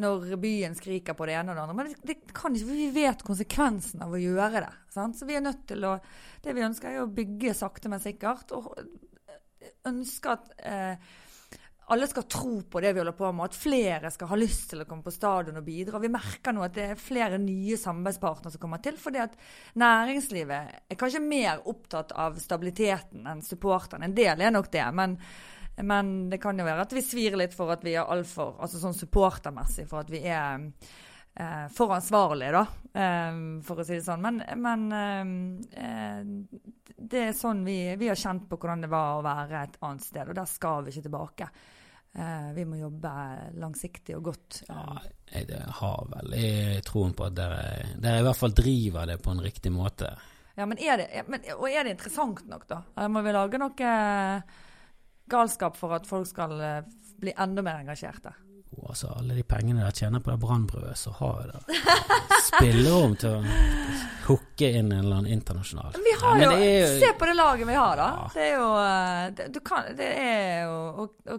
Når 0.00 0.38
byen 0.40 0.72
skriker 0.78 1.12
på 1.18 1.26
det 1.28 1.36
ene 1.36 1.52
og 1.52 1.58
det 1.58 1.64
andre. 1.66 1.76
Men 1.76 1.90
det, 1.90 1.98
det 2.08 2.32
kan 2.32 2.54
ikke, 2.56 2.70
for 2.70 2.80
vi 2.80 2.90
vet 2.94 3.24
konsekvensen 3.26 4.04
av 4.06 4.14
å 4.16 4.20
gjøre 4.22 4.62
det. 4.64 4.72
Sant? 4.94 5.18
Så 5.18 5.28
vi 5.28 5.36
er 5.36 5.44
nødt 5.44 5.66
til 5.68 5.84
å 5.84 5.98
Det 6.42 6.54
vi 6.56 6.64
ønsker, 6.64 6.88
er 6.88 7.04
å 7.04 7.12
bygge 7.12 7.52
sakte, 7.54 7.92
men 7.92 8.00
sikkert. 8.00 8.54
Og 8.56 8.72
ønske 9.88 10.32
at 10.32 10.52
eh, 10.62 11.12
alle 11.92 12.06
skal 12.08 12.24
tro 12.30 12.60
på 12.70 12.80
det 12.80 12.92
vi 12.94 13.02
holder 13.02 13.16
på 13.16 13.28
med, 13.34 13.50
at 13.50 13.58
flere 13.58 14.10
skal 14.14 14.30
ha 14.30 14.38
lyst 14.38 14.70
til 14.70 14.80
å 14.80 14.86
komme 14.88 15.04
på 15.04 15.12
stadion 15.12 15.58
og 15.60 15.66
bidra. 15.66 16.00
Vi 16.00 16.12
merker 16.12 16.54
nå 16.54 16.62
at 16.64 16.76
det 16.76 16.86
er 16.92 17.00
flere 17.00 17.40
nye 17.42 17.76
samarbeidspartnere 17.80 18.54
som 18.54 18.62
kommer 18.62 18.80
til, 18.84 18.96
fordi 19.00 19.20
at 19.24 19.34
næringslivet 19.82 20.76
er 20.88 21.00
kanskje 21.00 21.24
mer 21.24 21.64
opptatt 21.68 22.14
av 22.16 22.38
stabiliteten 22.40 23.26
enn 23.28 23.42
supporterne. 23.44 24.08
En 24.08 24.16
del 24.16 24.40
er 24.40 24.54
nok 24.54 24.70
det, 24.72 24.86
men, 24.94 25.18
men 25.82 26.12
det 26.32 26.40
kan 26.42 26.58
jo 26.58 26.68
være 26.68 26.86
at 26.86 26.96
vi 26.96 27.04
svir 27.04 27.36
litt 27.40 27.56
for 27.56 27.74
at 27.74 27.84
vi 27.84 27.96
er 27.98 28.08
altfor 28.08 28.56
altså 28.62 28.80
sånn 28.80 28.96
supportermessig, 28.96 29.88
for 29.90 30.06
at 30.06 30.12
vi 30.12 30.22
er 30.30 30.70
for 31.72 31.94
ansvarlig, 31.96 32.50
da, 32.52 32.62
eh, 32.92 33.36
for 33.64 33.80
å 33.80 33.86
si 33.86 33.96
det 33.96 34.06
sånn. 34.06 34.24
Men, 34.24 34.40
men 34.60 34.82
eh, 34.96 35.30
eh, 35.84 36.72
det 37.02 37.22
er 37.28 37.36
sånn 37.36 37.62
vi, 37.66 37.76
vi 37.98 38.10
har 38.10 38.18
kjent 38.18 38.48
på 38.50 38.58
hvordan 38.60 38.84
det 38.84 38.90
var 38.92 39.18
å 39.18 39.24
være 39.24 39.62
et 39.62 39.78
annet 39.80 40.04
sted, 40.04 40.28
og 40.28 40.36
der 40.36 40.50
skal 40.50 40.84
vi 40.84 40.92
ikke 40.92 41.06
tilbake. 41.08 41.48
Eh, 42.12 42.50
vi 42.56 42.66
må 42.68 42.76
jobbe 42.76 43.12
langsiktig 43.62 44.18
og 44.18 44.28
godt. 44.28 44.60
Ja, 44.68 44.98
jeg 45.32 45.62
har 45.80 46.12
jeg 46.36 46.84
troen 46.84 47.16
på 47.16 47.30
at 47.30 47.38
dere, 47.38 47.62
dere 47.96 48.20
i 48.20 48.26
hvert 48.28 48.40
fall 48.42 48.56
driver 48.56 49.08
det 49.08 49.16
på 49.24 49.32
en 49.32 49.40
riktig 49.44 49.72
måte. 49.72 50.12
Ja, 50.52 50.66
men 50.68 50.76
er 50.84 51.00
det, 51.00 51.24
men, 51.32 51.46
og 51.56 51.64
er 51.70 51.88
det 51.88 51.96
interessant 51.96 52.44
nok, 52.44 52.68
da? 52.68 52.82
Må 53.08 53.22
vi 53.24 53.32
lage 53.32 53.60
noe 53.60 53.94
galskap 55.32 55.78
for 55.78 55.96
at 55.96 56.08
folk 56.08 56.28
skal 56.28 56.58
eh, 56.60 56.80
bli 57.22 57.32
enda 57.40 57.64
mer 57.64 57.80
engasjerte? 57.82 58.34
Jo, 58.72 58.86
altså 58.88 59.12
Alle 59.16 59.36
de 59.36 59.42
pengene 59.44 59.82
dere 59.82 59.92
tjener 59.92 60.22
på 60.24 60.32
det 60.32 60.38
brannbrødet, 60.40 60.96
så 60.98 61.12
har 61.18 61.42
jo 61.42 61.50
det 61.52 61.80
spillerom 62.48 63.16
til 63.20 63.36
å 63.36 63.56
hooke 64.26 64.68
inn 64.70 64.92
en 64.92 65.02
eller 65.02 65.18
annen 65.20 65.32
internasjonal. 65.34 65.98
Vi 66.00 66.14
har 66.22 66.40
ja, 66.40 66.52
jo, 66.52 66.68
jo, 66.70 66.86
Se 67.02 67.10
på 67.18 67.28
det 67.28 67.34
laget 67.36 67.68
vi 67.68 67.76
har, 67.76 67.96
da. 68.00 68.08
Ja. 68.16 68.30
Det 68.34 68.46
er 68.46 68.54
jo 68.56 68.70
eh, 68.84 69.26
det, 69.36 69.48
du 69.52 69.60
kan, 69.66 69.90
det 69.98 70.08
er 70.22 70.64
jo 70.64 70.78
å, 71.04 71.08
å 71.36 71.38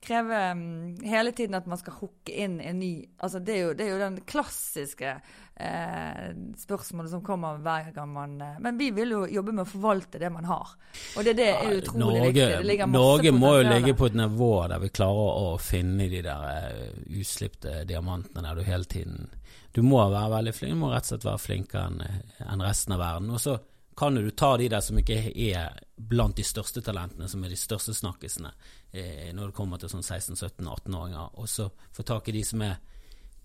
kreve 0.00 0.40
mm, 0.56 1.04
hele 1.10 1.34
tiden 1.36 1.58
at 1.58 1.68
man 1.68 1.80
skal 1.80 1.98
hooke 2.00 2.32
inn 2.32 2.58
en 2.64 2.80
ny 2.80 2.94
altså 3.20 3.40
Det 3.44 3.54
er 3.54 3.62
jo, 3.62 3.76
det 3.76 3.86
er 3.86 3.92
jo 3.94 4.00
den 4.00 4.18
klassiske 4.28 5.14
eh, 5.60 6.30
spørsmålet 6.56 7.10
som 7.10 7.22
kommer 7.24 7.58
hver 7.62 7.90
gang 7.94 8.12
man 8.12 8.40
eh, 8.40 8.58
Men 8.60 8.78
vi 8.78 8.90
vil 8.90 9.10
jo 9.14 9.20
jobbe 9.28 9.52
med 9.52 9.64
å 9.64 9.70
forvalte 9.70 10.18
det 10.18 10.30
man 10.32 10.44
har. 10.48 10.74
Og 11.16 11.26
det, 11.26 11.34
det 11.38 11.48
er 11.52 11.74
utrolig 11.78 12.04
Norge, 12.04 12.28
viktig. 12.28 12.78
Det 12.78 12.88
Norge 12.94 13.32
må 13.36 13.52
jo 13.58 13.66
ligge 13.68 13.96
på 13.98 14.10
et 14.10 14.18
nivå 14.18 14.52
der 14.72 14.82
vi 14.82 14.92
klarer 15.00 15.42
å 15.44 15.56
finne 15.62 16.08
de 16.12 16.22
der 16.24 16.46
eh, 16.54 17.02
uslipte 17.20 17.82
diamantene 17.88 18.46
der 18.46 18.60
du 18.60 18.66
hele 18.66 18.88
tiden 18.90 19.28
Du 19.72 19.82
må 19.86 20.02
være 20.10 20.30
veldig 20.36 20.54
flink, 20.54 20.74
du 20.74 20.80
må 20.80 20.92
rett 20.92 21.06
og 21.06 21.12
slett 21.14 21.28
være 21.28 21.44
flinkere 21.46 21.86
enn 21.90 22.00
eh, 22.06 22.64
resten 22.64 22.96
av 22.96 23.02
verden. 23.04 23.30
Og 23.30 23.42
så 23.42 23.58
kan 24.00 24.16
du 24.16 24.30
ta 24.30 24.54
de 24.56 24.70
der 24.72 24.80
som 24.80 24.98
ikke 24.98 25.18
er 25.28 25.76
blant 25.96 26.38
de 26.38 26.44
største 26.46 26.80
talentene, 26.80 27.28
som 27.28 27.42
er 27.44 27.52
de 27.52 27.58
største 27.58 27.92
snakkisene 27.92 28.54
når 28.90 29.50
det 29.50 29.54
kommer 29.54 29.78
til 29.78 29.90
sånn 29.92 30.02
16-17-18-åringer, 30.02 31.36
og 31.38 31.46
så 31.46 31.68
få 31.94 32.02
tak 32.08 32.26
i 32.26 32.34
de 32.34 32.40
som 32.48 32.64
er 32.64 32.80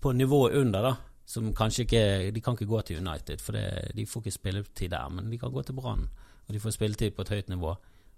på 0.02 0.10
nivået 0.16 0.56
under, 0.58 0.82
da. 0.82 0.94
Som 1.26 1.50
kanskje 1.54 1.82
ikke 1.86 2.30
De 2.30 2.40
kan 2.40 2.54
ikke 2.54 2.70
gå 2.70 2.80
til 2.86 3.00
United, 3.02 3.42
for 3.42 3.56
det, 3.56 3.92
de 3.96 4.06
får 4.06 4.20
ikke 4.22 4.30
spilletid 4.38 4.88
der, 4.92 5.08
men 5.10 5.30
de 5.32 5.38
kan 5.38 5.52
gå 5.52 5.62
til 5.62 5.74
Brann, 5.74 6.08
og 6.46 6.54
de 6.54 6.60
får 6.62 6.76
spilletid 6.76 7.10
på 7.16 7.26
et 7.26 7.34
høyt 7.34 7.48
nivå. 7.48 7.74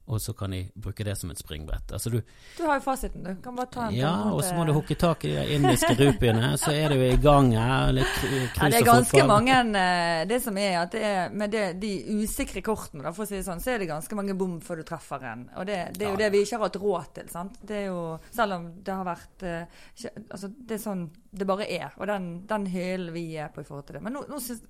Og 0.09 0.21
så 0.25 0.33
kan 0.33 0.51
de 0.55 0.62
bruke 0.75 1.05
det 1.05 1.14
som 1.21 1.31
et 1.31 1.38
springbrett. 1.38 1.92
Altså 1.92 2.11
du, 2.11 2.18
Du 2.57 2.62
har 2.64 2.79
jo 2.79 2.85
fasiten, 2.87 3.23
du. 3.27 3.35
Kan 3.44 3.57
bare 3.59 3.68
ta 3.75 3.87
en 3.88 3.94
ja, 3.94 4.12
og 4.33 4.40
så 4.44 4.55
må 4.57 4.64
du 4.64 4.73
hooke 4.73 4.97
tak 4.99 5.27
i 5.29 5.35
de 5.35 5.42
indiske 5.59 5.92
rupiene, 5.99 6.55
så 6.61 6.73
er 6.73 6.94
du 6.94 7.03
i 7.05 7.16
gang 7.21 7.51
her. 7.57 7.92
Litt 7.92 8.16
Ja, 8.57 8.71
det 8.73 8.81
er 8.81 8.87
ganske 8.88 9.25
mange 9.29 9.59
eh, 9.83 10.23
Det 10.31 10.40
som 10.42 10.57
er 10.59 10.79
at 10.81 10.97
det 10.97 11.03
er 11.05 11.31
med 11.37 11.53
det, 11.53 11.64
de 11.83 11.92
usikre 12.23 12.62
kortene, 12.64 13.05
da, 13.05 13.12
for 13.12 13.27
å 13.27 13.29
si 13.29 13.37
det 13.37 13.44
sånn, 13.47 13.61
så 13.61 13.75
er 13.75 13.85
det 13.85 13.90
ganske 13.92 14.16
mange 14.18 14.35
bom 14.38 14.57
før 14.64 14.81
du 14.81 14.87
treffer 14.88 15.29
en. 15.35 15.44
Og 15.61 15.68
det, 15.68 15.79
det 15.99 16.07
er 16.07 16.12
jo 16.14 16.16
Ja. 16.16 16.23
det 16.25 16.33
vi 16.35 16.42
ikke 16.47 16.57
har 16.59 16.64
hatt 16.66 16.81
råd 16.83 17.12
til. 17.21 17.29
sant? 17.33 17.61
Det 17.68 17.77
er 17.83 17.87
jo, 17.90 18.01
Selv 18.35 18.57
om 18.59 18.66
det 18.83 18.94
har 18.97 19.05
vært 19.12 19.42
eh, 19.44 19.85
Altså, 20.33 20.49
det 20.49 20.79
er 20.79 20.83
sånn 20.88 21.05
det 21.31 21.44
bare 21.47 21.66
er. 21.68 21.92
Og 22.01 22.07
den, 22.09 22.31
den 22.49 22.64
hylen 22.73 23.12
vi 23.12 23.27
er 23.37 23.53
på 23.53 23.61
i 23.61 23.64
forhold 23.68 23.85
til 23.87 23.99
det. 23.99 24.03
Men 24.09 24.16
nå, 24.16 24.25
nå 24.33 24.40
syns 24.40 24.64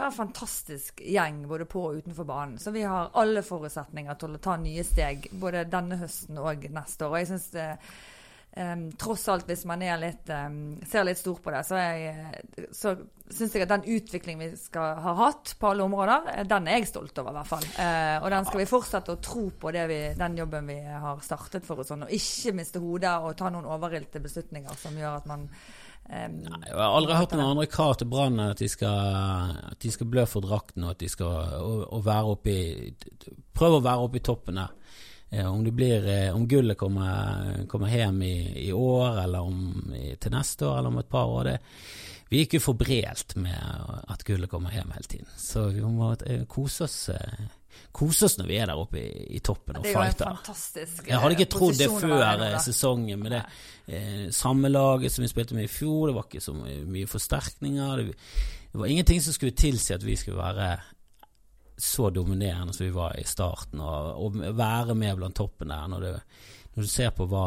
vi 0.00 0.04
har 0.06 0.10
en 0.14 0.16
fantastisk 0.16 1.00
gjeng 1.04 1.42
både 1.48 1.66
på 1.68 1.80
og 1.90 1.98
utenfor 2.00 2.24
banen. 2.24 2.54
Så 2.58 2.72
vi 2.72 2.86
har 2.88 3.10
alle 3.20 3.42
forutsetninger 3.44 4.16
til 4.16 4.38
å 4.38 4.40
ta 4.40 4.54
nye 4.56 4.84
steg 4.88 5.26
både 5.42 5.66
denne 5.68 5.98
høsten 6.00 6.38
og 6.40 6.64
neste 6.72 7.04
år. 7.04 7.12
Og 7.12 7.18
jeg 7.20 7.28
synes 7.28 7.48
det, 7.52 7.66
um, 8.56 8.86
tross 8.96 9.26
alt, 9.28 9.44
hvis 9.50 9.66
man 9.68 9.84
litt, 10.00 10.32
um, 10.32 10.56
ser 10.88 11.04
litt 11.04 11.20
stort 11.20 11.42
på 11.44 11.52
det, 11.52 11.60
så, 11.68 11.76
jeg- 11.76 12.68
så 12.72 12.94
syns 13.28 13.52
jeg 13.58 13.66
at 13.66 13.74
den 13.74 13.84
utviklingen 13.98 14.40
vi 14.40 14.56
skal 14.56 14.96
ha 15.04 15.14
hatt 15.20 15.52
på 15.60 15.68
alle 15.68 15.84
områder, 15.84 16.32
eh, 16.32 16.44
den 16.48 16.66
er 16.66 16.80
jeg 16.80 16.88
stolt 16.88 17.18
over, 17.20 17.30
i 17.30 17.38
hvert 17.42 17.52
fall. 17.52 17.68
Uh, 17.76 18.24
og 18.24 18.30
den 18.30 18.48
skal 18.48 18.58
vi 18.64 18.70
fortsette 18.72 19.12
å 19.18 19.20
tro 19.20 19.50
på 19.50 19.74
vi, 19.76 20.00
den 20.16 20.36
jobben 20.40 20.66
vi 20.72 20.80
har 20.80 21.20
startet 21.20 21.68
for 21.68 21.84
oss, 21.84 21.92
og 21.92 22.08
ikke 22.08 22.56
miste 22.56 22.80
hodet 22.80 23.12
og 23.20 23.36
ta 23.36 23.52
noen 23.52 23.68
overilte 23.68 24.18
beslutninger 24.24 24.74
som 24.80 24.96
gjør 24.96 25.20
at 25.20 25.26
man 25.28 25.44
em, 26.10 26.40
Jeg 26.66 26.76
har 26.76 26.96
aldri 26.96 27.16
hørt 27.18 27.32
noen 27.36 27.52
andre 27.54 27.68
krav 27.70 27.94
til 28.00 28.10
Brann 28.10 28.40
at 28.42 28.60
at 28.60 29.78
de 29.82 29.92
skal 29.92 30.10
blø 30.10 30.26
for 30.26 30.44
drakten, 30.44 30.84
og 30.84 30.96
at 30.96 31.00
de 31.00 31.08
skal 31.08 31.56
og, 31.60 31.86
og 31.92 32.04
være 32.06 32.34
oppe 32.34 32.50
i 32.50 32.94
Prøve 33.54 33.80
å 33.80 33.84
være 33.84 34.04
oppe 34.06 34.20
i 34.20 34.24
toppen 34.24 34.60
der. 34.60 34.76
Eh, 35.30 35.46
om, 35.46 35.64
det 35.64 35.72
blir, 35.76 36.06
eh, 36.08 36.34
om 36.34 36.46
gullet 36.48 36.78
kommer, 36.78 37.66
kommer 37.68 37.88
hjem 37.92 38.22
i, 38.22 38.36
i 38.66 38.72
år, 38.72 39.20
eller 39.24 39.46
om, 39.46 39.92
i, 39.94 40.14
til 40.18 40.32
neste 40.34 40.66
år, 40.66 40.78
eller 40.78 40.90
om 40.90 40.98
et 41.02 41.10
par 41.10 41.30
år 41.30 41.44
det, 41.44 41.58
Vi 42.30 42.38
er 42.38 42.46
ikke 42.46 42.60
forbrelt 42.62 43.34
med 43.36 43.58
at 44.08 44.24
gullet 44.24 44.50
kommer 44.50 44.70
hjem 44.70 44.92
hele 44.94 45.08
tiden. 45.10 45.30
Så 45.36 45.68
vi 45.74 45.82
må 45.82 46.12
eh, 46.26 46.44
kose 46.50 46.86
oss, 46.86 47.08
eh, 47.10 47.46
kose 47.92 48.28
oss 48.28 48.36
når 48.38 48.48
vi 48.50 48.58
er 48.60 48.70
der 48.70 48.80
oppe 48.80 49.00
i, 49.00 49.24
i 49.36 49.40
toppen 49.44 49.78
og 49.78 49.84
Det 49.84 49.90
er 49.90 49.96
jo 49.96 50.02
en 50.02 50.12
fighter. 50.12 50.38
fantastisk 50.38 51.08
Jeg 51.08 51.22
hadde 51.22 51.36
ikke 51.36 51.48
eh, 51.48 51.52
trodd 51.56 51.80
det 51.80 51.90
før 51.90 52.44
eh, 52.46 52.56
sesongen 52.64 53.22
med 53.24 53.34
det 53.36 53.42
eh, 53.88 54.24
samme 54.34 54.70
laget 54.70 55.14
som 55.14 55.24
vi 55.24 55.32
spilte 55.32 55.58
med 55.58 55.66
i 55.66 55.72
fjor. 55.72 56.10
Det 56.10 56.16
var 56.16 56.28
ikke 56.28 56.44
så 56.44 56.54
mye 56.54 57.10
forsterkninger. 57.10 58.02
Det, 58.02 58.16
det 58.72 58.82
var 58.82 58.92
ingenting 58.92 59.22
som 59.22 59.36
skulle 59.36 59.56
tilsi 59.58 59.94
at 59.96 60.06
vi 60.06 60.16
skulle 60.16 60.38
være 60.40 60.70
så 61.80 62.10
dominerende 62.12 62.72
som 62.76 62.86
vi 62.86 62.92
var 62.92 63.16
i 63.16 63.24
starten, 63.24 63.80
og, 63.80 64.24
og 64.24 64.56
være 64.56 64.94
med 64.94 65.16
blant 65.16 65.36
toppen 65.36 65.72
der 65.72 65.86
når, 65.88 66.00
du, 66.00 66.42
når 66.74 66.84
du 66.84 66.90
ser 66.92 67.14
på 67.16 67.24
hva, 67.30 67.46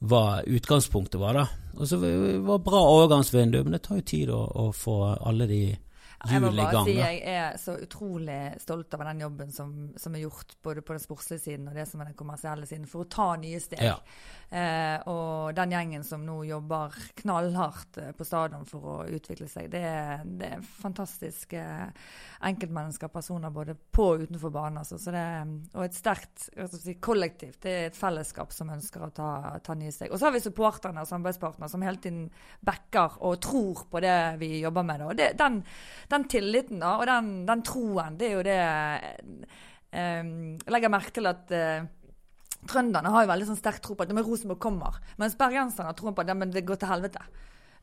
hva 0.00 0.22
utgangspunktet 0.48 1.20
var, 1.20 1.36
da. 1.36 1.44
Og 1.76 1.88
så 1.88 1.98
var 2.00 2.08
det 2.08 2.64
bra 2.64 2.80
overgangsvindu, 2.80 3.60
men 3.62 3.76
det 3.76 3.82
tar 3.84 4.00
jo 4.00 4.06
tid 4.08 4.32
å, 4.32 4.40
å 4.40 4.70
få 4.72 4.96
alle 5.20 5.48
de 5.50 5.62
Jeg 6.28 6.42
må 6.44 6.50
bare 6.52 6.82
si 6.84 6.96
jeg 6.98 7.20
er 7.24 7.54
så 7.60 7.76
utrolig 7.80 8.40
stolt 8.60 8.92
over 8.96 9.08
den 9.08 9.22
jobben 9.24 9.52
som, 9.56 9.70
som 9.96 10.16
er 10.16 10.26
gjort 10.26 10.52
både 10.62 10.82
på 10.84 10.92
den 10.92 11.00
sportslige 11.02 11.44
siden 11.46 11.70
og 11.70 11.78
det 11.78 11.86
som 11.88 12.02
er 12.02 12.10
den 12.10 12.18
kommersielle 12.18 12.68
siden, 12.68 12.84
for 12.90 13.06
å 13.06 13.08
ta 13.08 13.30
nye 13.40 13.60
steg. 13.62 13.86
Ja. 13.88 13.96
Eh, 14.50 15.08
og 15.08 15.54
den 15.56 15.72
gjengen 15.72 16.04
som 16.04 16.24
nå 16.26 16.40
jobber 16.44 16.96
knallhardt 17.22 18.00
eh, 18.02 18.10
på 18.18 18.26
stadion 18.26 18.66
for 18.68 18.88
å 18.92 18.96
utvikle 19.06 19.46
seg, 19.48 19.70
det 19.72 19.82
er, 19.86 20.24
det 20.26 20.48
er 20.56 20.64
fantastiske 20.82 21.62
enkeltmennesker, 22.50 23.12
personer 23.14 23.52
både 23.54 23.76
på 23.78 24.10
og 24.10 24.24
utenfor 24.26 24.52
banen. 24.52 24.80
Altså. 24.82 24.98
Så 24.98 25.14
det, 25.14 25.24
og 25.74 25.84
et 25.84 25.96
sterkt 25.96 26.48
si, 26.74 26.96
kollektivt. 27.02 27.60
Det 27.62 27.74
er 27.76 27.88
et 27.90 27.98
fellesskap 27.98 28.52
som 28.54 28.72
ønsker 28.74 29.06
å 29.06 29.12
ta, 29.14 29.30
ta 29.64 29.76
nye 29.78 29.92
steg. 29.94 30.10
Og 30.10 30.20
så 30.20 30.28
har 30.28 30.34
vi 30.34 30.42
supporterne 30.44 31.04
og 31.04 31.10
samarbeidspartnere 31.10 31.70
som 31.70 31.84
hele 31.86 32.02
tiden 32.02 32.26
backer 32.66 33.20
og 33.26 33.38
tror 33.44 33.84
på 33.90 34.02
det 34.02 34.18
vi 34.40 34.56
jobber 34.60 34.86
med. 34.86 35.04
Da. 35.04 35.10
Og 35.12 35.20
det, 35.20 35.30
den, 35.38 35.60
den 36.10 36.26
tilliten 36.30 36.82
da, 36.82 36.96
og 36.98 37.06
den, 37.08 37.30
den 37.48 37.64
troen, 37.66 38.18
det 38.18 38.28
er 38.28 38.36
jo 38.36 38.44
det 38.46 38.58
eh, 38.60 40.22
Jeg 40.60 40.74
legger 40.74 40.92
merke 40.92 41.14
til 41.16 41.30
at 41.30 41.54
eh, 41.54 41.88
Trønderne 42.68 43.12
har 43.14 43.24
jo 43.24 43.30
veldig 43.30 43.46
sånn 43.48 43.58
sterk 43.58 43.78
tro 43.80 43.94
på 43.96 44.04
at 44.04 44.10
det 44.10 44.16
med 44.18 44.26
Rosenborg 44.26 44.60
kommer. 44.60 44.98
Mens 45.16 45.36
bergenserne 45.38 45.88
har 45.88 45.96
troen 45.96 46.12
på 46.12 46.20
at 46.20 46.32
men 46.36 46.50
det 46.52 46.66
går 46.68 46.76
til 46.82 46.90
helvete. 46.90 47.22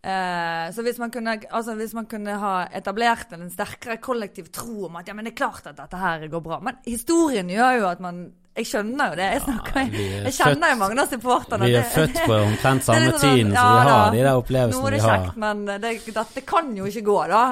Eh, 0.06 0.68
så 0.72 0.84
hvis 0.86 1.00
man, 1.02 1.10
kunne, 1.12 1.34
altså 1.50 1.74
hvis 1.80 1.96
man 1.98 2.06
kunne 2.06 2.36
ha 2.38 2.52
etablert 2.78 3.34
en 3.34 3.50
sterkere 3.50 3.98
kollektiv 3.98 4.52
tro 4.54 4.86
om 4.86 5.00
at 5.00 5.10
ja, 5.10 5.16
men 5.18 5.26
det 5.26 5.34
er 5.34 5.40
klart 5.42 5.66
at 5.72 5.80
dette 5.80 5.98
her 5.98 6.28
går 6.30 6.44
bra. 6.46 6.60
Men 6.64 6.78
historien 6.86 7.50
gjør 7.50 7.80
jo 7.82 7.88
at 7.90 8.04
man 8.04 8.28
Jeg 8.58 8.66
skjønner 8.66 9.12
jo 9.12 9.18
det. 9.20 9.26
Jeg, 9.36 9.42
snakker, 9.46 9.76
er 9.78 10.24
jeg 10.28 10.34
kjenner 10.34 10.72
jo 10.72 10.78
mange 10.80 11.04
av 11.04 11.12
supporterne. 11.12 11.68
Vi 11.70 11.76
er 11.78 11.90
født 11.94 12.16
på 12.24 12.38
omtrent 12.42 12.86
samme 12.88 13.12
sånn, 13.12 13.20
tiden, 13.22 13.52
så 13.54 13.66
vi 13.68 13.84
har 13.88 14.08
de 14.16 14.24
der 14.24 14.40
opplevelsene 14.40 14.74
vi 14.74 14.78
har. 14.78 14.82
Nå 14.82 14.88
er 14.88 14.96
det 14.98 15.02
kjekt, 15.06 15.38
men 15.44 15.62
det, 15.84 15.92
dette 16.18 16.44
kan 16.50 16.72
jo 16.80 16.88
ikke 16.90 17.04
gå, 17.06 17.18
da. 17.30 17.44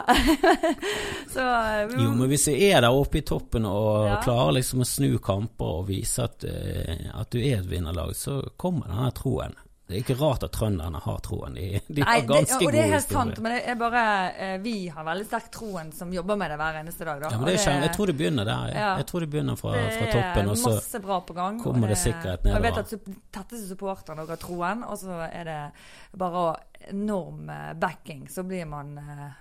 så 1.36 1.46
vi, 1.91 2.00
Jo, 2.04 2.13
men 2.18 2.32
hvis 2.32 2.48
jeg 2.52 2.72
er 2.72 2.82
der 2.88 2.98
oppe 2.98 3.22
i 3.22 3.26
toppen 3.28 3.68
og 3.70 4.08
Ja. 4.10 4.18
klarer 4.24 4.58
liksom 4.58 4.82
å 4.82 4.88
snu 4.89 5.12
kamper 5.24 5.80
og 5.82 5.88
vise 5.89 6.26
at, 6.26 6.44
eh, 6.50 7.06
at 7.13 7.30
du 7.34 7.39
er 7.41 7.60
et 7.60 7.70
vinnerlag, 7.70 8.15
så 8.18 8.39
kommer 8.58 8.89
denne 8.89 9.12
troen. 9.18 9.56
Det 9.88 9.93
er 9.93 10.02
ikke 10.02 10.15
rart 10.17 10.43
at 10.48 10.52
trønderne 10.56 10.98
har 10.98 11.19
troen. 11.21 11.54
De, 11.54 11.80
de 11.88 12.02
Nei, 12.02 12.15
har 12.19 12.24
ganske 12.26 12.58
det, 12.58 12.65
og 12.65 12.71
det 12.74 12.80
er 12.82 12.88
helt 12.95 13.12
sant, 13.12 13.38
men 13.43 13.54
det 13.54 13.60
er 13.69 13.76
bare 13.78 14.02
eh, 14.34 14.56
vi 14.63 14.74
har 14.89 15.06
veldig 15.06 15.26
sterk 15.28 15.52
troen 15.54 15.91
som 15.93 16.13
jobber 16.13 16.39
med 16.41 16.50
det 16.50 16.58
hver 16.58 16.80
eneste 16.80 17.06
dag. 17.06 17.21
Da. 17.21 17.30
Ja, 17.30 17.38
men 17.38 17.45
det 17.52 17.54
er 17.60 17.69
det- 17.69 17.84
jeg 17.86 17.93
tror 17.93 18.10
det 18.10 18.15
begynner 18.17 18.45
der. 18.50 18.65
Jeg, 18.71 18.76
Ja. 18.82 18.95
jeg 18.98 19.06
tror 19.06 19.19
det 19.19 19.30
begynner 19.30 19.56
fra, 19.56 19.74
det 19.78 19.93
fra 19.93 20.08
toppen. 20.15 20.50
Og 20.50 20.58
så 20.58 21.00
bra 21.02 21.19
på 21.21 21.34
gang. 21.38 21.62
kommer 21.62 21.88
det 21.88 21.98
sikkerhet 21.98 22.39
og 22.39 22.52
Jeg 22.52 22.62
vet 22.62 22.78
at 22.78 22.89
tetteste 23.32 23.67
supporterne 23.69 24.26
har 24.28 24.38
troen, 24.38 24.84
og 24.84 24.98
så 24.98 25.30
er 25.32 25.43
det 25.43 25.71
bare 26.17 26.56
enorm 26.89 27.50
eh, 27.50 27.74
backing. 27.74 28.28
Så 28.28 28.43
blir 28.43 28.65
man 28.65 28.98
uh, 28.98 29.32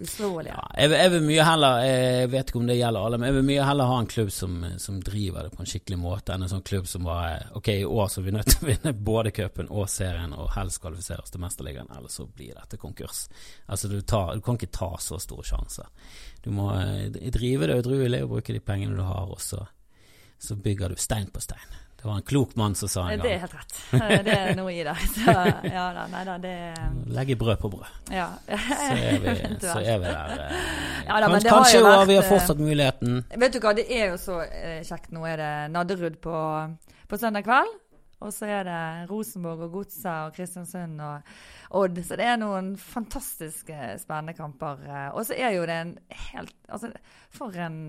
uslåelig. 0.00 0.50
ja, 0.50 0.62
jeg, 0.76 0.92
jeg 0.92 1.12
vil 1.14 1.24
mye 1.24 1.44
heller 1.46 1.84
Jeg 1.86 2.30
vet 2.32 2.50
ikke 2.50 2.60
om 2.60 2.66
det 2.68 2.76
gjelder 2.78 3.06
alle, 3.06 3.18
men 3.20 3.30
jeg 3.30 3.36
vil 3.38 3.46
mye 3.50 3.68
heller 3.68 3.90
ha 3.90 3.98
en 4.02 4.10
klubb 4.10 4.32
som, 4.34 4.58
som 4.82 4.98
driver 5.04 5.46
det 5.46 5.54
på 5.54 5.62
en 5.62 5.70
skikkelig 5.70 5.98
måte, 6.00 6.34
enn 6.34 6.46
en 6.46 6.52
sånn 6.52 6.66
klubb 6.66 6.88
som 6.90 7.06
bare 7.08 7.48
Ok, 7.58 7.70
i 7.72 7.86
år 7.86 8.10
så 8.12 8.20
er 8.20 8.26
vi 8.28 8.34
nødt 8.36 8.50
til 8.52 8.66
å 8.66 8.70
vinne 8.70 8.94
både 9.10 9.32
cupen 9.36 9.70
og 9.70 9.88
serien, 9.92 10.34
og 10.36 10.52
helst 10.56 10.82
kvalifisere 10.84 11.24
oss 11.24 11.34
til 11.34 11.44
Mesterligaen, 11.44 11.90
ellers 11.96 12.18
så 12.20 12.26
blir 12.28 12.54
dette 12.56 12.80
konkurs. 12.80 13.26
Altså, 13.66 13.90
du, 13.92 14.00
tar, 14.02 14.34
du 14.36 14.44
kan 14.44 14.60
ikke 14.60 14.72
ta 14.74 14.92
så 15.02 15.20
store 15.22 15.46
sjanser. 15.46 15.88
Du 16.44 16.52
må 16.54 16.68
eh, 16.76 17.08
drive 17.34 17.70
det 17.70 17.80
udruelig 17.80 18.22
og 18.26 18.36
bruke 18.36 18.54
de 18.54 18.62
pengene 18.62 18.98
du 18.98 19.04
har, 19.06 19.32
og 19.32 19.40
så, 19.42 19.64
så 20.38 20.58
bygger 20.60 20.92
du 20.92 21.00
stein 21.00 21.32
på 21.32 21.42
stein. 21.44 21.80
Det 22.06 22.10
var 22.12 22.16
en 22.20 22.22
klok 22.22 22.52
mann 22.56 22.74
som 22.78 22.88
sa 22.88 23.02
en 23.10 23.18
gang. 23.18 23.22
Det 23.24 23.30
er 23.34 23.38
helt 23.42 23.54
rett. 23.56 23.78
Eh, 23.98 24.22
Det 24.22 24.34
er 24.38 24.52
noe 24.54 24.70
i 24.70 24.82
det. 24.86 24.92
Så 25.16 25.32
ja 25.66 25.86
da, 25.96 26.04
nei 26.12 26.20
da, 26.28 26.36
det 26.38 26.52
Legge 27.16 27.34
brød 27.40 27.58
på 27.64 27.70
brød. 27.72 27.88
Ja. 28.14 28.28
Så 28.46 28.92
er 28.94 29.18
vi, 29.24 29.32
så 29.64 29.80
er 29.82 29.98
vi 30.04 30.12
der. 30.12 30.36
eh. 30.44 30.60
Ja 31.08 31.16
da, 31.24 31.32
men 31.32 31.42
Kanskje, 31.42 31.80
det 31.80 31.88
har 31.90 31.98
vært, 31.98 32.06
vi 32.12 32.18
har 32.20 32.22
eh, 32.22 32.30
fortsatt 32.30 32.62
muligheten. 32.62 33.18
Vet 33.42 33.56
du 33.56 33.58
hva, 33.64 33.72
det 33.74 33.88
er 33.90 34.12
jo 34.12 34.20
så 34.22 34.38
kjekt. 34.86 35.10
Nå 35.18 35.26
er 35.26 35.42
det 35.42 35.50
Nadderud 35.74 36.20
på, 36.22 36.38
på 37.10 37.18
søndag 37.18 37.42
kveld. 37.50 37.74
Og 38.22 38.30
så 38.32 38.46
er 38.48 38.62
det 38.70 38.80
Rosenborg 39.10 39.66
og 39.66 39.74
Godset 39.80 40.06
og 40.12 40.36
Kristiansund 40.38 41.02
og 41.04 41.34
Odd. 41.82 41.98
Så 42.06 42.16
det 42.22 42.30
er 42.30 42.38
noen 42.38 42.76
fantastiske 42.80 43.96
spennende 44.00 44.38
kamper. 44.38 44.86
Og 45.10 45.26
så 45.26 45.34
er 45.34 45.58
jo 45.58 45.66
det 45.66 45.80
en 45.82 45.96
helt 46.30 46.54
Altså, 46.70 46.94
for 47.34 47.50
en 47.66 47.80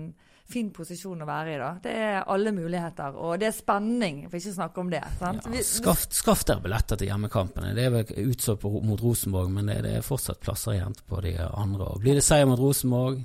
fin 0.48 0.70
posisjon 0.72 1.22
å 1.22 1.28
være 1.28 1.52
i, 1.52 1.58
da. 1.60 1.70
Det 1.82 1.92
er 1.92 2.22
alle 2.32 2.52
muligheter, 2.56 3.16
og 3.20 3.36
det 3.40 3.50
er 3.50 3.56
spenning, 3.56 4.22
for 4.28 4.40
ikke 4.40 4.54
å 4.54 4.56
snakke 4.56 4.80
om 4.82 4.92
det. 4.92 5.02
Sant? 5.20 5.48
Ja, 5.52 5.64
skaff, 5.66 6.06
skaff 6.14 6.44
dere 6.48 6.64
billetter 6.64 7.00
til 7.00 7.10
hjemmekampene. 7.10 7.74
Det 7.76 7.84
er 7.84 7.92
vel 7.98 8.30
utsolgt 8.32 8.64
mot 8.64 9.02
Rosenborg, 9.04 9.52
men 9.52 9.68
det, 9.68 9.82
det 9.84 9.98
er 9.98 10.06
fortsatt 10.06 10.40
plasser 10.44 10.78
igjen 10.78 10.96
på 11.08 11.20
de 11.24 11.34
andre. 11.44 11.92
Og 11.92 12.00
blir 12.04 12.18
det 12.18 12.24
seier 12.24 12.48
mot 12.48 12.60
Rosenborg 12.60 13.20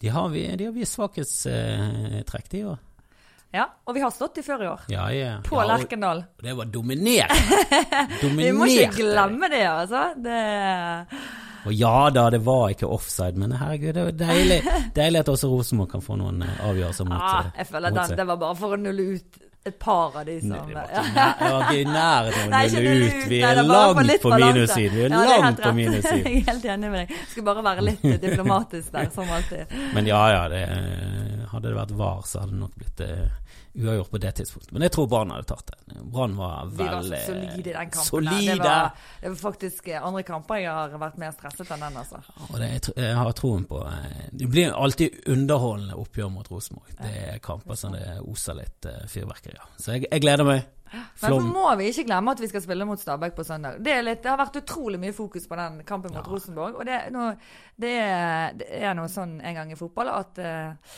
De 0.00 0.10
har, 0.12 0.32
vi, 0.32 0.48
de 0.56 0.68
har 0.68 0.74
vi 0.74 0.88
svakhetstrekk, 0.88 2.50
de 2.52 2.66
òg. 2.72 2.90
Ja, 3.54 3.68
og 3.86 3.94
vi 3.94 4.02
har 4.02 4.10
stått 4.10 4.40
i 4.40 4.42
før 4.42 4.64
i 4.64 4.66
år. 4.66 4.80
Ja, 4.90 5.04
ja. 5.14 5.34
På 5.46 5.60
ja, 5.60 5.68
Lerkendal. 5.70 6.24
det 6.42 6.56
var 6.58 6.66
dominert! 6.74 7.30
Vi 8.24 8.50
må 8.56 8.66
ikke 8.66 8.96
glemme 8.96 9.46
det, 9.52 9.62
altså. 9.68 10.08
Det 10.18 10.40
Og 11.64 11.72
ja 11.72 12.10
da, 12.12 12.26
det 12.34 12.42
var 12.44 12.74
ikke 12.74 12.90
offside, 12.92 13.40
men 13.40 13.56
herregud, 13.56 13.94
det 13.96 14.04
var 14.04 14.18
deilig, 14.20 14.60
deilig 14.96 15.22
at 15.24 15.32
også 15.32 15.48
Rosenborg 15.48 15.90
kan 15.94 16.04
få 16.04 16.18
noen 16.20 16.44
eh, 16.44 16.60
avgjørelser 16.68 17.08
mot, 17.08 17.24
seg. 17.24 17.48
Ja, 17.48 17.58
Jeg 17.62 17.70
føler 17.72 17.98
den, 17.98 18.16
det 18.20 18.26
var 18.30 18.40
bare 18.42 18.58
for 18.60 18.76
å 18.76 18.80
nulle 18.80 19.08
ut 19.16 19.42
et 19.64 19.78
par 19.80 20.12
av 20.20 20.26
de 20.28 20.34
som 20.42 20.50
Nei, 20.52 20.58
Det 20.68 20.74
var 21.40 21.62
ikke 21.64 21.78
i 21.80 21.84
nærheten 21.88 22.52
av 22.52 22.66
å 22.66 22.82
nulle 22.84 23.06
ut. 23.06 23.22
Vi 23.30 23.38
er 23.40 23.60
langt 23.64 24.10
på 24.20 24.32
minussiden. 24.34 24.96
Vi 24.98 25.04
er 25.06 25.14
Ja, 25.14 25.38
langt 25.40 25.62
på 25.64 25.72
minussiden. 25.78 26.24
Jeg 26.28 26.42
er 26.42 26.50
helt 26.50 26.66
enig 26.74 26.90
med 26.92 27.00
deg. 27.00 27.14
Skal 27.30 27.46
bare 27.48 27.64
være 27.64 27.86
litt 27.86 28.04
diplomatisk 28.26 28.92
der, 28.92 29.08
som 29.14 29.32
alltid. 29.32 29.72
Men 29.96 30.10
ja, 30.10 30.20
ja, 30.34 30.42
det, 30.52 30.60
eh, 30.68 31.46
hadde 31.54 31.70
det 31.70 31.78
vært 31.78 31.96
VAR, 31.96 32.20
så 32.28 32.44
hadde 32.44 32.52
det 32.52 32.60
nok 32.60 32.76
blitt 32.82 33.04
uavgjort 33.74 34.10
på 34.10 34.18
det 34.18 34.32
tidspunktet. 34.38 34.72
Men 34.72 34.84
jeg 34.86 34.92
tror 34.94 35.06
Brann 35.10 35.32
hadde 35.34 35.48
tatt 35.50 35.72
det. 35.72 35.96
Brann 36.12 36.36
var 36.38 36.68
veldig 36.70 37.10
De 37.10 37.16
var 37.16 37.24
solide 37.26 37.58
i 37.58 37.64
den 37.66 37.90
kampen. 37.90 38.08
Solide. 38.08 38.52
Det, 38.52 38.58
var, 38.62 39.08
det 39.20 39.32
var 39.32 39.40
faktisk 39.40 39.88
eh, 39.88 40.06
andre 40.06 40.22
kamper 40.26 40.60
jeg 40.62 40.70
har 40.70 40.94
vært 41.02 41.18
mer 41.22 41.34
stresset 41.34 41.72
enn 41.74 41.82
den, 41.86 41.98
altså. 42.04 42.22
Og 42.50 42.54
det, 42.60 42.70
jeg, 42.70 42.94
jeg, 42.96 43.16
har 43.18 43.34
troen 43.38 43.66
på 43.70 43.82
Det 44.30 44.50
blir 44.50 44.76
alltid 44.78 45.18
underholdende 45.34 45.98
oppgjør 46.04 46.30
mot 46.36 46.50
Rosenborg. 46.52 46.94
Det 47.00 47.12
er 47.24 47.42
kamper 47.44 47.78
som 47.78 47.96
det 47.96 48.06
oser 48.22 48.60
litt 48.60 48.90
uh, 48.90 49.02
fyrverkeri 49.10 49.58
av. 49.58 49.74
Så 49.80 49.96
jeg, 49.96 50.06
jeg 50.10 50.24
gleder 50.24 50.48
meg. 50.48 50.64
Men 50.94 51.32
så 51.32 51.40
må 51.42 51.66
vi 51.80 51.88
ikke 51.90 52.06
glemme 52.06 52.34
at 52.34 52.40
vi 52.42 52.48
skal 52.50 52.62
spille 52.62 52.86
mot 52.86 53.00
Stabæk 53.00 53.34
på 53.34 53.44
søndag. 53.46 53.80
Det, 53.82 53.96
litt, 54.04 54.22
det, 54.22 54.30
har 54.30 54.38
vært 54.38 54.60
utrolig 54.62 55.00
mye 55.02 55.14
fokus 55.16 55.48
på 55.50 55.58
den 55.58 55.80
kampen 55.88 56.14
mot 56.14 56.22
ja. 56.22 56.30
Rosenborg. 56.30 56.78
Og 56.78 56.86
det, 56.86 57.00
no, 57.14 57.30
det, 57.80 57.94
er, 57.98 58.54
det, 58.60 58.68
er, 58.78 58.92
noe 58.94 59.10
sånn 59.10 59.40
en 59.42 59.58
gang 59.58 59.72
i 59.74 59.78
fotball 59.78 60.12
at 60.14 60.38
uh, 60.38 60.94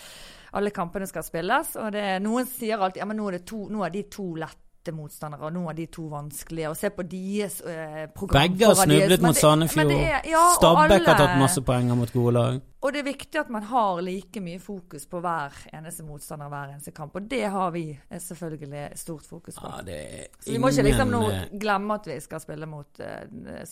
alle 0.53 0.71
kampene 0.75 1.09
skal 1.09 1.27
spilles. 1.27 1.75
Og 1.81 1.99
noen 2.23 2.47
sier 2.51 2.79
alltid 2.79 3.03
ja, 3.03 3.09
men 3.09 3.21
nå 3.21 3.33
er, 3.33 3.43
to, 3.47 3.67
nå 3.73 3.85
er 3.87 3.95
de 3.95 4.07
to 4.13 4.29
lette 4.39 4.63
motstandere, 4.95 5.49
og 5.49 5.55
nå 5.55 5.65
er 5.71 5.75
de 5.81 5.87
to 5.91 6.05
vanskelige. 6.13 6.71
Og 6.71 6.79
se 6.79 6.91
på 6.95 7.03
deres 7.11 7.59
eh, 7.67 8.07
program. 8.15 8.45
Begge 8.45 8.71
har 8.71 8.79
snublet 8.79 9.25
mot 9.25 9.39
Sandefjord. 9.39 9.93
Ja, 10.31 10.45
Stabæk 10.61 11.11
har 11.11 11.21
tatt 11.21 11.37
masse 11.41 11.63
poenger 11.67 11.99
mot 11.99 12.13
gode 12.15 12.37
lag. 12.37 12.61
Og 12.87 12.95
det 12.95 13.01
er 13.03 13.09
viktig 13.09 13.41
at 13.41 13.49
man 13.51 13.65
har 13.67 14.01
like 14.05 14.41
mye 14.45 14.61
fokus 14.63 15.09
på 15.11 15.19
hver 15.25 15.55
eneste 15.75 16.05
motstander 16.07 16.51
hver 16.53 16.77
eneste 16.77 16.93
kamp. 16.95 17.17
Og 17.19 17.27
det 17.31 17.43
har 17.51 17.73
vi 17.75 17.89
selvfølgelig 18.29 18.87
stort 19.01 19.27
fokus 19.27 19.59
på. 19.59 19.67
Ja, 19.67 20.27
Så 20.39 20.53
vi 20.53 20.59
må 20.63 20.71
ikke 20.71 20.87
liksom 20.87 21.11
nå 21.11 21.23
eh, 21.33 21.47
glemme 21.59 21.99
at 21.99 22.07
vi 22.07 22.21
skal 22.23 22.45
spille 22.45 22.69
mot 22.71 23.03
uh, 23.03 23.65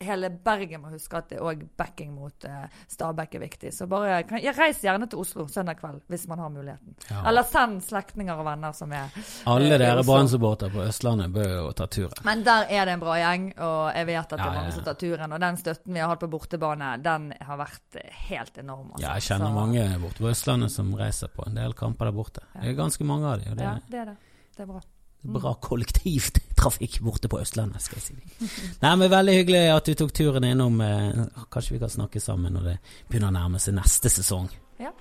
hele 0.00 0.30
Bergen 0.30 0.82
må 0.82 0.90
huske 0.92 1.18
at 1.18 1.30
det 1.32 1.38
òg 1.40 1.62
backing 1.78 2.12
mot 2.14 2.46
uh, 2.48 2.66
Stabæk 2.90 3.36
er 3.38 3.42
viktig. 3.46 3.72
Så 3.74 3.86
bare 3.90 4.22
kan, 4.28 4.40
jeg 4.42 4.56
reis 4.58 4.82
gjerne 4.84 5.08
til 5.10 5.22
Oslo 5.22 5.46
søndag 5.50 5.78
kveld 5.80 6.02
hvis 6.12 6.26
man 6.30 6.42
har 6.42 6.52
muligheten. 6.52 6.96
Ja. 7.08 7.22
Eller 7.30 7.46
send 7.48 7.80
slektninger 7.86 8.36
og 8.36 8.46
venner 8.48 8.76
som 8.76 8.92
er 8.96 9.14
Alle 9.48 9.72
uh, 9.74 9.78
dere 9.80 10.04
Brann-supportere 10.06 10.74
på 10.74 10.84
Østlandet 10.86 11.32
bør 11.34 11.52
jo 11.54 11.70
ta 11.76 11.88
turen. 11.90 12.20
Men 12.28 12.44
der 12.46 12.68
er 12.68 12.88
det 12.88 12.96
en 12.96 13.04
bra 13.04 13.16
gjeng, 13.20 13.48
og 13.56 13.78
jeg 13.96 14.10
vet 14.10 14.24
at 14.24 14.36
det 14.36 14.48
er 14.48 14.58
mange 14.60 14.74
som 14.76 14.88
tar 14.88 14.98
turen. 15.00 15.36
Og 15.36 15.44
den 15.46 15.60
støtten 15.62 15.96
vi 15.96 16.02
har 16.04 16.12
hatt 16.12 16.24
på 16.24 16.30
bortebane, 16.32 16.92
den 17.04 17.30
har 17.48 17.60
vært 17.60 18.00
helt 18.28 18.60
enorm. 18.62 18.92
Altså. 18.92 19.06
Ja, 19.06 19.14
jeg 19.16 19.28
kjenner 19.30 19.52
Så, 19.52 19.56
mange 19.60 19.86
borte 20.02 20.26
på 20.26 20.32
Østlandet 20.32 20.74
som 20.74 20.92
reiser 20.98 21.32
på 21.32 21.46
en 21.48 21.56
del 21.56 21.76
kamper 21.78 22.10
der 22.10 22.16
borte. 22.16 22.44
Det 22.56 22.72
er 22.72 22.78
ganske 22.78 23.08
mange 23.08 23.32
av 23.32 23.40
dem. 23.40 23.56
Det, 23.56 23.64
ja, 23.64 23.78
det 23.90 24.04
er 24.04 24.12
det. 24.12 24.18
Det 24.56 24.64
er 24.64 24.70
bra. 24.74 24.84
Bra 25.22 25.54
kollektivtrafikk 25.58 27.00
borte 27.02 27.28
på 27.28 27.40
Østlandet, 27.42 27.82
skal 27.82 27.98
jeg 27.98 28.04
si. 28.04 28.50
Nei, 28.82 28.92
men 28.94 29.10
Veldig 29.10 29.34
hyggelig 29.40 29.62
at 29.74 29.88
du 29.88 29.96
tok 29.98 30.12
turen 30.14 30.46
innom. 30.46 30.78
Eh, 30.84 31.24
kanskje 31.50 31.74
vi 31.74 31.80
kan 31.82 31.90
snakke 31.90 32.22
sammen 32.22 32.54
når 32.54 32.68
det 32.70 32.76
begynner 33.08 33.32
å 33.32 33.36
nærme 33.38 33.62
seg 33.62 33.74
neste 33.78 34.12
sesong. 34.12 34.46
Ja, 34.82 34.92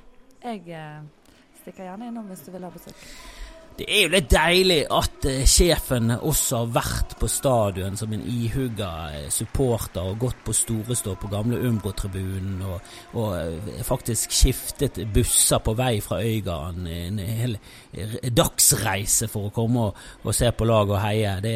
jeg 0.47 0.63
eh, 0.73 1.01
stikker 1.61 1.91
gjerne 1.91 2.09
innom 2.09 2.31
hvis 2.31 2.45
du 2.47 2.53
vil 2.55 2.65
ha 2.65 2.73
besøk. 2.73 3.05
Det 3.75 3.85
er 3.91 4.05
jo 4.05 4.11
litt 4.13 4.29
deilig 4.31 4.77
at 4.95 5.25
uh, 5.27 5.41
sjefen 5.51 6.13
også 6.15 6.61
har 6.61 6.69
vært 6.77 7.15
på 7.19 7.27
stadion 7.27 7.97
som 7.99 8.13
en 8.15 8.21
ihugga 8.23 8.91
uh, 9.11 9.17
supporter 9.33 10.13
og 10.13 10.21
gått 10.21 10.45
på 10.47 10.55
Storestå 10.55 11.17
på 11.19 11.27
gamle 11.33 11.59
Umbro-tribunen 11.67 12.61
og, 12.63 12.87
og 13.19 13.35
uh, 13.35 13.81
faktisk 13.83 14.31
skiftet 14.31 15.01
busser 15.11 15.59
på 15.65 15.75
vei 15.75 15.97
fra 16.05 16.21
Øygarden. 16.23 16.87
En 16.87 17.19
hel 17.19 17.57
dagsreise 18.31 19.27
for 19.31 19.49
å 19.49 19.53
komme 19.55 19.89
og, 19.89 19.99
og 20.23 20.39
se 20.39 20.53
på 20.55 20.69
lag 20.71 20.95
og 20.95 21.01
heie. 21.03 21.35
Det, 21.43 21.55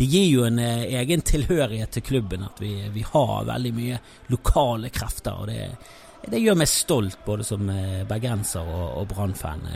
det 0.00 0.08
gir 0.08 0.28
jo 0.38 0.48
en 0.48 0.64
egen 0.64 1.20
tilhørighet 1.20 1.98
til 1.98 2.06
klubben 2.14 2.48
at 2.48 2.64
vi, 2.64 2.78
vi 2.96 3.04
har 3.12 3.48
veldig 3.52 3.76
mye 3.76 4.00
lokale 4.32 4.88
krefter. 4.88 5.36
og 5.36 5.52
det, 5.52 5.68
det 6.32 6.40
gjør 6.40 6.62
meg 6.62 6.72
stolt 6.72 7.20
både 7.28 7.44
som 7.46 7.68
bergenser 8.08 8.72
og, 8.72 8.86
og 9.02 9.12
Brann-fan. 9.12 9.68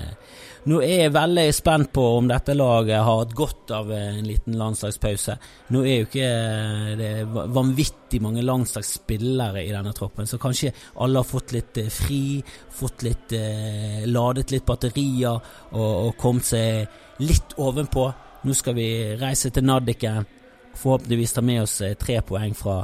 Nå 0.62 0.76
er 0.78 1.00
jeg 1.00 1.10
veldig 1.10 1.48
spent 1.50 1.88
på 1.90 2.02
om 2.20 2.28
dette 2.30 2.54
laget 2.54 3.00
har 3.02 3.16
hatt 3.18 3.32
godt 3.34 3.72
av 3.74 3.88
en 3.96 4.20
liten 4.22 4.54
landslagspause. 4.60 5.34
Nå 5.74 5.80
er 5.82 5.96
jo 5.96 6.04
ikke 6.06 6.28
eh, 6.28 6.92
det 7.00 7.08
vanvittig 7.26 8.20
mange 8.22 8.44
landslagsspillere 8.46 9.64
i 9.64 9.72
denne 9.74 9.90
troppen, 9.96 10.28
så 10.30 10.38
kanskje 10.38 10.70
alle 11.02 11.18
har 11.18 11.26
fått 11.26 11.56
litt 11.56 11.80
eh, 11.82 11.90
fri, 11.90 12.38
fått 12.78 13.02
litt 13.02 13.34
eh, 13.34 14.06
ladet 14.06 14.54
litt 14.54 14.68
batterier 14.68 15.34
og, 15.34 15.82
og 15.82 16.14
kommet 16.22 16.52
seg 16.52 17.26
litt 17.26 17.58
ovenpå. 17.58 18.06
Nå 18.46 18.54
skal 18.54 18.78
vi 18.78 18.88
reise 19.18 19.50
til 19.50 19.66
Naddiken, 19.66 20.30
forhåpentligvis 20.78 21.34
ta 21.34 21.42
med 21.42 21.64
oss 21.64 21.80
eh, 21.82 21.98
tre 21.98 22.22
poeng 22.22 22.54
fra, 22.54 22.78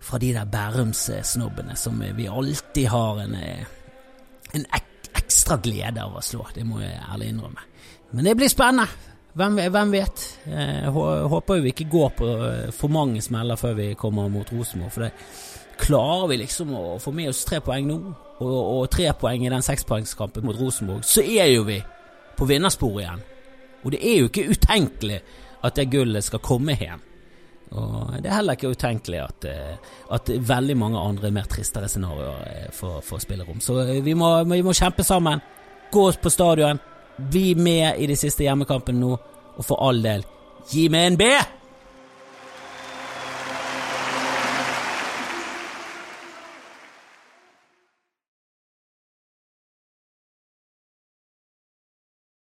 fra 0.00 0.24
de 0.24 0.32
der 0.32 0.48
Bærums-snobbene 0.48 1.76
som 1.76 2.00
vi 2.16 2.24
alltid 2.24 2.88
har 2.96 3.24
en, 3.28 3.40
en 3.42 4.70
ekkel 4.72 4.95
ekstra 5.26 5.58
glede 5.62 6.04
av 6.04 6.16
å 6.16 6.24
slå, 6.24 6.46
det 6.54 6.64
må 6.66 6.80
jeg 6.80 6.96
ærlig 7.02 7.32
innrømme. 7.34 7.66
Men 8.14 8.30
det 8.30 8.36
blir 8.38 8.50
spennende. 8.50 9.12
Hvem, 9.36 9.58
hvem 9.68 9.90
vet? 9.92 10.22
Jeg 10.48 10.92
håper 11.28 11.60
vi 11.60 11.74
ikke 11.74 11.90
går 11.92 12.12
på 12.16 12.28
eh, 12.46 12.70
for 12.72 12.88
mange 12.88 13.20
smeller 13.20 13.58
før 13.60 13.74
vi 13.76 13.90
kommer 14.00 14.30
mot 14.32 14.48
Rosenborg. 14.48 14.94
For 14.94 15.04
det 15.04 15.10
klarer 15.82 16.30
vi 16.30 16.38
liksom 16.40 16.72
å 16.72 16.84
få 17.02 17.12
med 17.12 17.28
oss 17.28 17.42
tre 17.44 17.60
poeng 17.60 17.90
nå, 17.90 17.98
og, 18.38 18.54
og 18.54 18.86
tre 18.94 19.10
poeng 19.20 19.44
i 19.44 19.52
den 19.52 19.66
sekspoengskampen 19.66 20.46
mot 20.46 20.56
Rosenborg, 20.56 21.04
så 21.04 21.20
er 21.20 21.50
jo 21.52 21.66
vi 21.68 21.76
på 22.36 22.48
vinnersporet 22.48 23.02
igjen. 23.02 23.26
Og 23.84 23.92
det 23.92 24.00
er 24.00 24.16
jo 24.22 24.30
ikke 24.30 24.48
utenkelig 24.56 25.20
at 25.66 25.76
det 25.76 25.90
gullet 25.92 26.24
skal 26.24 26.42
komme 26.44 26.78
hjem. 26.80 27.04
Og 27.74 28.14
det 28.22 28.30
er 28.30 28.36
heller 28.38 28.56
ikke 28.56 28.70
utenkelig 28.70 29.20
at, 29.24 29.46
eh, 29.50 29.94
at 30.14 30.30
veldig 30.48 30.76
mange 30.78 31.00
andre 31.02 31.32
mer 31.34 31.48
tristere 31.50 31.88
scenarioer 31.90 32.44
eh, 32.46 32.68
får, 32.72 33.00
spille 33.02 33.24
spillerom. 33.24 33.60
Så 33.60 33.80
eh, 33.82 34.02
vi 34.04 34.14
må, 34.14 34.30
vi 34.44 34.62
må, 34.62 34.74
kjempe 34.76 35.04
sammen. 35.06 35.42
Gå 35.92 36.06
oss 36.10 36.20
på 36.22 36.30
stadion. 36.30 36.78
Bli 37.16 37.54
med 37.58 37.98
i 37.98 38.06
de 38.06 38.16
siste 38.16 38.46
hjemmekampene 38.46 39.00
nå. 39.00 39.12
Og 39.56 39.64
for 39.64 39.80
all 39.82 40.02
del, 40.04 40.24
gi 40.70 40.86
meg 40.92 41.10
en 41.10 41.20
B! 41.20 41.30